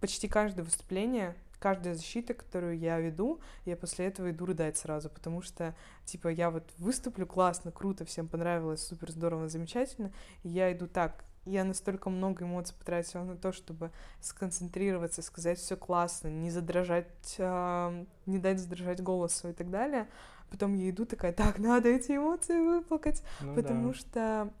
почти 0.00 0.28
каждое 0.28 0.62
выступление 0.62 1.34
каждая 1.58 1.94
защита, 1.94 2.34
которую 2.34 2.78
я 2.78 2.98
веду, 3.00 3.40
я 3.64 3.76
после 3.76 4.06
этого 4.06 4.30
иду 4.30 4.46
рыдать 4.46 4.76
сразу, 4.76 5.08
потому 5.08 5.42
что, 5.42 5.74
типа, 6.04 6.28
я 6.28 6.50
вот 6.50 6.64
выступлю 6.78 7.26
классно, 7.26 7.72
круто, 7.72 8.04
всем 8.04 8.28
понравилось, 8.28 8.86
супер 8.86 9.10
здорово, 9.10 9.48
замечательно, 9.48 10.12
и 10.42 10.48
я 10.48 10.72
иду 10.72 10.86
так, 10.86 11.24
я 11.44 11.64
настолько 11.64 12.10
много 12.10 12.44
эмоций 12.44 12.74
потратила 12.76 13.22
на 13.22 13.36
то, 13.36 13.52
чтобы 13.52 13.90
сконцентрироваться, 14.20 15.22
сказать 15.22 15.58
все 15.58 15.76
классно, 15.76 16.28
не 16.28 16.50
задрожать, 16.50 17.36
э, 17.38 18.04
не 18.26 18.38
дать 18.38 18.58
задрожать 18.58 19.00
голосу 19.00 19.48
и 19.48 19.52
так 19.52 19.70
далее. 19.70 20.08
Потом 20.50 20.74
я 20.74 20.90
иду 20.90 21.04
такая, 21.06 21.32
так, 21.32 21.58
надо 21.58 21.88
эти 21.88 22.12
эмоции 22.12 22.58
выплакать, 22.58 23.22
ну, 23.40 23.54
потому 23.54 23.88
да. 23.88 23.94
что 23.94 24.52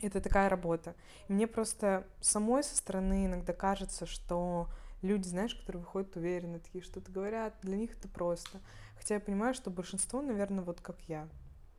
это 0.00 0.20
такая 0.20 0.48
работа. 0.48 0.94
И 1.28 1.32
мне 1.32 1.46
просто 1.46 2.06
самой 2.20 2.62
со 2.62 2.76
стороны 2.76 3.26
иногда 3.26 3.52
кажется, 3.52 4.06
что 4.06 4.68
люди, 5.00 5.28
знаешь, 5.28 5.54
которые 5.54 5.80
выходят 5.82 6.16
уверенно, 6.16 6.58
такие 6.58 6.82
что-то 6.82 7.10
говорят, 7.10 7.54
для 7.62 7.76
них 7.76 7.92
это 7.98 8.08
просто. 8.08 8.60
Хотя 8.96 9.14
я 9.14 9.20
понимаю, 9.20 9.54
что 9.54 9.70
большинство, 9.70 10.22
наверное, 10.22 10.64
вот 10.64 10.80
как 10.80 11.00
я, 11.08 11.28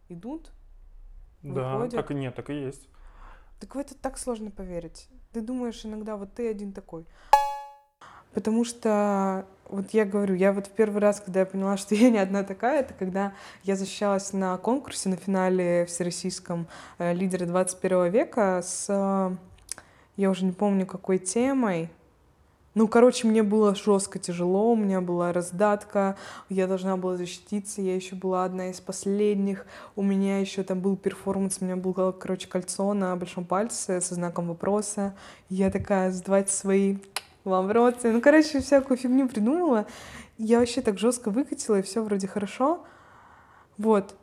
идут, 0.09 0.51
да, 1.41 1.75
выходят. 1.75 1.95
так 1.95 2.11
и 2.11 2.15
нет, 2.15 2.35
так 2.35 2.49
и 2.49 2.53
есть. 2.53 2.87
Так 3.59 3.75
в 3.75 3.77
это 3.77 3.95
так 3.95 4.17
сложно 4.17 4.51
поверить. 4.51 5.09
Ты 5.31 5.41
думаешь 5.41 5.85
иногда, 5.85 6.17
вот 6.17 6.33
ты 6.33 6.49
один 6.49 6.73
такой. 6.73 7.07
Потому 8.33 8.65
что, 8.65 9.45
вот 9.69 9.91
я 9.91 10.05
говорю, 10.05 10.35
я 10.35 10.53
вот 10.53 10.67
в 10.67 10.71
первый 10.71 11.01
раз, 11.01 11.19
когда 11.19 11.41
я 11.41 11.45
поняла, 11.45 11.77
что 11.77 11.95
я 11.95 12.09
не 12.09 12.17
одна 12.17 12.43
такая, 12.43 12.81
это 12.81 12.93
когда 12.93 13.33
я 13.63 13.75
защищалась 13.75 14.33
на 14.33 14.57
конкурсе 14.57 15.09
на 15.09 15.17
финале 15.17 15.85
всероссийском 15.85 16.67
э, 16.97 17.13
лидера 17.13 17.45
21 17.45 18.11
века 18.11 18.61
с, 18.63 18.87
э, 18.89 19.35
я 20.17 20.29
уже 20.29 20.45
не 20.45 20.51
помню, 20.51 20.85
какой 20.85 21.19
темой, 21.19 21.89
ну, 22.75 22.87
короче, 22.87 23.27
мне 23.27 23.43
было 23.43 23.75
жестко 23.75 24.17
тяжело, 24.17 24.71
у 24.71 24.75
меня 24.75 24.99
была 24.99 25.31
раздатка, 25.31 26.17
я 26.49 26.65
должна 26.65 26.97
была 26.97 27.17
защититься, 27.17 27.83
я 27.83 27.93
еще 27.93 28.15
была 28.15 28.45
одна 28.45 28.71
из 28.71 28.81
последних, 28.81 29.67
у 29.95 30.01
меня 30.01 30.39
еще 30.39 30.63
там 30.63 30.79
был 30.79 30.97
перформанс, 30.97 31.59
у 31.61 31.65
меня 31.65 31.75
было, 31.75 32.11
короче, 32.11 32.47
кольцо 32.47 32.91
на 32.95 33.15
большом 33.15 33.45
пальце 33.45 34.01
со 34.01 34.15
знаком 34.15 34.47
вопроса, 34.47 35.13
я 35.49 35.69
такая, 35.69 36.11
сдавать 36.11 36.49
свои 36.49 36.97
вам 37.43 37.71
рот, 37.71 37.97
ну, 38.03 38.21
короче, 38.21 38.61
всякую 38.61 38.97
фигню 38.97 39.27
придумала, 39.27 39.85
я 40.37 40.59
вообще 40.59 40.81
так 40.81 40.97
жестко 40.97 41.29
выкатила, 41.29 41.79
и 41.79 41.81
все 41.81 42.03
вроде 42.03 42.27
хорошо, 42.27 42.83
вот, 43.77 44.15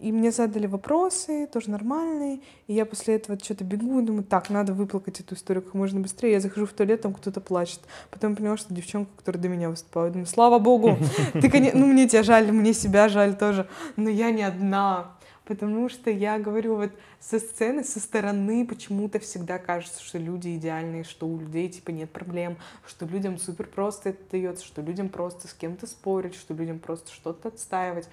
и 0.00 0.12
мне 0.12 0.32
задали 0.32 0.66
вопросы, 0.66 1.46
тоже 1.46 1.70
нормальные. 1.70 2.40
И 2.66 2.74
я 2.74 2.84
после 2.84 3.14
этого 3.14 3.38
что-то 3.38 3.64
бегу 3.64 4.02
думаю, 4.02 4.24
так, 4.24 4.50
надо 4.50 4.74
выплакать 4.74 5.20
эту 5.20 5.34
историю 5.34 5.62
как 5.62 5.72
можно 5.72 6.00
быстрее. 6.00 6.32
Я 6.32 6.40
захожу 6.40 6.66
в 6.66 6.72
туалет, 6.72 7.00
там 7.00 7.14
кто-то 7.14 7.40
плачет. 7.40 7.80
Потом 8.10 8.36
поняла, 8.36 8.56
что 8.56 8.74
девчонка, 8.74 9.10
которая 9.16 9.40
до 9.40 9.48
меня 9.48 9.70
выступала. 9.70 10.10
Думаю, 10.10 10.26
слава 10.26 10.58
богу, 10.58 10.98
ты, 11.32 11.48
конечно, 11.48 11.78
ну 11.78 11.86
мне 11.86 12.08
тебя 12.08 12.22
жаль, 12.22 12.50
мне 12.52 12.74
себя 12.74 13.08
жаль 13.08 13.34
тоже. 13.36 13.68
Но 13.96 14.10
я 14.10 14.30
не 14.30 14.42
одна. 14.42 15.14
Потому 15.44 15.90
что 15.90 16.10
я 16.10 16.38
говорю, 16.38 16.76
вот 16.76 16.90
со 17.20 17.38
сцены, 17.38 17.84
со 17.84 18.00
стороны 18.00 18.66
почему-то 18.66 19.18
всегда 19.18 19.58
кажется, 19.58 20.02
что 20.02 20.18
люди 20.18 20.56
идеальные, 20.56 21.04
что 21.04 21.26
у 21.26 21.38
людей 21.38 21.68
типа 21.68 21.90
нет 21.90 22.10
проблем, 22.10 22.56
что 22.86 23.04
людям 23.04 23.36
супер 23.38 23.66
просто 23.66 24.10
это 24.10 24.22
дается, 24.30 24.64
что 24.64 24.80
людям 24.80 25.10
просто 25.10 25.48
с 25.48 25.52
кем-то 25.52 25.86
спорить, 25.86 26.34
что 26.34 26.54
людям 26.54 26.78
просто 26.78 27.12
что-то 27.12 27.48
отстаивать. 27.48 28.08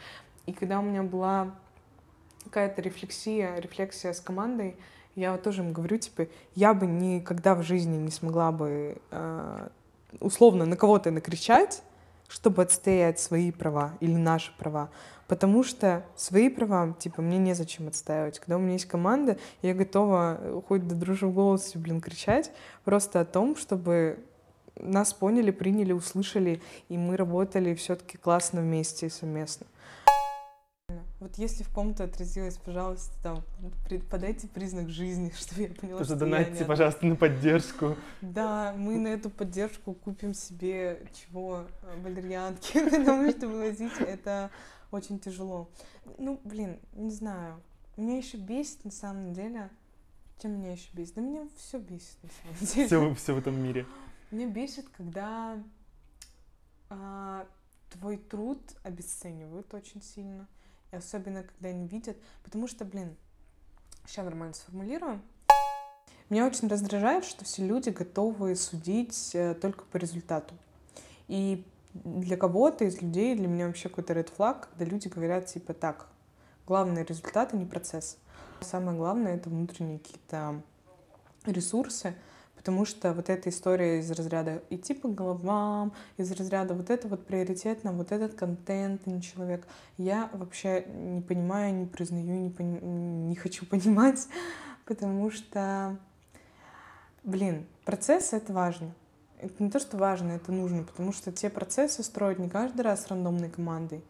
И 0.45 0.51
когда 0.51 0.79
у 0.79 0.83
меня 0.83 1.03
была 1.03 1.53
какая-то 2.43 2.81
рефлексия, 2.81 3.57
рефлексия 3.59 4.13
с 4.13 4.19
командой. 4.19 4.75
Я 5.15 5.33
вот 5.33 5.43
тоже 5.43 5.61
им 5.61 5.73
говорю, 5.73 5.97
типа, 5.97 6.27
я 6.55 6.73
бы 6.73 6.85
никогда 6.87 7.55
в 7.55 7.63
жизни 7.63 7.97
не 7.97 8.11
смогла 8.11 8.51
бы 8.51 8.97
э, 9.11 9.67
условно 10.19 10.65
на 10.65 10.77
кого-то 10.77 11.11
накричать, 11.11 11.83
чтобы 12.31 12.61
отстоять 12.61 13.19
свои 13.19 13.51
права 13.51 13.97
или 13.99 14.15
наши 14.15 14.53
права. 14.57 14.89
Потому 15.27 15.63
что 15.63 16.05
свои 16.15 16.49
права, 16.49 16.95
типа, 16.97 17.21
мне 17.21 17.37
незачем 17.37 17.89
отстаивать. 17.89 18.39
Когда 18.39 18.55
у 18.55 18.59
меня 18.59 18.73
есть 18.73 18.85
команда, 18.85 19.37
я 19.61 19.73
готова 19.73 20.37
э, 20.39 20.61
хоть 20.67 20.87
до 20.87 20.95
дрожи 20.95 21.27
в 21.27 21.33
голосе, 21.33 21.77
блин, 21.77 21.99
кричать 21.99 22.51
просто 22.85 23.19
о 23.19 23.25
том, 23.25 23.57
чтобы 23.57 24.19
нас 24.77 25.13
поняли, 25.13 25.51
приняли, 25.51 25.91
услышали, 25.91 26.61
и 26.87 26.97
мы 26.97 27.17
работали 27.17 27.75
все-таки 27.75 28.17
классно 28.17 28.61
вместе 28.61 29.07
и 29.07 29.09
совместно. 29.09 29.67
Вот 31.21 31.37
если 31.37 31.63
в 31.63 31.69
ком-то 31.69 32.05
отразилось, 32.05 32.57
пожалуйста, 32.57 33.13
там, 33.21 33.43
подайте 34.09 34.47
признак 34.47 34.89
жизни, 34.89 35.31
чтобы 35.37 35.61
я 35.61 35.67
поняла, 35.69 35.99
Тоже 35.99 36.15
что 36.15 36.25
я 36.25 36.49
не 36.49 36.63
пожалуйста, 36.65 37.05
на 37.05 37.15
поддержку. 37.15 37.95
Да, 38.21 38.73
мы 38.75 38.97
на 38.97 39.09
эту 39.09 39.29
поддержку 39.29 39.93
купим 39.93 40.33
себе 40.33 41.05
чего? 41.13 41.67
Валерьянки, 41.97 42.73
потому 42.89 43.29
что 43.29 43.47
вывозить 43.47 43.95
это 43.99 44.49
очень 44.89 45.19
тяжело. 45.19 45.69
Ну, 46.17 46.41
блин, 46.43 46.79
не 46.93 47.11
знаю. 47.11 47.61
Меня 47.97 48.17
еще 48.17 48.37
бесит, 48.37 48.83
на 48.83 48.91
самом 48.91 49.33
деле. 49.33 49.69
Чем 50.41 50.53
меня 50.53 50.71
еще 50.71 50.89
бесит? 50.93 51.13
Да 51.13 51.21
меня 51.21 51.47
все 51.55 51.77
бесит, 51.77 52.17
на 52.23 52.29
самом 52.29 52.57
деле. 52.73 52.87
Все, 52.87 53.13
все 53.13 53.35
в 53.35 53.37
этом 53.37 53.61
мире. 53.61 53.85
Меня 54.31 54.47
бесит, 54.47 54.89
когда 54.89 55.61
а, 56.89 57.45
твой 57.91 58.17
труд 58.17 58.59
обесценивают 58.81 59.71
очень 59.75 60.01
сильно 60.01 60.47
и 60.91 60.95
особенно, 60.95 61.43
когда 61.43 61.69
они 61.69 61.87
видят, 61.87 62.17
потому 62.43 62.67
что, 62.67 62.85
блин, 62.85 63.15
сейчас 64.05 64.25
нормально 64.25 64.53
сформулирую. 64.53 65.21
Меня 66.29 66.47
очень 66.47 66.67
раздражает, 66.67 67.25
что 67.25 67.43
все 67.43 67.65
люди 67.65 67.89
готовы 67.89 68.55
судить 68.55 69.31
э, 69.33 69.53
только 69.53 69.83
по 69.85 69.97
результату. 69.97 70.55
И 71.27 71.65
для 71.93 72.37
кого-то 72.37 72.85
из 72.85 73.01
людей, 73.01 73.35
для 73.35 73.47
меня 73.47 73.67
вообще 73.67 73.89
какой-то 73.89 74.13
red 74.13 74.31
flag, 74.35 74.67
когда 74.69 74.85
люди 74.85 75.09
говорят 75.09 75.47
типа 75.47 75.73
так, 75.73 76.07
главный 76.65 77.03
результат, 77.03 77.53
а 77.53 77.57
не 77.57 77.65
процесс. 77.65 78.17
Самое 78.61 78.97
главное— 78.97 79.35
это 79.37 79.49
внутренние 79.49 79.99
какие-то 79.99 80.61
ресурсы, 81.45 82.15
Потому 82.61 82.85
что 82.85 83.11
вот 83.13 83.27
эта 83.31 83.49
история 83.49 83.97
из 83.97 84.11
разряда 84.11 84.61
идти 84.69 84.93
по 84.93 85.09
головам, 85.09 85.93
из 86.17 86.31
разряда 86.31 86.75
вот 86.75 86.91
это 86.91 87.07
вот 87.07 87.25
приоритетно, 87.25 87.91
вот 87.91 88.11
этот 88.11 88.35
контент, 88.35 89.01
а 89.07 89.09
не 89.09 89.19
человек, 89.19 89.65
я 89.97 90.29
вообще 90.31 90.85
не 90.85 91.21
понимаю, 91.21 91.73
не 91.73 91.87
признаю, 91.87 92.23
не, 92.23 92.51
пони... 92.51 92.79
не 92.79 93.35
хочу 93.35 93.65
понимать, 93.65 94.27
потому 94.85 95.31
что, 95.31 95.97
блин, 97.23 97.65
процесс— 97.83 98.31
это 98.31 98.53
важно. 98.53 98.93
Это 99.39 99.63
не 99.63 99.71
то, 99.71 99.79
что 99.79 99.97
важно, 99.97 100.33
это 100.33 100.51
нужно, 100.51 100.83
потому 100.83 101.13
что 101.13 101.31
те 101.31 101.49
процессы 101.49 102.03
строят 102.03 102.37
не 102.37 102.47
каждый 102.47 102.81
раз 102.81 103.07
рандомной 103.07 103.49
командой, 103.49 104.03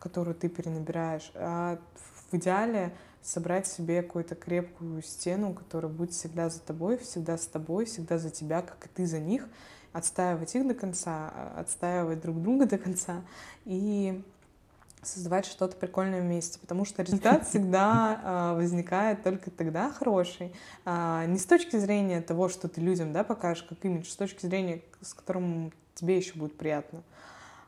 которую 0.00 0.34
ты 0.34 0.48
перенабираешь, 0.48 1.30
а 1.36 1.78
в 1.94 2.34
идеале 2.34 2.92
собрать 3.22 3.66
себе 3.66 4.02
какую-то 4.02 4.34
крепкую 4.34 5.02
стену, 5.02 5.54
которая 5.54 5.90
будет 5.90 6.12
всегда 6.12 6.48
за 6.50 6.60
тобой, 6.60 6.98
всегда 6.98 7.38
с 7.38 7.46
тобой, 7.46 7.86
всегда 7.86 8.18
за 8.18 8.30
тебя, 8.30 8.62
как 8.62 8.84
и 8.86 8.88
ты 8.88 9.06
за 9.06 9.20
них, 9.20 9.48
отстаивать 9.92 10.54
их 10.54 10.66
до 10.66 10.74
конца, 10.74 11.32
отстаивать 11.56 12.20
друг 12.20 12.42
друга 12.42 12.66
до 12.66 12.78
конца. 12.78 13.22
И 13.64 14.22
создавать 15.02 15.46
что-то 15.46 15.76
прикольное 15.76 16.20
вместе, 16.20 16.58
потому 16.60 16.84
что 16.84 17.02
результат 17.02 17.46
всегда 17.48 18.20
э, 18.22 18.56
возникает 18.56 19.22
только 19.22 19.50
тогда 19.50 19.90
хороший. 19.90 20.52
Э, 20.84 21.24
не 21.26 21.38
с 21.38 21.44
точки 21.44 21.76
зрения 21.76 22.20
того, 22.20 22.48
что 22.48 22.68
ты 22.68 22.80
людям 22.80 23.12
да, 23.12 23.24
покажешь 23.24 23.64
как 23.64 23.84
имидж, 23.84 24.08
с 24.08 24.16
точки 24.16 24.46
зрения, 24.46 24.82
с 25.00 25.12
которым 25.12 25.72
тебе 25.94 26.16
еще 26.16 26.34
будет 26.34 26.56
приятно. 26.56 27.02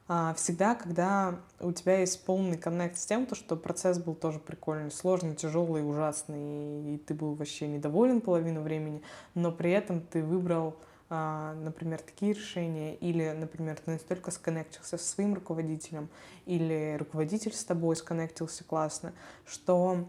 А 0.06 0.34
всегда, 0.34 0.74
когда 0.74 1.40
у 1.60 1.72
тебя 1.72 2.00
есть 2.00 2.24
полный 2.24 2.58
коннект 2.58 2.98
с 2.98 3.06
тем, 3.06 3.24
то, 3.24 3.34
что 3.34 3.56
процесс 3.56 3.98
был 3.98 4.14
тоже 4.14 4.38
прикольный, 4.38 4.90
сложный, 4.90 5.34
тяжелый, 5.34 5.88
ужасный, 5.88 6.94
и 6.94 6.98
ты 6.98 7.14
был 7.14 7.34
вообще 7.34 7.68
недоволен 7.68 8.20
половину 8.20 8.60
времени, 8.60 9.02
но 9.34 9.50
при 9.50 9.70
этом 9.70 10.02
ты 10.02 10.22
выбрал 10.22 10.76
а, 11.10 11.54
например, 11.54 12.00
такие 12.00 12.32
решения, 12.32 12.96
или, 12.96 13.30
например, 13.30 13.78
ты 13.78 13.92
настолько 13.92 14.30
сконнектился 14.30 14.96
со 14.96 15.04
своим 15.04 15.34
руководителем, 15.34 16.08
или 16.46 16.96
руководитель 16.98 17.52
с 17.52 17.64
тобой 17.64 17.94
сконнектился 17.94 18.64
классно, 18.64 19.12
что 19.46 20.06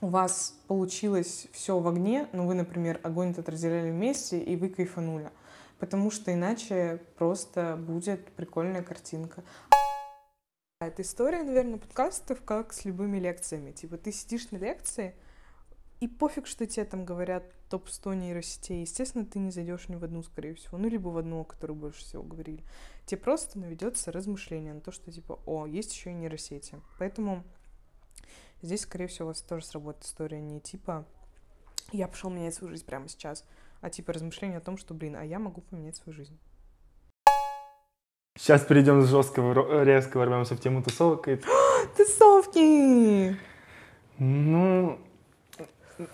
у 0.00 0.06
вас 0.06 0.54
получилось 0.68 1.48
все 1.52 1.78
в 1.78 1.86
огне, 1.88 2.28
но 2.32 2.46
вы, 2.46 2.54
например, 2.54 3.00
огонь 3.02 3.30
этот 3.30 3.48
разделяли 3.48 3.90
вместе, 3.90 4.38
и 4.40 4.56
вы 4.56 4.68
кайфанули. 4.68 5.30
Потому 5.78 6.10
что 6.10 6.32
иначе 6.32 7.02
просто 7.16 7.76
будет 7.76 8.32
прикольная 8.32 8.82
картинка. 8.82 9.42
Это 10.80 11.02
история, 11.02 11.42
наверное, 11.42 11.78
подкастов, 11.78 12.42
как 12.42 12.72
с 12.72 12.84
любыми 12.84 13.18
лекциями. 13.18 13.72
Типа 13.72 13.96
ты 13.96 14.12
сидишь 14.12 14.50
на 14.50 14.56
лекции, 14.56 15.14
и 16.00 16.08
пофиг, 16.08 16.46
что 16.46 16.66
тебе 16.66 16.84
там 16.84 17.04
говорят 17.04 17.44
топ-100 17.70 18.14
нейросетей. 18.16 18.82
Естественно, 18.82 19.24
ты 19.24 19.38
не 19.38 19.50
зайдешь 19.50 19.88
ни 19.88 19.96
в 19.96 20.04
одну, 20.04 20.22
скорее 20.22 20.54
всего. 20.54 20.76
Ну, 20.76 20.88
либо 20.88 21.08
в 21.08 21.16
одну, 21.16 21.40
о 21.40 21.44
которой 21.44 21.72
больше 21.72 22.00
всего 22.00 22.22
говорили. 22.22 22.62
Тебе 23.06 23.20
просто 23.20 23.58
наведется 23.58 24.12
размышление 24.12 24.74
на 24.74 24.80
то, 24.80 24.92
что 24.92 25.10
типа, 25.10 25.40
о, 25.46 25.66
есть 25.66 25.94
еще 25.94 26.10
и 26.10 26.14
нейросети. 26.14 26.78
Поэтому 26.98 27.42
здесь, 28.60 28.82
скорее 28.82 29.06
всего, 29.06 29.26
у 29.26 29.28
вас 29.28 29.40
тоже 29.40 29.64
сработает 29.64 30.04
история 30.04 30.40
не 30.40 30.60
типа 30.60 31.06
я 31.92 32.08
пошел 32.08 32.30
менять 32.30 32.54
свою 32.54 32.70
жизнь 32.70 32.84
прямо 32.84 33.08
сейчас, 33.08 33.44
а 33.84 33.90
типа 33.90 34.14
размышление 34.14 34.58
о 34.58 34.60
том, 34.62 34.78
что, 34.78 34.94
блин, 34.94 35.14
а 35.14 35.24
я 35.24 35.38
могу 35.38 35.60
поменять 35.60 35.96
свою 35.96 36.16
жизнь. 36.16 36.38
Сейчас 38.34 38.62
перейдем 38.62 39.02
с 39.02 39.10
жесткого, 39.10 39.84
резко 39.84 40.16
ворвемся 40.16 40.56
в 40.56 40.60
тему 40.60 40.82
тусовок. 40.82 41.28
И... 41.28 41.38
Тусовки! 41.96 43.36
Ну, 44.18 44.98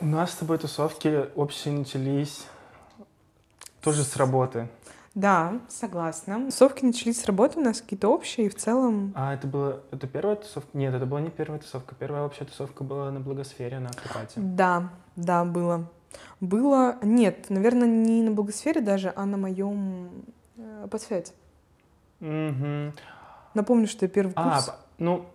у 0.01 0.05
нас 0.05 0.33
с 0.33 0.37
тобой 0.37 0.59
тусовки 0.59 1.31
общие 1.37 1.73
начались 1.73 2.45
тоже 3.81 4.03
с 4.03 4.17
работы. 4.17 4.69
Да, 5.15 5.61
согласна. 5.69 6.47
Тусовки 6.47 6.85
начались 6.85 7.21
с 7.21 7.25
работы 7.27 7.61
у 7.61 7.63
нас 7.63 7.81
какие-то 7.81 8.09
общие, 8.09 8.47
и 8.47 8.51
в 8.51 8.57
целом... 8.57 9.13
А 9.15 9.35
это 9.35 9.47
была... 9.47 9.77
Это 9.93 10.09
первая 10.09 10.35
тусовка? 10.35 10.77
Нет, 10.77 10.93
это 10.93 11.07
была 11.07 11.21
не 11.21 11.31
первая 11.31 11.61
тусовка. 11.61 11.95
Первая 11.95 12.23
вообще 12.23 12.45
тусовка 12.45 12.83
была 12.83 13.13
на 13.13 13.21
Благосфере, 13.21 13.79
на 13.79 13.91
Акропате. 13.91 14.41
Да, 14.41 14.91
да, 15.15 15.45
было. 15.45 15.89
Было... 16.41 16.97
Нет, 17.03 17.47
наверное, 17.49 17.89
не 17.89 18.23
на 18.23 18.31
Благосфере 18.31 18.81
даже, 18.81 19.13
а 19.15 19.27
на 19.27 19.37
моем 19.37 20.11
э, 20.57 20.89
подсвете. 20.91 21.33
Угу. 22.21 22.93
Напомню, 23.55 23.87
что 23.87 24.05
я 24.05 24.09
первый 24.09 24.33
а, 24.37 24.55
курс. 24.55 24.69
А, 24.69 24.77
ну, 24.99 25.27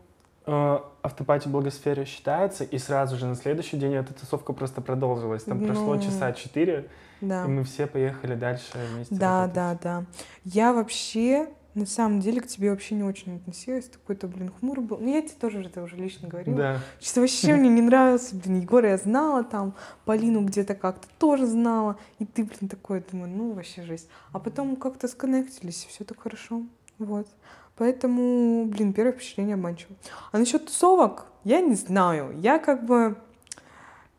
Э, 0.48 0.80
автопати 1.02 1.48
Благосфере 1.48 2.06
считается, 2.06 2.64
и 2.64 2.78
сразу 2.78 3.18
же 3.18 3.26
на 3.26 3.36
следующий 3.36 3.78
день 3.78 3.96
эта 3.96 4.14
тусовка 4.14 4.54
просто 4.54 4.80
продолжилась. 4.80 5.44
Там 5.44 5.60
ну, 5.60 5.68
прошло 5.68 5.98
часа 5.98 6.34
четыре, 6.34 6.88
да. 7.20 7.46
и 7.46 7.48
мы 7.48 7.64
все 7.64 7.88
поехали 7.88 8.36
дальше 8.36 8.66
вместе. 8.94 9.16
Да, 9.16 9.48
да, 9.48 9.78
да. 9.82 10.06
Я 10.44 10.72
вообще 10.74 11.48
на 11.76 11.86
самом 11.86 12.22
деле 12.22 12.40
к 12.40 12.48
тебе 12.48 12.72
вообще 12.72 12.96
не 12.96 13.04
очень 13.04 13.36
относилась. 13.36 13.90
Такой-то, 13.90 14.28
блин, 14.28 14.50
хмурый 14.60 14.84
был. 14.84 14.98
Ну, 14.98 15.14
я 15.14 15.22
тебе 15.22 15.36
тоже 15.40 15.62
это 15.62 15.84
уже 15.84 15.98
лично 15.98 16.30
говорила. 16.30 16.58
Да. 16.58 16.80
Что 17.02 17.20
вообще 17.20 17.54
мне 17.56 17.70
не 17.70 17.82
нравился. 17.82 18.34
Блин, 18.36 18.62
Егора 18.62 18.90
я 18.90 18.98
знала 18.98 19.44
там, 19.44 19.76
Полину 20.06 20.42
где-то 20.42 20.74
как-то 20.74 21.08
тоже 21.20 21.46
знала. 21.46 22.00
И 22.18 22.26
ты, 22.26 22.46
блин, 22.46 22.70
такой, 22.70 23.04
думаю, 23.12 23.30
ну, 23.30 23.52
вообще 23.52 23.84
жесть. 23.84 24.08
А 24.32 24.40
потом 24.40 24.78
как-то 24.78 25.10
сконнектились, 25.10 25.86
и 25.86 25.90
все 25.90 26.06
так 26.06 26.20
хорошо. 26.22 26.64
Вот. 26.98 27.28
Поэтому, 27.76 28.66
блин, 28.66 28.94
первое 28.94 29.12
впечатление 29.12 29.56
обманчиво. 29.56 29.96
А 30.32 30.38
насчет 30.38 30.66
тусовок, 30.66 31.28
я 31.44 31.60
не 31.60 31.76
знаю. 31.76 32.40
Я 32.40 32.58
как 32.58 32.86
бы... 32.86 33.18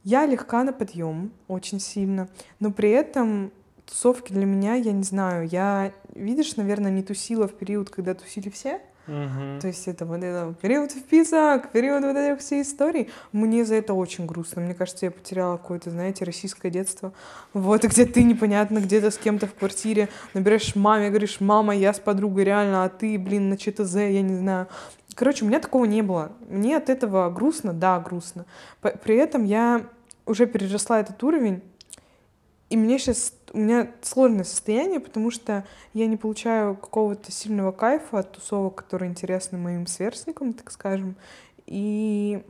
Я 0.05 0.27
легка 0.27 0.62
на 0.62 0.73
подъем 0.73 1.33
очень 1.49 1.81
сильно, 1.81 2.29
но 2.61 2.71
при 2.71 2.90
этом 2.90 3.51
тусовки 3.87 4.33
для 4.33 4.44
меня, 4.44 4.75
я 4.75 4.92
не 4.92 5.05
знаю, 5.05 5.49
я, 5.49 5.92
видишь, 6.14 6.57
наверное, 6.57 6.90
не 6.90 7.03
тусила 7.03 7.49
в 7.49 7.55
период, 7.55 7.90
когда 7.90 8.14
тусили 8.14 8.51
все, 8.51 8.81
Угу. 9.09 9.61
То 9.61 9.68
есть 9.68 9.87
это 9.87 10.05
вот 10.05 10.22
это 10.22 10.53
период 10.61 10.90
вписок, 10.90 11.70
период 11.70 12.03
вот 12.03 12.16
этих 12.16 12.40
всей 12.40 12.62
истории. 12.62 13.09
Мне 13.33 13.64
за 13.64 13.77
это 13.77 13.94
очень 13.94 14.27
грустно. 14.27 14.62
Мне 14.62 14.75
кажется, 14.75 15.07
я 15.07 15.12
потеряла 15.12 15.59
какое-то, 15.59 15.90
знаете, 15.90 16.25
российское 16.25 16.70
детство. 16.70 17.12
Вот, 17.53 17.85
где 17.85 18.05
ты 18.05 18.25
непонятно 18.25 18.81
где-то 18.81 19.12
с 19.12 19.18
кем-то 19.18 19.46
в 19.46 19.55
квартире 19.55 20.09
набираешь 20.35 20.75
маме, 20.75 21.11
говоришь, 21.11 21.38
мама, 21.40 21.77
я 21.77 21.94
с 21.94 22.01
подругой 22.01 22.44
реально, 22.44 22.85
а 22.85 22.88
ты, 22.88 23.16
блин, 23.16 23.49
на 23.49 23.57
ЧТЗ, 23.57 23.94
я 23.94 24.22
не 24.22 24.35
знаю. 24.35 24.66
Короче, 25.14 25.44
у 25.44 25.49
меня 25.49 25.61
такого 25.61 25.85
не 25.85 26.03
было. 26.03 26.33
Мне 26.49 26.77
от 26.77 26.90
этого 26.90 27.31
грустно, 27.31 27.72
да, 27.72 28.01
грустно. 28.01 28.44
При 28.81 29.16
этом 29.16 29.44
я 29.44 29.87
уже 30.27 30.46
переросла 30.46 31.01
этот 31.01 31.22
уровень, 31.22 31.62
и 32.70 32.77
мне 32.77 32.99
сейчас 32.99 33.33
у 33.53 33.59
меня 33.59 33.91
сложное 34.03 34.45
состояние, 34.45 35.01
потому 35.01 35.31
что 35.31 35.65
я 35.95 36.07
не 36.07 36.17
получаю 36.17 36.77
какого-то 36.77 37.33
сильного 37.33 37.73
кайфа 37.73 38.21
от 38.21 38.33
тусовок, 38.33 38.75
которые 38.75 39.11
интересны 39.11 39.59
моим 39.59 39.87
сверстникам, 39.87 40.53
так 40.53 40.71
скажем. 40.71 41.17
И 41.67 42.45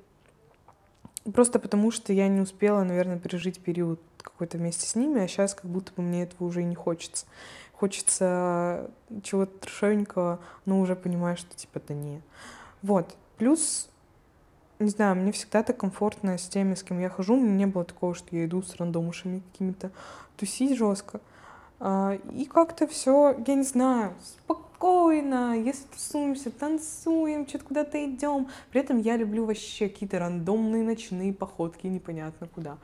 просто 1.33 1.59
потому 1.59 1.91
что 1.91 2.13
я 2.13 2.29
не 2.29 2.41
успела, 2.41 2.83
наверное, 2.83 3.19
пережить 3.19 3.61
период 3.61 4.01
какой-то 4.21 4.59
вместе 4.59 4.87
с 4.87 4.95
ними, 4.95 5.23
а 5.23 5.29
сейчас 5.29 5.55
как 5.55 5.71
будто 5.71 5.93
бы 5.97 6.03
мне 6.03 6.25
этого 6.25 6.49
уже 6.49 6.63
и 6.63 6.65
не 6.65 6.75
хочется. 6.75 7.27
Хочется 7.73 8.91
чего-то 9.23 9.59
трешовенького, 9.59 10.41
но 10.65 10.81
уже 10.81 10.97
понимаю, 10.97 11.37
что 11.37 11.55
типа 11.55 11.81
да 11.87 11.95
не. 11.95 12.23
Вот. 12.83 13.15
Плюс 13.37 13.91
не 14.79 14.91
знаю, 14.91 15.17
мне 15.17 15.33
всегда 15.33 15.63
так 15.63 15.79
комфортно 15.79 16.37
с 16.37 16.49
теми, 16.49 16.75
с 16.75 16.83
кем 16.83 16.99
я 16.99 17.09
хожу. 17.09 17.35
У 17.35 17.41
меня 17.41 17.55
не 17.55 17.67
было 17.67 17.85
такого, 17.85 18.15
что 18.15 18.37
я 18.37 18.45
иду 18.45 18.63
с 18.63 18.77
рандомушами 18.77 19.43
какими-то 19.53 19.91
тусить 20.37 20.77
жестко. 20.77 21.21
А, 21.79 22.19
и 22.33 22.45
как-то 22.45 22.87
все, 22.87 23.37
я 23.47 23.55
не 23.55 23.63
знаю, 23.63 24.15
спокойно, 24.23 24.66
если 25.55 25.85
тусуемся, 25.87 26.51
танцуем, 26.51 27.47
что-то 27.49 27.65
куда-то 27.65 28.05
идем. 28.05 28.49
При 28.71 28.81
этом 28.81 28.99
я 28.99 29.17
люблю 29.17 29.45
вообще 29.45 29.89
какие-то 29.89 30.19
рандомные 30.19 30.83
ночные 30.83 31.33
походки 31.33 31.87
непонятно 31.87 32.49
куда. 32.49 32.77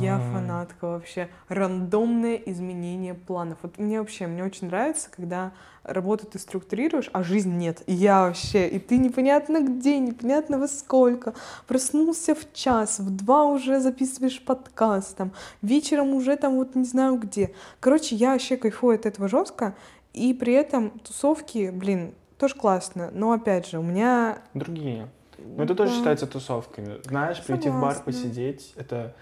Я 0.00 0.18
фанатка 0.32 0.86
вообще. 0.86 1.28
Рандомное 1.48 2.36
изменение 2.36 3.14
планов. 3.14 3.58
Вот 3.62 3.78
мне 3.78 4.00
вообще, 4.00 4.26
мне 4.26 4.44
очень 4.44 4.68
нравится, 4.68 5.08
когда 5.10 5.52
работу 5.82 6.26
ты 6.26 6.38
структурируешь, 6.38 7.10
а 7.12 7.22
жизнь 7.22 7.56
нет. 7.56 7.82
И 7.86 7.94
я 7.94 8.22
вообще, 8.22 8.68
и 8.68 8.78
ты 8.78 8.98
непонятно 8.98 9.60
где, 9.60 9.98
непонятно 9.98 10.58
во 10.58 10.68
сколько. 10.68 11.34
Проснулся 11.66 12.34
в 12.34 12.52
час, 12.52 12.98
в 12.98 13.10
два 13.10 13.44
уже 13.44 13.80
записываешь 13.80 14.42
подкаст, 14.44 15.16
там, 15.16 15.32
вечером 15.62 16.14
уже 16.14 16.36
там 16.36 16.56
вот 16.56 16.74
не 16.74 16.84
знаю 16.84 17.16
где. 17.16 17.54
Короче, 17.80 18.16
я 18.16 18.32
вообще 18.32 18.56
кайфую 18.56 18.96
от 18.96 19.06
этого 19.06 19.28
жестко, 19.28 19.74
и 20.18 20.34
при 20.34 20.52
этом 20.52 20.90
тусовки, 21.00 21.70
блин, 21.70 22.14
тоже 22.38 22.54
классно, 22.54 23.10
но 23.12 23.32
опять 23.32 23.68
же, 23.68 23.78
у 23.78 23.82
меня... 23.82 24.38
Другие. 24.54 25.08
Но 25.38 25.62
это 25.62 25.74
да. 25.74 25.84
тоже 25.84 25.94
считается 25.94 26.26
тусовками. 26.26 27.00
Знаешь, 27.04 27.38
Согласна. 27.38 27.54
прийти 27.54 27.68
в 27.70 27.80
бар, 27.80 28.02
посидеть, 28.04 28.74
это 28.76 29.14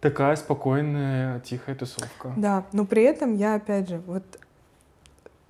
такая 0.00 0.36
спокойная, 0.36 1.40
тихая 1.40 1.74
тусовка. 1.74 2.32
Да, 2.36 2.64
но 2.72 2.84
при 2.86 3.02
этом 3.02 3.36
я, 3.36 3.54
опять 3.54 3.88
же, 3.88 3.98
вот 4.06 4.24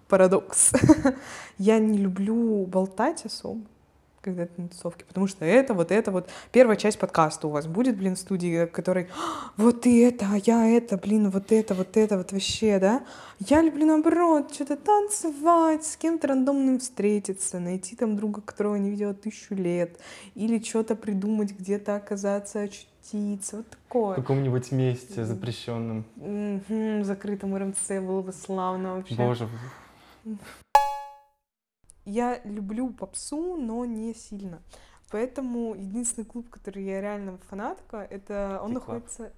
парадокс. 0.09 0.73
я 1.59 1.79
не 1.79 1.99
люблю 1.99 2.67
болтать 2.67 3.25
особо 3.25 3.61
когда 4.25 4.49
на 4.57 4.69
тусовке, 4.69 5.05
потому 5.05 5.27
что 5.27 5.45
это, 5.45 5.75
вот 5.75 5.93
это, 5.93 6.11
вот 6.11 6.31
первая 6.51 6.77
часть 6.77 6.99
подкаста 6.99 7.47
у 7.47 7.51
вас 7.51 7.67
будет, 7.67 7.97
блин, 7.97 8.17
в 8.17 8.19
студии, 8.19 8.65
который 8.67 9.09
вот 9.57 9.87
и 9.87 9.99
это, 9.99 10.27
а 10.33 10.39
я 10.39 10.67
это, 10.67 10.97
блин, 10.97 11.29
вот 11.31 11.53
это, 11.53 11.75
вот 11.75 11.97
это, 11.97 12.17
вот 12.17 12.33
вообще, 12.33 12.79
да? 12.79 13.05
Я 13.39 13.61
люблю, 13.61 13.85
наоборот, 13.87 14.55
что-то 14.55 14.77
танцевать, 14.77 15.85
с 15.85 15.97
кем-то 15.97 16.29
рандомным 16.29 16.79
встретиться, 16.79 17.61
найти 17.61 17.97
там 17.97 18.17
друга, 18.17 18.41
которого 18.41 18.77
не 18.77 18.91
видела 18.91 19.13
тысячу 19.13 19.55
лет, 19.55 19.99
или 20.35 20.63
что-то 20.63 20.97
придумать, 20.97 21.53
где-то 21.53 21.97
оказаться, 21.97 22.61
очутиться, 22.61 23.59
вот 23.59 23.69
такое. 23.69 24.13
В 24.15 24.17
каком-нибудь 24.17 24.73
месте 24.73 25.25
запрещенном. 25.25 26.05
Mm-hmm, 26.17 27.05
закрытом 27.05 27.55
РМЦ 27.57 27.89
было 28.01 28.23
бы 28.23 28.33
славно 28.33 28.95
вообще. 28.95 29.15
Боже, 29.17 29.49
я 32.05 32.41
люблю 32.45 32.91
попсу, 32.91 33.57
но 33.57 33.85
не 33.85 34.15
сильно. 34.15 34.63
Поэтому 35.11 35.75
единственный 35.75 36.25
клуб, 36.25 36.49
который 36.51 36.85
я 36.85 37.01
реально 37.01 37.39
фанатка, 37.49 37.99
это 37.99 38.61
он 38.63 38.71
Тикла. 38.71 38.81
находится... 38.81 39.33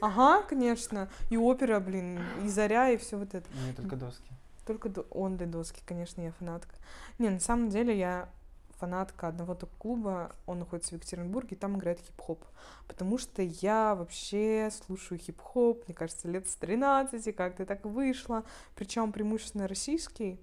Ага, 0.00 0.42
конечно. 0.42 1.10
И 1.28 1.36
опера, 1.36 1.78
блин, 1.78 2.20
и 2.42 2.48
заря, 2.48 2.88
и 2.88 2.96
все 2.96 3.18
вот 3.18 3.34
это. 3.34 3.46
Не 3.66 3.74
только 3.74 3.96
доски. 3.96 4.32
Только 4.66 4.88
до... 4.88 5.02
он 5.10 5.36
для 5.36 5.46
доски, 5.46 5.82
конечно, 5.84 6.22
я 6.22 6.32
фанатка. 6.32 6.74
Не, 7.18 7.28
на 7.28 7.40
самом 7.40 7.68
деле 7.68 7.98
я 7.98 8.30
фанатка 8.78 9.28
одного 9.28 9.54
только 9.54 9.76
клуба, 9.76 10.34
он 10.46 10.60
находится 10.60 10.92
в 10.92 10.94
Екатеринбурге, 10.94 11.54
и 11.54 11.58
там 11.58 11.76
играет 11.76 12.00
хип-хоп. 12.00 12.42
Потому 12.88 13.18
что 13.18 13.42
я 13.42 13.94
вообще 13.94 14.70
слушаю 14.72 15.18
хип-хоп, 15.18 15.86
мне 15.86 15.94
кажется, 15.94 16.28
лет 16.28 16.48
с 16.48 16.54
13, 16.56 17.36
как-то 17.36 17.66
так 17.66 17.84
вышло. 17.84 18.44
Причем 18.74 19.12
преимущественно 19.12 19.68
российский, 19.68 20.40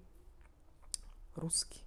русский. 1.38 1.82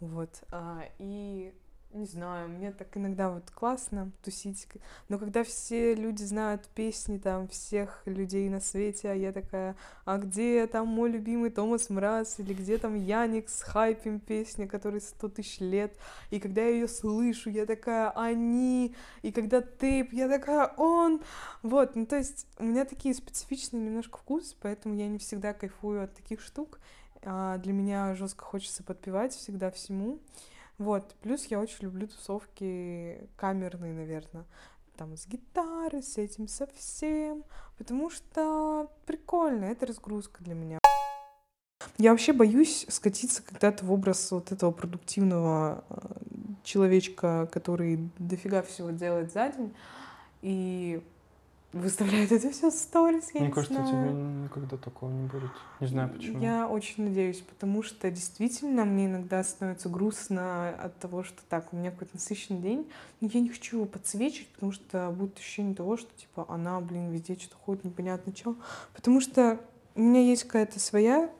Вот. 0.00 0.30
А, 0.50 0.84
и 0.98 1.52
не 1.92 2.04
знаю, 2.04 2.50
мне 2.50 2.70
так 2.70 2.94
иногда 2.96 3.30
вот 3.30 3.50
классно 3.50 4.12
тусить, 4.22 4.66
но 5.08 5.18
когда 5.18 5.42
все 5.42 5.94
люди 5.94 6.22
знают 6.22 6.68
песни 6.74 7.16
там 7.16 7.48
всех 7.48 8.02
людей 8.04 8.48
на 8.50 8.60
свете, 8.60 9.10
а 9.10 9.14
я 9.14 9.32
такая, 9.32 9.74
а 10.04 10.18
где 10.18 10.66
там 10.66 10.86
мой 10.86 11.10
любимый 11.10 11.50
Томас 11.50 11.88
Мраз, 11.88 12.40
или 12.40 12.52
где 12.52 12.76
там 12.76 12.94
Яник 12.94 13.48
с 13.48 13.62
хайпем 13.62 14.20
песня, 14.20 14.68
который 14.68 15.00
сто 15.00 15.28
тысяч 15.28 15.60
лет, 15.60 15.96
и 16.30 16.40
когда 16.40 16.60
я 16.60 16.70
ее 16.70 16.88
слышу, 16.88 17.48
я 17.48 17.64
такая, 17.64 18.10
они, 18.10 18.94
и 19.22 19.32
когда 19.32 19.62
тейп, 19.62 20.12
я 20.12 20.28
такая, 20.28 20.66
он, 20.76 21.22
вот, 21.62 21.96
ну 21.96 22.04
то 22.04 22.16
есть 22.16 22.46
у 22.58 22.64
меня 22.64 22.84
такие 22.84 23.14
специфичные 23.14 23.82
немножко 23.82 24.18
вкусы, 24.18 24.54
поэтому 24.60 24.94
я 24.94 25.08
не 25.08 25.18
всегда 25.18 25.54
кайфую 25.54 26.04
от 26.04 26.14
таких 26.14 26.42
штук, 26.42 26.80
для 27.22 27.72
меня 27.72 28.14
жестко 28.14 28.44
хочется 28.44 28.82
подпевать 28.82 29.34
всегда 29.34 29.70
всему, 29.70 30.20
вот, 30.78 31.16
плюс 31.22 31.46
я 31.46 31.58
очень 31.58 31.78
люблю 31.80 32.06
тусовки 32.06 33.28
камерные, 33.36 33.92
наверное. 33.92 34.44
Там 34.96 35.16
с 35.16 35.26
гитарой, 35.26 36.02
с 36.02 36.18
этим 36.18 36.46
совсем. 36.46 37.44
Потому 37.76 38.10
что 38.10 38.90
прикольно, 39.04 39.64
это 39.64 39.86
разгрузка 39.86 40.42
для 40.42 40.54
меня. 40.54 40.78
Я 41.98 42.12
вообще 42.12 42.32
боюсь 42.32 42.86
скатиться 42.88 43.42
когда-то 43.42 43.84
в 43.84 43.92
образ 43.92 44.30
вот 44.30 44.52
этого 44.52 44.70
продуктивного 44.70 45.84
э, 45.88 45.96
человечка, 46.62 47.48
который 47.52 48.08
дофига 48.18 48.62
всего 48.62 48.90
делает 48.90 49.32
за 49.32 49.48
день. 49.48 49.74
И 50.42 51.02
выставляет 51.72 52.32
это 52.32 52.50
все 52.50 52.70
в 52.70 52.74
сторис, 52.74 53.34
Мне 53.34 53.50
кажется, 53.50 53.74
знаю. 53.74 53.88
тебе 53.88 54.12
никогда 54.44 54.76
такого 54.76 55.10
не 55.10 55.26
будет. 55.26 55.50
Не 55.80 55.86
знаю 55.86 56.10
почему. 56.10 56.40
Я 56.40 56.66
очень 56.66 57.04
надеюсь, 57.04 57.40
потому 57.40 57.82
что 57.82 58.10
действительно 58.10 58.84
мне 58.84 59.06
иногда 59.06 59.44
становится 59.44 59.88
грустно 59.88 60.70
от 60.70 60.98
того, 60.98 61.22
что 61.22 61.40
так, 61.48 61.72
у 61.72 61.76
меня 61.76 61.90
какой-то 61.90 62.14
насыщенный 62.14 62.60
день, 62.60 62.90
но 63.20 63.28
я 63.32 63.40
не 63.40 63.50
хочу 63.50 63.76
его 63.76 63.86
подсвечивать, 63.86 64.48
потому 64.48 64.72
что 64.72 65.10
будет 65.10 65.36
ощущение 65.36 65.74
того, 65.74 65.96
что 65.96 66.08
типа 66.16 66.46
она, 66.48 66.80
блин, 66.80 67.10
везде 67.10 67.36
что-то 67.38 67.56
ходит, 67.56 67.84
непонятно 67.84 68.34
что. 68.34 68.56
Потому 68.94 69.20
что 69.20 69.60
у 69.94 70.00
меня 70.00 70.20
есть 70.20 70.44
какая-то 70.44 70.80
своя 70.80 71.30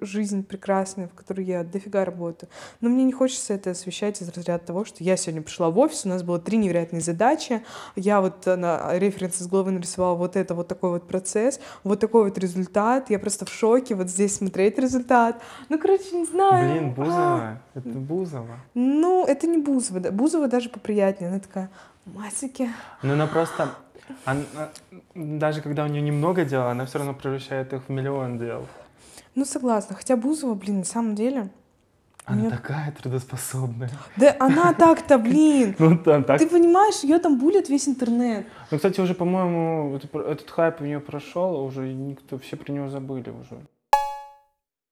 жизнь 0.00 0.44
прекрасная, 0.44 1.08
в 1.08 1.14
которой 1.14 1.44
я 1.44 1.62
дофига 1.64 2.04
работаю. 2.04 2.50
Но 2.80 2.88
мне 2.88 3.04
не 3.04 3.12
хочется 3.12 3.54
это 3.54 3.70
освещать 3.70 4.20
из 4.20 4.28
разряда 4.28 4.64
того, 4.64 4.84
что 4.84 5.04
я 5.04 5.16
сегодня 5.16 5.42
пришла 5.42 5.70
в 5.70 5.78
офис, 5.78 6.04
у 6.04 6.08
нас 6.08 6.22
было 6.22 6.38
три 6.38 6.58
невероятные 6.58 7.00
задачи, 7.00 7.62
я 7.96 8.20
вот 8.20 8.46
на 8.46 8.98
референсе 8.98 9.44
с 9.44 9.46
головы 9.46 9.70
нарисовала 9.70 10.16
вот 10.16 10.36
это, 10.36 10.54
вот 10.54 10.68
такой 10.68 10.90
вот 10.90 11.06
процесс, 11.06 11.60
вот 11.84 12.00
такой 12.00 12.24
вот 12.24 12.38
результат, 12.38 13.10
я 13.10 13.18
просто 13.18 13.44
в 13.46 13.50
шоке, 13.50 13.94
вот 13.94 14.08
здесь 14.08 14.36
смотреть 14.36 14.78
результат. 14.78 15.40
Ну, 15.68 15.78
короче, 15.78 16.16
не 16.16 16.24
знаю. 16.24 16.72
Блин, 16.72 16.94
Бузова, 16.94 17.40
а. 17.40 17.58
это 17.74 17.88
Бузова. 17.88 18.56
Ну, 18.74 19.24
это 19.26 19.46
не 19.46 19.58
Бузова, 19.58 20.00
Бузова 20.10 20.48
даже 20.48 20.68
поприятнее, 20.68 21.30
она 21.30 21.40
такая, 21.40 21.70
масики. 22.04 22.68
Ну, 23.02 23.12
она 23.12 23.26
просто, 23.26 23.70
она, 24.24 24.42
даже 25.14 25.60
когда 25.60 25.84
у 25.84 25.86
нее 25.86 26.02
немного 26.02 26.44
дел, 26.44 26.66
она 26.66 26.86
все 26.86 26.98
равно 26.98 27.14
превращает 27.14 27.72
их 27.72 27.82
в 27.86 27.90
миллион 27.90 28.38
дел. 28.38 28.66
Ну, 29.34 29.44
согласна. 29.44 29.96
Хотя 29.96 30.16
Бузова, 30.16 30.54
блин, 30.54 30.78
на 30.78 30.84
самом 30.84 31.14
деле... 31.14 31.50
Она 32.24 32.42
нее... 32.42 32.50
такая 32.50 32.92
трудоспособная. 32.92 33.90
Да 34.16 34.36
она 34.38 34.72
так-то, 34.74 35.18
блин. 35.18 35.74
Ну, 35.78 35.98
там 35.98 36.22
так. 36.22 36.38
Ты 36.38 36.48
понимаешь, 36.48 37.02
ее 37.02 37.18
там 37.18 37.38
булит 37.38 37.68
весь 37.68 37.88
интернет. 37.88 38.46
Ну, 38.70 38.76
кстати, 38.76 39.00
уже, 39.00 39.14
по-моему, 39.14 39.96
этот 39.96 40.48
хайп 40.50 40.80
у 40.80 40.84
нее 40.84 41.00
прошел, 41.00 41.56
а 41.56 41.62
уже 41.62 41.92
никто, 41.92 42.38
все 42.38 42.56
про 42.56 42.72
нее 42.72 42.88
забыли 42.90 43.30
уже. 43.30 43.66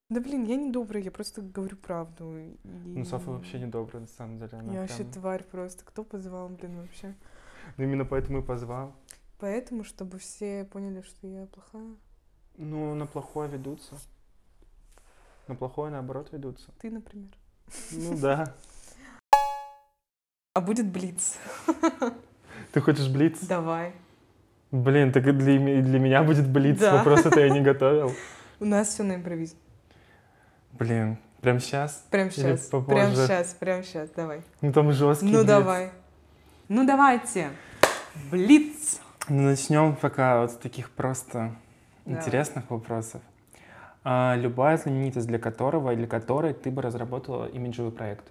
Да 0.09 0.21
блин, 0.21 0.43
я 0.43 0.57
не 0.57 0.73
добрая, 0.73 1.05
я 1.05 1.13
просто 1.13 1.41
говорю 1.41 1.77
правду. 1.77 2.37
И... 2.37 2.57
Ну, 2.65 3.05
Софа 3.05 3.31
вообще 3.31 3.61
не 3.61 3.67
добрая, 3.67 4.01
на 4.01 4.09
самом 4.09 4.39
деле. 4.39 4.51
Она 4.53 4.63
я 4.63 4.69
прям... 4.69 4.81
вообще 4.81 5.05
тварь 5.05 5.45
просто. 5.45 5.85
Кто 5.85 6.03
позвал, 6.03 6.49
блин, 6.49 6.81
вообще? 6.81 7.15
Ну, 7.77 7.85
именно 7.85 8.05
поэтому 8.05 8.41
и 8.41 8.43
позвал. 8.43 8.93
Поэтому, 9.39 9.85
чтобы 9.85 10.19
все 10.19 10.65
поняли, 10.65 11.03
что 11.03 11.29
я 11.29 11.47
плохая? 11.47 11.95
Ну, 12.57 12.95
на 12.97 13.07
плохое 13.07 13.49
ведутся. 13.49 13.95
На 15.51 15.57
плохое, 15.57 15.91
наоборот, 15.91 16.29
ведутся. 16.31 16.71
Ты, 16.81 16.93
например. 16.93 17.33
Ну 17.91 18.17
да. 18.17 18.55
А 20.55 20.61
будет 20.61 20.87
блиц. 20.87 21.39
Ты 22.73 22.81
хочешь 22.81 23.09
блиц? 23.09 23.41
Давай. 23.41 23.93
Блин, 24.71 25.11
так 25.11 25.27
и 25.27 25.33
для, 25.33 25.59
для 25.83 25.99
меня 25.99 26.23
будет 26.23 26.49
блиц. 26.49 26.79
Да. 26.79 26.99
Вопрос 26.99 27.27
это 27.27 27.41
я 27.41 27.49
не 27.49 27.63
готовил. 27.63 28.13
У 28.61 28.65
нас 28.65 28.91
все 28.91 29.03
на 29.03 29.17
импровизе. 29.17 29.57
Блин, 30.71 31.19
прям 31.41 31.59
сейчас? 31.59 32.07
Прям 32.11 32.31
сейчас. 32.31 32.69
Прям 32.69 33.13
сейчас, 33.17 33.53
прям 33.55 33.83
сейчас, 33.83 34.09
давай. 34.11 34.43
Ну 34.61 34.73
там 34.73 34.93
жесткий 34.93 35.27
Ну 35.27 35.39
блиц. 35.39 35.47
давай. 35.49 35.91
Ну 36.69 36.87
давайте. 36.87 37.51
Блиц. 38.31 39.01
Ну, 39.29 39.43
начнем 39.43 39.97
пока 39.97 40.43
вот 40.43 40.53
с 40.53 40.55
таких 40.55 40.91
просто 40.91 41.57
да. 42.05 42.13
интересных 42.13 42.71
вопросов. 42.71 43.21
А, 44.03 44.35
любая 44.37 44.77
знаменитость, 44.79 45.27
для 45.27 45.39
которого 45.39 45.93
или 45.93 46.07
которой 46.07 46.55
ты 46.55 46.71
бы 46.71 46.83
разработала 46.83 47.47
имиджевый 47.47 47.93
проект? 47.93 48.25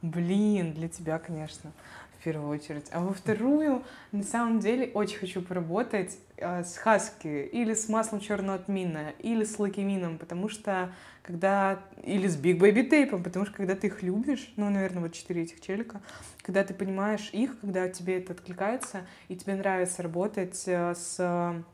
Блин, 0.00 0.74
для 0.74 0.88
тебя, 0.88 1.18
конечно, 1.18 1.72
в 2.18 2.22
первую 2.22 2.48
очередь. 2.50 2.86
А 2.92 3.00
во 3.00 3.12
вторую, 3.12 3.82
на 4.12 4.22
самом 4.22 4.60
деле, 4.60 4.90
очень 4.94 5.18
хочу 5.18 5.42
поработать 5.42 6.16
э, 6.36 6.62
с 6.62 6.76
Хаски 6.76 7.26
или 7.26 7.74
с 7.74 7.88
маслом 7.88 8.20
черного 8.20 8.58
тмина, 8.60 9.12
или 9.18 9.42
с 9.42 9.58
лакимином, 9.58 10.18
потому 10.18 10.48
что 10.48 10.92
когда... 11.22 11.80
Или 12.04 12.28
с 12.28 12.40
Big 12.40 12.58
Baby 12.58 12.88
Tape, 12.88 13.20
потому 13.22 13.44
что 13.44 13.54
когда 13.54 13.74
ты 13.74 13.88
их 13.88 14.02
любишь, 14.04 14.52
ну, 14.56 14.70
наверное, 14.70 15.02
вот 15.02 15.12
четыре 15.12 15.42
этих 15.42 15.60
челика, 15.60 16.00
когда 16.42 16.62
ты 16.62 16.74
понимаешь 16.74 17.30
их, 17.32 17.58
когда 17.60 17.88
тебе 17.88 18.18
это 18.18 18.34
откликается, 18.34 19.04
и 19.26 19.34
тебе 19.34 19.56
нравится 19.56 20.04
работать 20.04 20.62
э, 20.66 20.94
с 20.94 21.64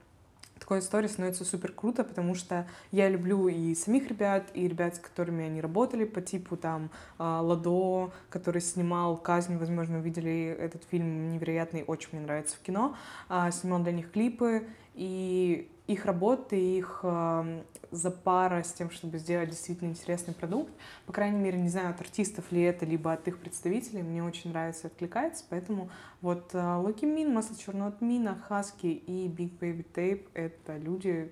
такой 0.64 0.78
истории 0.78 1.08
становится 1.08 1.44
супер 1.44 1.72
круто, 1.72 2.04
потому 2.04 2.34
что 2.34 2.66
я 2.90 3.10
люблю 3.10 3.48
и 3.48 3.74
самих 3.74 4.08
ребят, 4.08 4.46
и 4.54 4.66
ребят, 4.66 4.96
с 4.96 4.98
которыми 4.98 5.44
они 5.44 5.60
работали, 5.60 6.06
по 6.06 6.22
типу 6.22 6.56
там 6.56 6.90
а, 7.18 7.42
Ладо, 7.42 8.10
который 8.30 8.62
снимал 8.62 9.18
«Казнь», 9.18 9.58
возможно, 9.58 9.98
видели 9.98 10.56
этот 10.58 10.82
фильм 10.84 11.30
невероятный, 11.32 11.84
очень 11.86 12.08
мне 12.12 12.22
нравится 12.22 12.56
в 12.56 12.60
кино, 12.60 12.96
а, 13.28 13.50
снимал 13.50 13.82
для 13.82 13.92
них 13.92 14.10
клипы, 14.10 14.66
и 14.94 15.68
их 15.86 16.06
работы, 16.06 16.58
их 16.58 17.00
э, 17.02 17.62
запара 17.90 18.62
с 18.62 18.72
тем, 18.72 18.90
чтобы 18.90 19.18
сделать 19.18 19.50
действительно 19.50 19.90
интересный 19.90 20.32
продукт. 20.32 20.72
По 21.06 21.12
крайней 21.12 21.38
мере, 21.38 21.60
не 21.60 21.68
знаю, 21.68 21.90
от 21.90 22.00
артистов 22.00 22.50
ли 22.52 22.62
это, 22.62 22.86
либо 22.86 23.12
от 23.12 23.28
их 23.28 23.38
представителей, 23.38 24.02
мне 24.02 24.24
очень 24.24 24.50
нравится, 24.50 24.86
откликается, 24.86 25.44
поэтому 25.48 25.90
вот 26.22 26.54
э, 26.54 26.76
Локи 26.76 27.04
Мин, 27.04 27.34
Масло 27.34 27.56
Черного 27.56 27.92
Тмина, 27.92 28.34
Хаски 28.48 28.86
и 28.86 29.28
Big 29.28 29.58
Baby 29.58 29.84
Tape— 29.94 30.26
это 30.34 30.78
люди, 30.78 31.30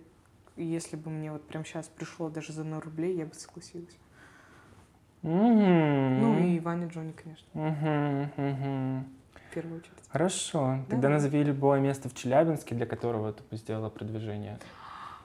если 0.57 0.97
бы 0.97 1.11
мне 1.11 1.33
вот 1.33 1.43
прямо 1.47 1.65
сейчас 1.65 1.89
пришло 1.89 2.29
даже 2.29 2.53
за 2.53 2.65
0 2.65 2.81
рублей, 2.81 3.17
я 3.17 3.25
бы 3.25 3.35
согласилась. 3.35 3.97
Mm-hmm. 5.23 6.19
Ну 6.21 6.45
и 6.45 6.61
Ваня 6.61 6.89
Джонни, 6.89 7.13
конечно. 7.13 7.47
Mm-hmm. 7.55 8.37
Mm-hmm 8.37 9.03
в 9.53 9.55
первую 9.55 9.81
очередь. 9.81 9.93
Хорошо. 10.09 10.79
Тогда 10.89 11.09
назови 11.09 11.45
любое 11.45 11.79
место 11.81 12.09
в 12.09 12.15
Челябинске, 12.15 12.75
для 12.75 12.87
которого 12.87 13.33
ты 13.33 13.57
сделала 13.57 13.91
продвижение. 13.91 14.59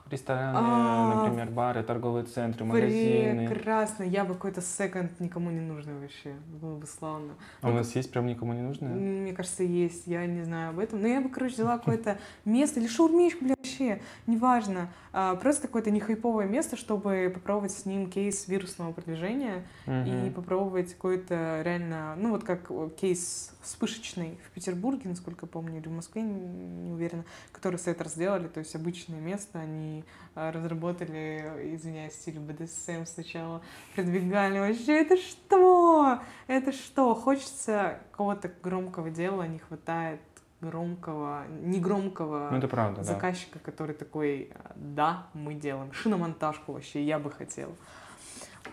Рестораны, 0.10 0.58
а, 0.58 1.24
например, 1.24 1.50
бары, 1.50 1.84
торговые 1.84 2.26
центры, 2.26 2.66
магазины. 2.66 3.48
Прекрасно. 3.48 4.04
Я 4.04 4.24
бы 4.24 4.34
какой-то 4.34 4.62
секонд 4.62 5.20
никому 5.20 5.52
не 5.52 5.60
нужный 5.60 6.00
вообще. 6.00 6.36
Было 6.62 6.78
бы 6.78 6.86
славно. 6.86 7.34
А 7.62 7.70
у 7.70 7.74
нас 7.74 7.96
есть 7.96 8.12
прям 8.12 8.28
никому 8.28 8.54
не 8.54 8.62
нужное? 8.62 8.94
Мне 8.94 9.34
кажется, 9.34 9.64
есть. 9.64 10.08
Я 10.08 10.26
не 10.26 10.44
знаю 10.44 10.70
об 10.70 10.80
этом. 10.80 11.02
Но 11.02 11.08
я 11.08 11.22
бы, 11.22 11.30
короче, 11.30 11.56
взяла 11.56 11.78
какое-то 11.78 12.18
место 12.46 12.80
или 12.80 12.88
шаурмичку, 12.88 13.46
бля, 13.46 13.56
вообще. 13.58 14.02
Неважно. 14.28 14.90
А, 15.14 15.36
просто 15.36 15.68
какое-то 15.68 15.92
нехайповое 15.92 16.46
место, 16.46 16.76
чтобы 16.76 17.32
попробовать 17.34 17.72
с 17.72 17.86
ним 17.86 18.10
кейс 18.10 18.48
вирусного 18.48 18.92
продвижения 18.94 19.66
и 19.88 20.32
попробовать 20.34 20.94
какой-то 20.94 21.62
реально, 21.64 22.16
ну 22.18 22.32
вот 22.32 22.44
как 22.44 22.70
кейс 22.96 23.52
вспышечный 23.62 24.40
в 24.46 24.52
Петербурге, 24.52 25.10
насколько 25.10 25.46
я 25.46 25.50
помню, 25.50 25.80
или 25.80 25.88
в 25.88 25.92
Москве, 25.92 26.22
не 26.22 26.92
уверена, 26.92 27.26
который 27.52 27.78
Сеттер 27.78 28.08
сделали, 28.08 28.48
то 28.48 28.60
есть 28.60 28.76
обычное 28.76 29.20
место, 29.20 29.60
они 29.60 29.97
а, 30.36 30.52
разработали, 30.52 31.76
извиняюсь, 31.76 32.14
стиль 32.14 32.40
БДСМ 32.40 33.06
сначала, 33.06 33.62
продвигали. 33.96 34.60
Вообще, 34.60 35.02
это 35.02 35.18
что? 35.18 36.20
Это 36.48 36.72
что? 36.72 37.16
Хочется 37.16 38.00
какого-то 38.12 38.52
громкого 38.62 39.10
дела, 39.10 39.44
не 39.44 39.60
хватает 39.60 40.20
громкого, 40.62 41.44
негромкого 41.62 42.50
ну, 42.52 42.58
это 42.58 42.68
правда, 42.68 43.04
заказчика, 43.04 43.60
да. 43.60 43.66
который 43.66 43.96
такой, 43.96 44.52
да, 44.76 45.28
мы 45.34 45.54
делаем. 45.54 45.94
Шиномонтажку 45.94 46.74
вообще 46.74 47.04
я 47.04 47.20
бы 47.20 47.32
хотела. 47.32 47.74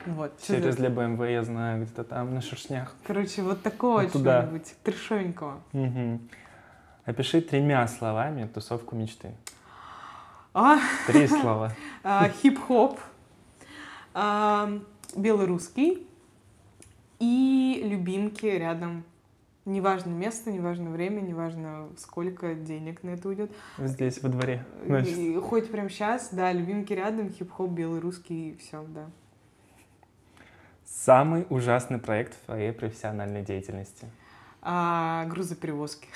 Вот. 0.06 0.32
за- 0.40 0.72
для 0.72 0.88
BMW, 0.88 1.32
я 1.32 1.42
знаю, 1.44 1.82
где-то 1.82 2.04
там, 2.04 2.34
на 2.34 2.40
шершнях. 2.40 2.94
Короче, 3.06 3.42
вот 3.42 3.62
такого 3.62 4.02
Вот 4.02 4.12
чего-нибудь 4.12 4.74
трешовенького. 4.82 5.60
Мгм. 5.72 6.28
Опиши 7.04 7.40
тремя 7.40 7.86
словами 7.86 8.46
тусовку 8.46 8.96
мечты. 8.96 9.34
А, 10.56 10.78
Три 11.08 11.26
слова. 11.26 11.72
а, 12.04 12.28
хип-хоп, 12.28 13.00
а, 14.14 14.70
белорусский 15.16 16.06
и 17.18 17.80
любимки 17.84 18.46
рядом. 18.46 19.02
Неважно 19.64 20.10
место, 20.10 20.52
неважно 20.52 20.90
время, 20.90 21.22
неважно 21.22 21.88
сколько 21.98 22.54
денег 22.54 23.02
на 23.02 23.10
это 23.10 23.28
уйдет. 23.28 23.50
Здесь, 23.78 24.22
во 24.22 24.28
дворе. 24.28 24.64
Значит, 24.86 25.18
И 25.18 25.36
хоть 25.38 25.72
прямо 25.72 25.90
сейчас, 25.90 26.28
да, 26.30 26.52
любимки 26.52 26.92
рядом, 26.92 27.30
хип-хоп, 27.30 27.70
белорусский, 27.70 28.56
все, 28.60 28.84
да. 28.86 29.06
самый 30.86 31.46
ужасный 31.50 31.98
проект 31.98 32.34
в 32.34 32.44
твоей 32.44 32.72
профессиональной 32.72 33.42
деятельности. 33.42 34.06
А, 34.62 35.24
грузоперевозки. 35.24 36.06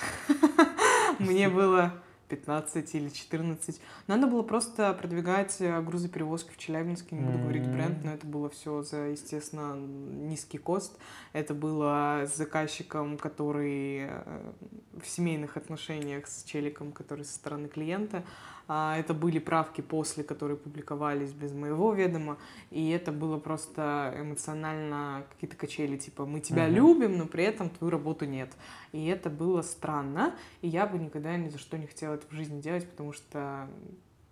Мне 1.19 1.49
было 1.49 1.91
15 2.29 2.95
или 2.95 3.09
14. 3.09 3.81
Надо 4.07 4.27
было 4.27 4.43
просто 4.43 4.93
продвигать 4.93 5.57
э, 5.59 5.81
грузоперевозки 5.81 6.51
в 6.51 6.57
Челябинске, 6.57 7.15
не 7.15 7.21
буду 7.21 7.39
говорить 7.39 7.65
М. 7.65 7.73
бренд, 7.73 8.03
но 8.03 8.13
это 8.13 8.25
было 8.25 8.49
все 8.49 8.83
за, 8.83 9.07
естественно, 9.09 9.75
низкий 9.75 10.57
кост. 10.57 10.97
Это 11.33 11.53
было 11.53 12.25
с 12.25 12.37
заказчиком, 12.37 13.17
который 13.17 14.07
э, 14.09 14.51
в 15.01 15.07
семейных 15.07 15.57
отношениях 15.57 16.27
с 16.27 16.43
челиком, 16.43 16.91
который 16.91 17.25
со 17.25 17.33
стороны 17.33 17.67
клиента. 17.67 18.23
А, 18.71 18.95
Это 18.99 19.15
были 19.15 19.39
правки 19.39 19.81
после, 19.81 20.23
которые 20.23 20.55
публиковались 20.55 21.31
без 21.33 21.51
моего 21.53 21.91
ведома. 21.91 22.37
И 22.69 22.91
это 22.91 23.11
было 23.11 23.39
просто 23.39 24.13
эмоционально 24.15 25.25
какие-то 25.31 25.57
качели, 25.57 25.97
типа 25.97 26.27
мы 26.27 26.39
тебя 26.39 26.67
Мгм. 26.67 26.75
любим, 26.75 27.17
но 27.17 27.25
при 27.25 27.45
этом 27.45 27.71
твою 27.71 27.89
работу 27.89 28.25
нет. 28.25 28.51
И 28.91 29.07
это 29.07 29.31
было 29.31 29.63
странно, 29.63 30.35
и 30.61 30.67
я 30.67 30.85
бы 30.85 30.99
никогда 30.99 31.35
ни 31.35 31.49
за 31.49 31.57
что 31.57 31.79
не 31.79 31.87
хотела 31.87 32.13
это 32.13 32.27
в 32.27 32.31
жизни 32.31 32.61
делать, 32.61 32.87
потому 32.87 33.11
что 33.11 33.67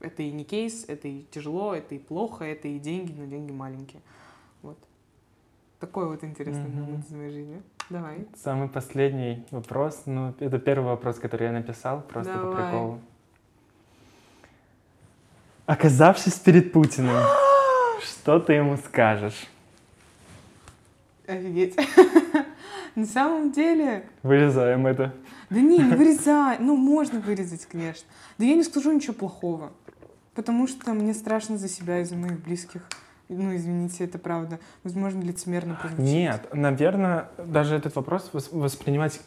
это 0.02 0.22
и 0.22 0.32
не 0.32 0.44
кейс, 0.44 0.86
это 0.88 1.08
и 1.08 1.24
тяжело, 1.32 1.74
это 1.74 1.96
и 1.96 1.98
плохо, 1.98 2.46
это 2.46 2.68
и 2.68 2.78
деньги, 2.78 3.14
но 3.20 3.26
деньги 3.26 3.52
маленькие. 3.52 4.04
Вот. 4.62 4.78
Такой 5.80 6.08
вот 6.08 6.24
интересный 6.24 6.70
Мгм. 6.70 6.82
момент 6.82 7.06
из 7.06 7.12
моей 7.12 7.32
жизни. 7.32 7.64
Давай. 7.90 8.28
Самый 8.36 8.68
последний 8.68 9.48
вопрос. 9.50 10.04
Ну, 10.06 10.36
это 10.40 10.60
первый 10.60 10.90
вопрос, 10.90 11.18
который 11.18 11.48
я 11.48 11.54
написал, 11.54 12.04
просто 12.04 12.34
по 12.34 12.40
Давай. 12.46 12.56
приколу. 12.56 13.00
Оказавшись 15.68 16.36
перед 16.36 16.72
Путиным, 16.72 17.18
что 18.02 18.40
ты 18.40 18.54
ему 18.54 18.78
скажешь? 18.78 19.48
Офигеть. 21.28 21.76
На 22.96 23.06
самом 23.06 23.52
деле, 23.52 24.06
Вырезаем 24.24 24.88
это. 24.88 25.14
Да 25.50 25.60
не, 25.60 25.78
не 25.80 25.84
вырезай. 25.96 26.58
Ну, 26.60 26.78
можно 26.78 27.20
вырезать, 27.20 27.66
конечно. 27.66 28.08
Да 28.38 28.46
я 28.46 28.56
не 28.56 28.64
скажу 28.64 28.94
ничего 28.94 29.14
плохого. 29.14 29.72
Потому 30.36 30.68
что 30.68 30.94
мне 30.94 31.14
страшно 31.14 31.58
за 31.58 31.68
себя 31.68 32.00
и 32.00 32.06
за 32.06 32.16
моих 32.16 32.40
близких. 32.40 32.82
Ну, 33.28 33.54
извините, 33.54 34.06
это 34.06 34.18
правда. 34.20 34.60
Возможно, 34.86 35.22
лицемерно 35.22 35.76
прозвучит. 35.76 36.06
Нет, 36.06 36.48
наверное, 36.54 37.28
даже 37.46 37.76
этот 37.76 37.94
вопрос 37.98 38.30
вос- 38.32 38.58
воспринимать... 38.58 39.20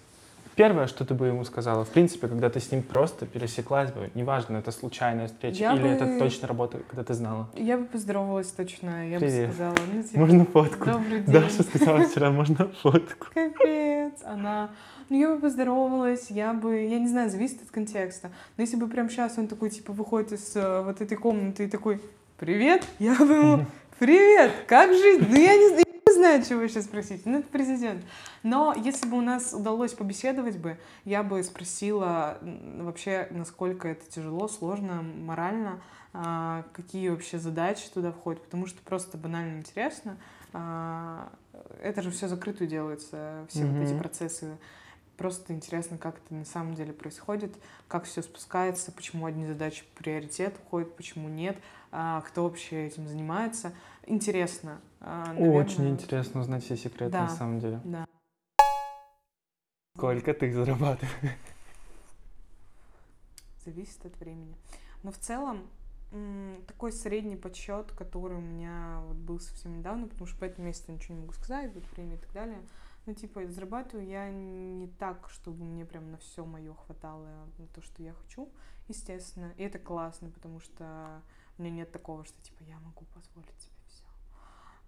Первое, 0.56 0.86
что 0.88 1.04
ты 1.04 1.14
бы 1.14 1.26
ему 1.28 1.44
сказала, 1.44 1.84
в 1.84 1.88
принципе, 1.88 2.28
когда 2.28 2.50
ты 2.50 2.60
с 2.60 2.70
ним 2.70 2.82
просто 2.82 3.24
пересеклась 3.24 3.90
бы, 3.92 4.10
неважно, 4.14 4.58
это 4.58 4.72
случайная 4.72 5.28
встреча 5.28 5.58
Я 5.58 5.72
или 5.74 5.82
бы- 5.82 5.88
это 5.88 6.18
точно 6.18 6.48
работа, 6.48 6.78
когда 6.88 7.02
ты 7.04 7.14
знала. 7.14 7.48
Я 7.54 7.78
бы 7.78 7.84
поздоровалась 7.86 8.48
точно. 8.48 9.08
Я 9.08 9.18
Привет. 9.18 9.48
бы 9.48 9.54
сказала, 9.54 9.74
ну, 9.94 10.02
типа, 10.02 10.18
Можно 10.18 10.44
фотку? 10.44 10.84
добрый 10.84 11.20
день. 11.20 11.32
Даша 11.34 11.62
сказала 11.62 12.00
вчера, 12.02 12.30
можно 12.32 12.68
фотку. 12.82 13.26
Капец. 13.32 14.14
Она... 14.24 14.70
Ну, 15.08 15.18
я 15.18 15.34
бы 15.34 15.40
поздоровалась, 15.40 16.30
я 16.30 16.52
бы... 16.52 16.82
Я 16.82 16.98
не 17.00 17.08
знаю, 17.08 17.30
зависит 17.30 17.62
от 17.62 17.70
контекста. 17.70 18.30
Но 18.56 18.62
если 18.62 18.76
бы 18.76 18.86
прямо 18.86 19.08
сейчас 19.08 19.38
он 19.38 19.48
такой, 19.48 19.70
типа, 19.70 19.92
выходит 19.92 20.32
из 20.32 20.54
э, 20.54 20.82
вот 20.82 21.00
этой 21.00 21.16
комнаты 21.16 21.64
и 21.64 21.68
такой, 21.68 22.00
привет, 22.38 22.84
я 23.00 23.14
бы 23.16 23.32
ему, 23.34 23.66
привет, 23.98 24.52
как 24.68 24.90
жизнь? 24.92 25.26
Ну, 25.28 25.34
я 25.36 25.56
не, 25.56 25.68
знаю- 25.68 25.84
знаю, 26.20 26.44
чего 26.44 26.66
сейчас 26.68 26.84
спросить. 26.84 27.26
Ну, 27.26 27.38
это 27.40 27.48
президент. 27.48 28.04
Но 28.42 28.74
если 28.76 29.08
бы 29.08 29.18
у 29.18 29.22
нас 29.22 29.52
удалось 29.52 29.92
побеседовать 29.92 30.58
бы, 30.58 30.78
я 31.04 31.22
бы 31.22 31.42
спросила 31.42 32.38
вообще, 32.78 33.26
насколько 33.30 33.88
это 33.88 34.08
тяжело, 34.08 34.46
сложно, 34.48 35.02
морально, 35.02 35.80
а, 36.12 36.64
какие 36.72 37.08
вообще 37.08 37.38
задачи 37.38 37.88
туда 37.92 38.12
входят, 38.12 38.42
потому 38.42 38.66
что 38.66 38.80
просто 38.82 39.16
банально 39.18 39.58
интересно. 39.58 40.16
А, 40.52 41.32
Это 41.82 42.02
же 42.02 42.10
все 42.10 42.28
закрытую 42.28 42.68
делается, 42.68 43.46
все 43.48 43.64
вот 43.64 43.80
эти 43.80 43.96
процессы. 43.96 44.56
Просто 45.16 45.52
интересно, 45.52 45.98
как 45.98 46.16
это 46.16 46.34
на 46.34 46.46
самом 46.46 46.74
деле 46.74 46.94
происходит, 46.94 47.54
как 47.88 48.04
все 48.04 48.22
спускается, 48.22 48.90
почему 48.90 49.26
одни 49.26 49.46
задачи 49.46 49.84
приоритет 49.94 50.54
уходят, 50.64 50.96
почему 50.96 51.28
нет, 51.28 51.58
а, 51.92 52.22
кто 52.22 52.44
вообще 52.44 52.86
этим 52.86 53.06
занимается. 53.06 53.72
Интересно. 54.10 54.80
а, 55.00 55.32
Очень 55.38 55.78
наверное, 55.78 55.90
интересно 55.90 56.40
узнать 56.40 56.64
все 56.64 56.76
секреты 56.76 57.12
Да. 57.12 57.22
на 57.22 57.28
самом 57.28 57.60
деле. 57.60 57.80
Да. 57.84 58.06
Сколько 59.96 60.34
ты 60.34 60.52
зарабатываешь? 60.52 61.36
зависит 63.64 64.04
от 64.04 64.18
времени. 64.18 64.56
Но 65.04 65.12
в 65.12 65.18
целом 65.18 65.66
такой 66.66 66.90
средний 66.92 67.36
подсчет, 67.36 67.92
который 67.92 68.38
у 68.38 68.40
меня 68.40 69.00
вот 69.06 69.16
был 69.16 69.38
совсем 69.38 69.78
недавно, 69.78 70.08
потому 70.08 70.26
что 70.26 70.40
по 70.40 70.44
этому 70.44 70.66
месяцу 70.66 70.90
ничего 70.90 71.14
не 71.14 71.20
могу 71.20 71.32
сказать, 71.34 71.72
будет 71.72 71.88
время 71.92 72.16
и 72.16 72.18
так 72.18 72.32
далее. 72.32 72.60
Ну, 73.06 73.14
типа, 73.14 73.46
зарабатываю 73.46 74.06
я 74.06 74.28
не 74.30 74.88
так, 74.98 75.28
чтобы 75.30 75.62
мне 75.64 75.84
прям 75.84 76.10
на 76.10 76.18
все 76.18 76.44
мое 76.44 76.74
хватало, 76.74 77.28
на 77.58 77.66
то, 77.68 77.80
что 77.80 78.02
я 78.02 78.12
хочу, 78.12 78.48
естественно. 78.88 79.52
И 79.56 79.62
это 79.62 79.78
классно, 79.78 80.30
потому 80.30 80.58
что 80.58 81.22
у 81.58 81.62
меня 81.62 81.74
нет 81.76 81.92
такого, 81.92 82.24
что, 82.24 82.40
типа, 82.42 82.62
я 82.64 82.78
могу 82.80 83.04
позволить. 83.14 83.69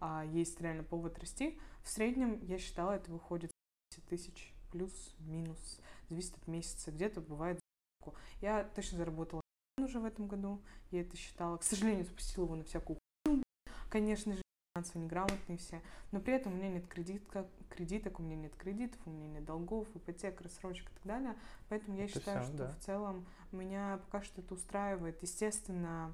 А 0.04 0.24
есть 0.24 0.60
реально 0.60 0.82
повод 0.82 1.16
расти. 1.20 1.60
В 1.84 1.88
среднем, 1.88 2.44
я 2.46 2.58
считала, 2.58 2.90
это 2.90 3.08
выходит 3.12 3.52
10 3.92 4.04
тысяч 4.06 4.52
плюс-минус. 4.72 5.78
Зависит 6.08 6.36
от 6.36 6.48
месяца. 6.48 6.90
Где-то 6.90 7.20
бывает. 7.20 7.60
Я 8.40 8.64
точно 8.64 8.98
заработала 8.98 9.40
уже 9.78 10.00
в 10.00 10.04
этом 10.04 10.26
году. 10.26 10.60
Я 10.90 11.02
это 11.02 11.16
считала. 11.16 11.56
К 11.56 11.62
сожалению, 11.62 12.04
спустила 12.04 12.46
его 12.46 12.56
на 12.56 12.64
всякую 12.64 12.98
хуйню. 13.24 13.44
Конечно 13.90 14.34
же, 14.34 14.42
финансово 14.74 15.02
неграмотные 15.02 15.58
все. 15.58 15.80
Но 16.10 16.18
при 16.18 16.34
этом 16.34 16.54
у 16.54 16.56
меня 16.56 16.70
нет 16.70 16.88
кредитка, 16.88 17.46
кредиток, 17.68 18.18
у 18.18 18.24
меня 18.24 18.34
нет 18.34 18.56
кредитов, 18.56 18.98
у 19.06 19.10
меня 19.10 19.28
нет 19.28 19.44
долгов, 19.44 19.86
ипотек, 19.94 20.40
рассрочек 20.40 20.90
и 20.90 20.94
так 20.94 21.04
далее. 21.04 21.38
Поэтому 21.68 21.96
я 21.96 22.06
Это 22.06 22.14
считаю, 22.14 22.42
всё, 22.42 22.48
что 22.52 22.58
да. 22.58 22.72
в 22.72 22.78
целом 22.80 23.24
меня 23.52 24.00
пока 24.06 24.24
что 24.24 24.40
это 24.40 24.54
устраивает. 24.54 25.22
Естественно, 25.22 26.12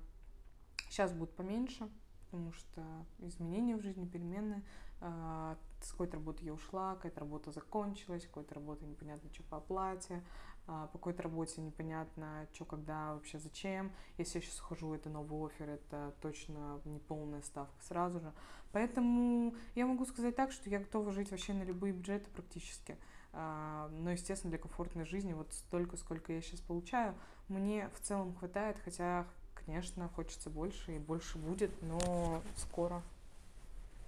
сейчас 0.91 1.14
будет 1.14 1.34
поменьше, 1.34 1.89
потому 2.31 2.53
что 2.53 2.83
изменения 3.18 3.76
в 3.76 3.83
жизни, 3.83 4.07
перемены. 4.07 4.62
А, 5.01 5.57
С 5.81 5.93
какой-то 5.93 6.14
работы 6.14 6.45
я 6.45 6.53
ушла, 6.53 6.97
какая-то 6.97 7.20
работа 7.20 7.53
закончилась, 7.53 8.26
какой-то 8.26 8.55
работа 8.55 8.85
непонятно, 8.85 9.31
что 9.33 9.45
по 9.45 9.59
оплате, 9.59 10.22
а, 10.66 10.87
по 10.89 10.99
какой-то 10.99 11.22
работе 11.22 11.61
непонятно, 11.61 12.47
что, 12.53 12.64
когда, 12.64 13.14
вообще, 13.14 13.39
зачем. 13.39 13.93
Если 14.18 14.39
я 14.39 14.45
сейчас 14.45 14.61
ухожу, 14.61 14.93
это 14.93 15.09
новый 15.09 15.47
офер, 15.47 15.68
это 15.70 16.14
точно 16.20 16.81
не 16.85 16.99
полная 16.99 17.43
ставка 17.43 17.81
сразу 17.83 18.20
же. 18.20 18.33
Поэтому 18.72 19.55
я 19.76 19.87
могу 19.87 20.05
сказать 20.05 20.37
так, 20.37 20.53
что 20.53 20.68
я 20.68 20.81
готова 20.81 21.12
жить 21.12 21.31
вообще 21.31 21.55
на 21.55 21.62
любые 21.62 21.93
бюджеты 21.93 22.29
практически. 22.31 22.97
А, 23.33 23.89
Но, 23.93 24.11
естественно, 24.11 24.51
для 24.51 24.59
комфортной 24.59 25.05
жизни 25.05 25.33
вот 25.33 25.53
столько, 25.53 25.97
сколько 25.97 26.33
я 26.33 26.43
сейчас 26.43 26.61
получаю, 26.61 27.14
мне 27.49 27.89
в 27.95 28.01
целом 28.01 28.35
хватает, 28.35 28.79
хотя, 28.85 29.26
конечно, 29.69 30.09
хочется 30.16 30.49
больше 30.49 30.97
и 30.97 30.99
больше 30.99 31.37
будет, 31.37 31.71
но 31.83 32.41
скоро. 32.57 33.03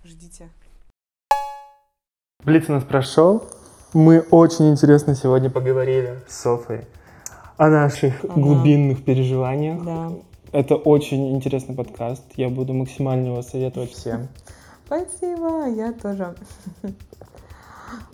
Ждите. 0.04 0.48
Блиц 2.42 2.64
у 2.70 2.72
нас 2.72 2.82
прошел. 2.82 3.44
Мы 3.92 4.20
очень 4.20 4.70
интересно 4.70 5.14
сегодня 5.14 5.50
поговорили 5.50 6.18
с 6.26 6.40
Софой 6.40 6.86
о 7.58 7.68
наших 7.68 8.24
Ага. 8.24 8.32
глубинных 8.40 9.04
переживаниях. 9.04 9.84
Да. 9.84 10.12
Это 10.52 10.76
очень 10.76 11.36
интересный 11.36 11.74
подкаст. 11.74 12.24
Я 12.36 12.48
буду 12.48 12.72
максимально 12.72 13.26
его 13.26 13.42
советовать 13.42 13.90
всем. 13.90 14.28
Спасибо, 14.86 15.66
я 15.68 15.92
тоже. 15.92 16.34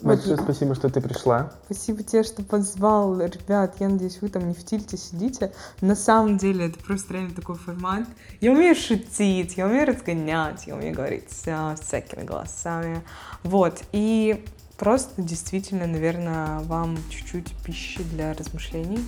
Большое 0.01 0.37
спасибо, 0.37 0.75
что 0.75 0.89
ты 0.89 1.01
пришла. 1.01 1.51
Спасибо 1.65 2.03
тебе, 2.03 2.23
что 2.23 2.43
позвал. 2.43 3.19
Ребят, 3.19 3.75
я 3.79 3.89
надеюсь, 3.89 4.19
вы 4.21 4.29
там 4.29 4.47
не 4.47 4.53
в 4.53 4.63
тильте 4.63 4.97
сидите. 4.97 5.51
На 5.81 5.95
самом 5.95 6.37
деле, 6.37 6.67
это 6.67 6.79
просто 6.79 7.13
реально 7.13 7.33
такой 7.33 7.55
формат. 7.55 8.07
Я 8.41 8.51
умею 8.51 8.75
шутить, 8.75 9.57
я 9.57 9.65
умею 9.65 9.87
разгонять, 9.87 10.67
я 10.67 10.75
умею 10.75 10.95
говорить 10.95 11.29
э, 11.45 11.75
всякими 11.81 12.23
голосами. 12.23 13.01
Вот, 13.43 13.81
и 13.91 14.45
просто 14.77 15.21
действительно, 15.21 15.87
наверное, 15.87 16.59
вам 16.61 16.97
чуть-чуть 17.09 17.51
пищи 17.65 18.03
для 18.03 18.33
размышлений, 18.33 19.03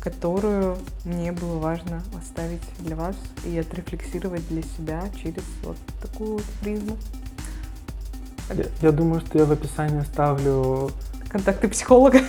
которую 0.00 0.78
мне 1.04 1.32
было 1.32 1.58
важно 1.58 2.02
оставить 2.16 2.62
для 2.78 2.96
вас 2.96 3.16
и 3.44 3.58
отрефлексировать 3.58 4.46
для 4.48 4.62
себя 4.62 5.02
через 5.20 5.42
вот 5.62 5.76
такую 6.00 6.34
вот 6.34 6.44
призму. 6.60 6.96
Я, 8.54 8.64
я 8.82 8.92
думаю, 8.92 9.20
что 9.20 9.38
я 9.38 9.44
в 9.44 9.52
описании 9.52 10.00
оставлю... 10.00 10.90
Контакты 11.28 11.68
психолога? 11.68 12.20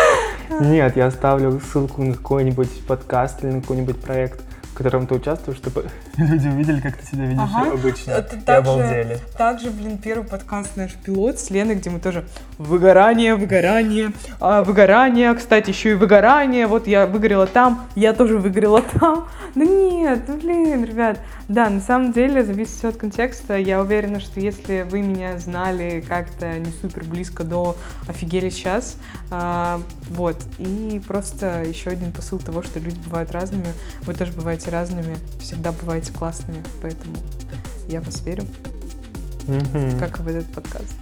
Нет, 0.60 0.96
я 0.96 1.06
оставлю 1.06 1.58
ссылку 1.60 2.02
на 2.02 2.12
какой-нибудь 2.14 2.86
подкаст 2.86 3.42
или 3.42 3.50
на 3.52 3.60
какой-нибудь 3.62 3.98
проект, 3.98 4.42
в 4.64 4.74
котором 4.74 5.06
ты 5.06 5.14
участвуешь, 5.14 5.56
чтобы 5.56 5.86
люди 6.18 6.48
увидели, 6.48 6.80
как 6.80 6.98
ты 6.98 7.06
себя 7.06 7.24
видишь 7.24 7.42
Ага. 7.54 7.72
обычно. 7.72 8.10
Это 8.10 8.36
и 8.36 8.40
так 8.40 8.64
же- 8.66 8.70
обалдели. 8.70 9.18
Также, 9.38 9.70
блин, 9.70 9.96
первый 9.96 10.24
подкаст 10.28 10.76
наш 10.76 10.92
пилот 10.92 11.38
с 11.40 11.48
Леной, 11.48 11.76
где 11.76 11.88
мы 11.88 11.98
тоже 11.98 12.24
выгорание, 12.58 13.34
выгорание, 13.36 14.12
а, 14.38 14.62
выгорание, 14.62 15.32
кстати, 15.34 15.70
еще 15.70 15.92
и 15.92 15.94
выгорание. 15.94 16.66
Вот 16.66 16.86
я 16.86 17.06
выгорела 17.06 17.46
там, 17.46 17.86
я 17.94 18.12
тоже 18.12 18.36
выгорела 18.36 18.82
там. 18.82 19.26
Да 19.54 19.66
нет, 19.66 20.20
ну 20.28 20.36
блин, 20.38 20.82
ребят. 20.84 21.18
Да, 21.52 21.68
на 21.68 21.80
самом 21.82 22.12
деле 22.12 22.42
зависит 22.44 22.72
все 22.72 22.88
от 22.88 22.96
контекста. 22.96 23.58
Я 23.58 23.82
уверена, 23.82 24.20
что 24.20 24.40
если 24.40 24.86
вы 24.88 25.02
меня 25.02 25.36
знали 25.36 26.02
как-то 26.08 26.58
не 26.58 26.72
супер 26.80 27.04
близко 27.04 27.44
до 27.44 27.76
офигели 28.08 28.48
сейчас, 28.48 28.96
а, 29.30 29.78
вот. 30.08 30.38
И 30.58 30.98
просто 31.06 31.62
еще 31.62 31.90
один 31.90 32.10
посыл 32.10 32.38
того, 32.38 32.62
что 32.62 32.78
люди 32.80 32.98
бывают 33.04 33.32
разными, 33.32 33.66
вы 34.04 34.14
тоже 34.14 34.32
бываете 34.32 34.70
разными, 34.70 35.18
всегда 35.40 35.72
бываете 35.72 36.10
классными, 36.14 36.62
поэтому 36.80 37.16
я 37.86 38.00
вас 38.00 38.22
верю 38.22 38.44
Мгм. 39.46 39.98
как 39.98 40.20
и 40.20 40.22
в 40.22 40.28
этот 40.28 40.46
подкаст. 40.54 40.94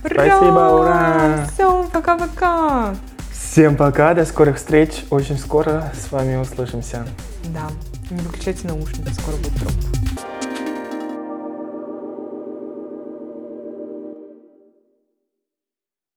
Спасибо, 0.00 0.80
ура! 0.80 1.46
Все, 1.54 1.88
пока-пока! 1.92 2.96
Всем 3.30 3.76
пока, 3.76 4.14
до 4.14 4.24
скорых 4.24 4.56
встреч. 4.56 5.04
Очень 5.10 5.38
скоро 5.38 5.92
с 5.96 6.10
вами 6.10 6.34
услышимся. 6.34 7.06
Да, 7.54 7.68
не 8.10 8.20
выключайте 8.22 8.68
наушники, 8.68 9.12
скоро 9.12 9.36
будет 9.36 9.54
дроп. 9.58 10.35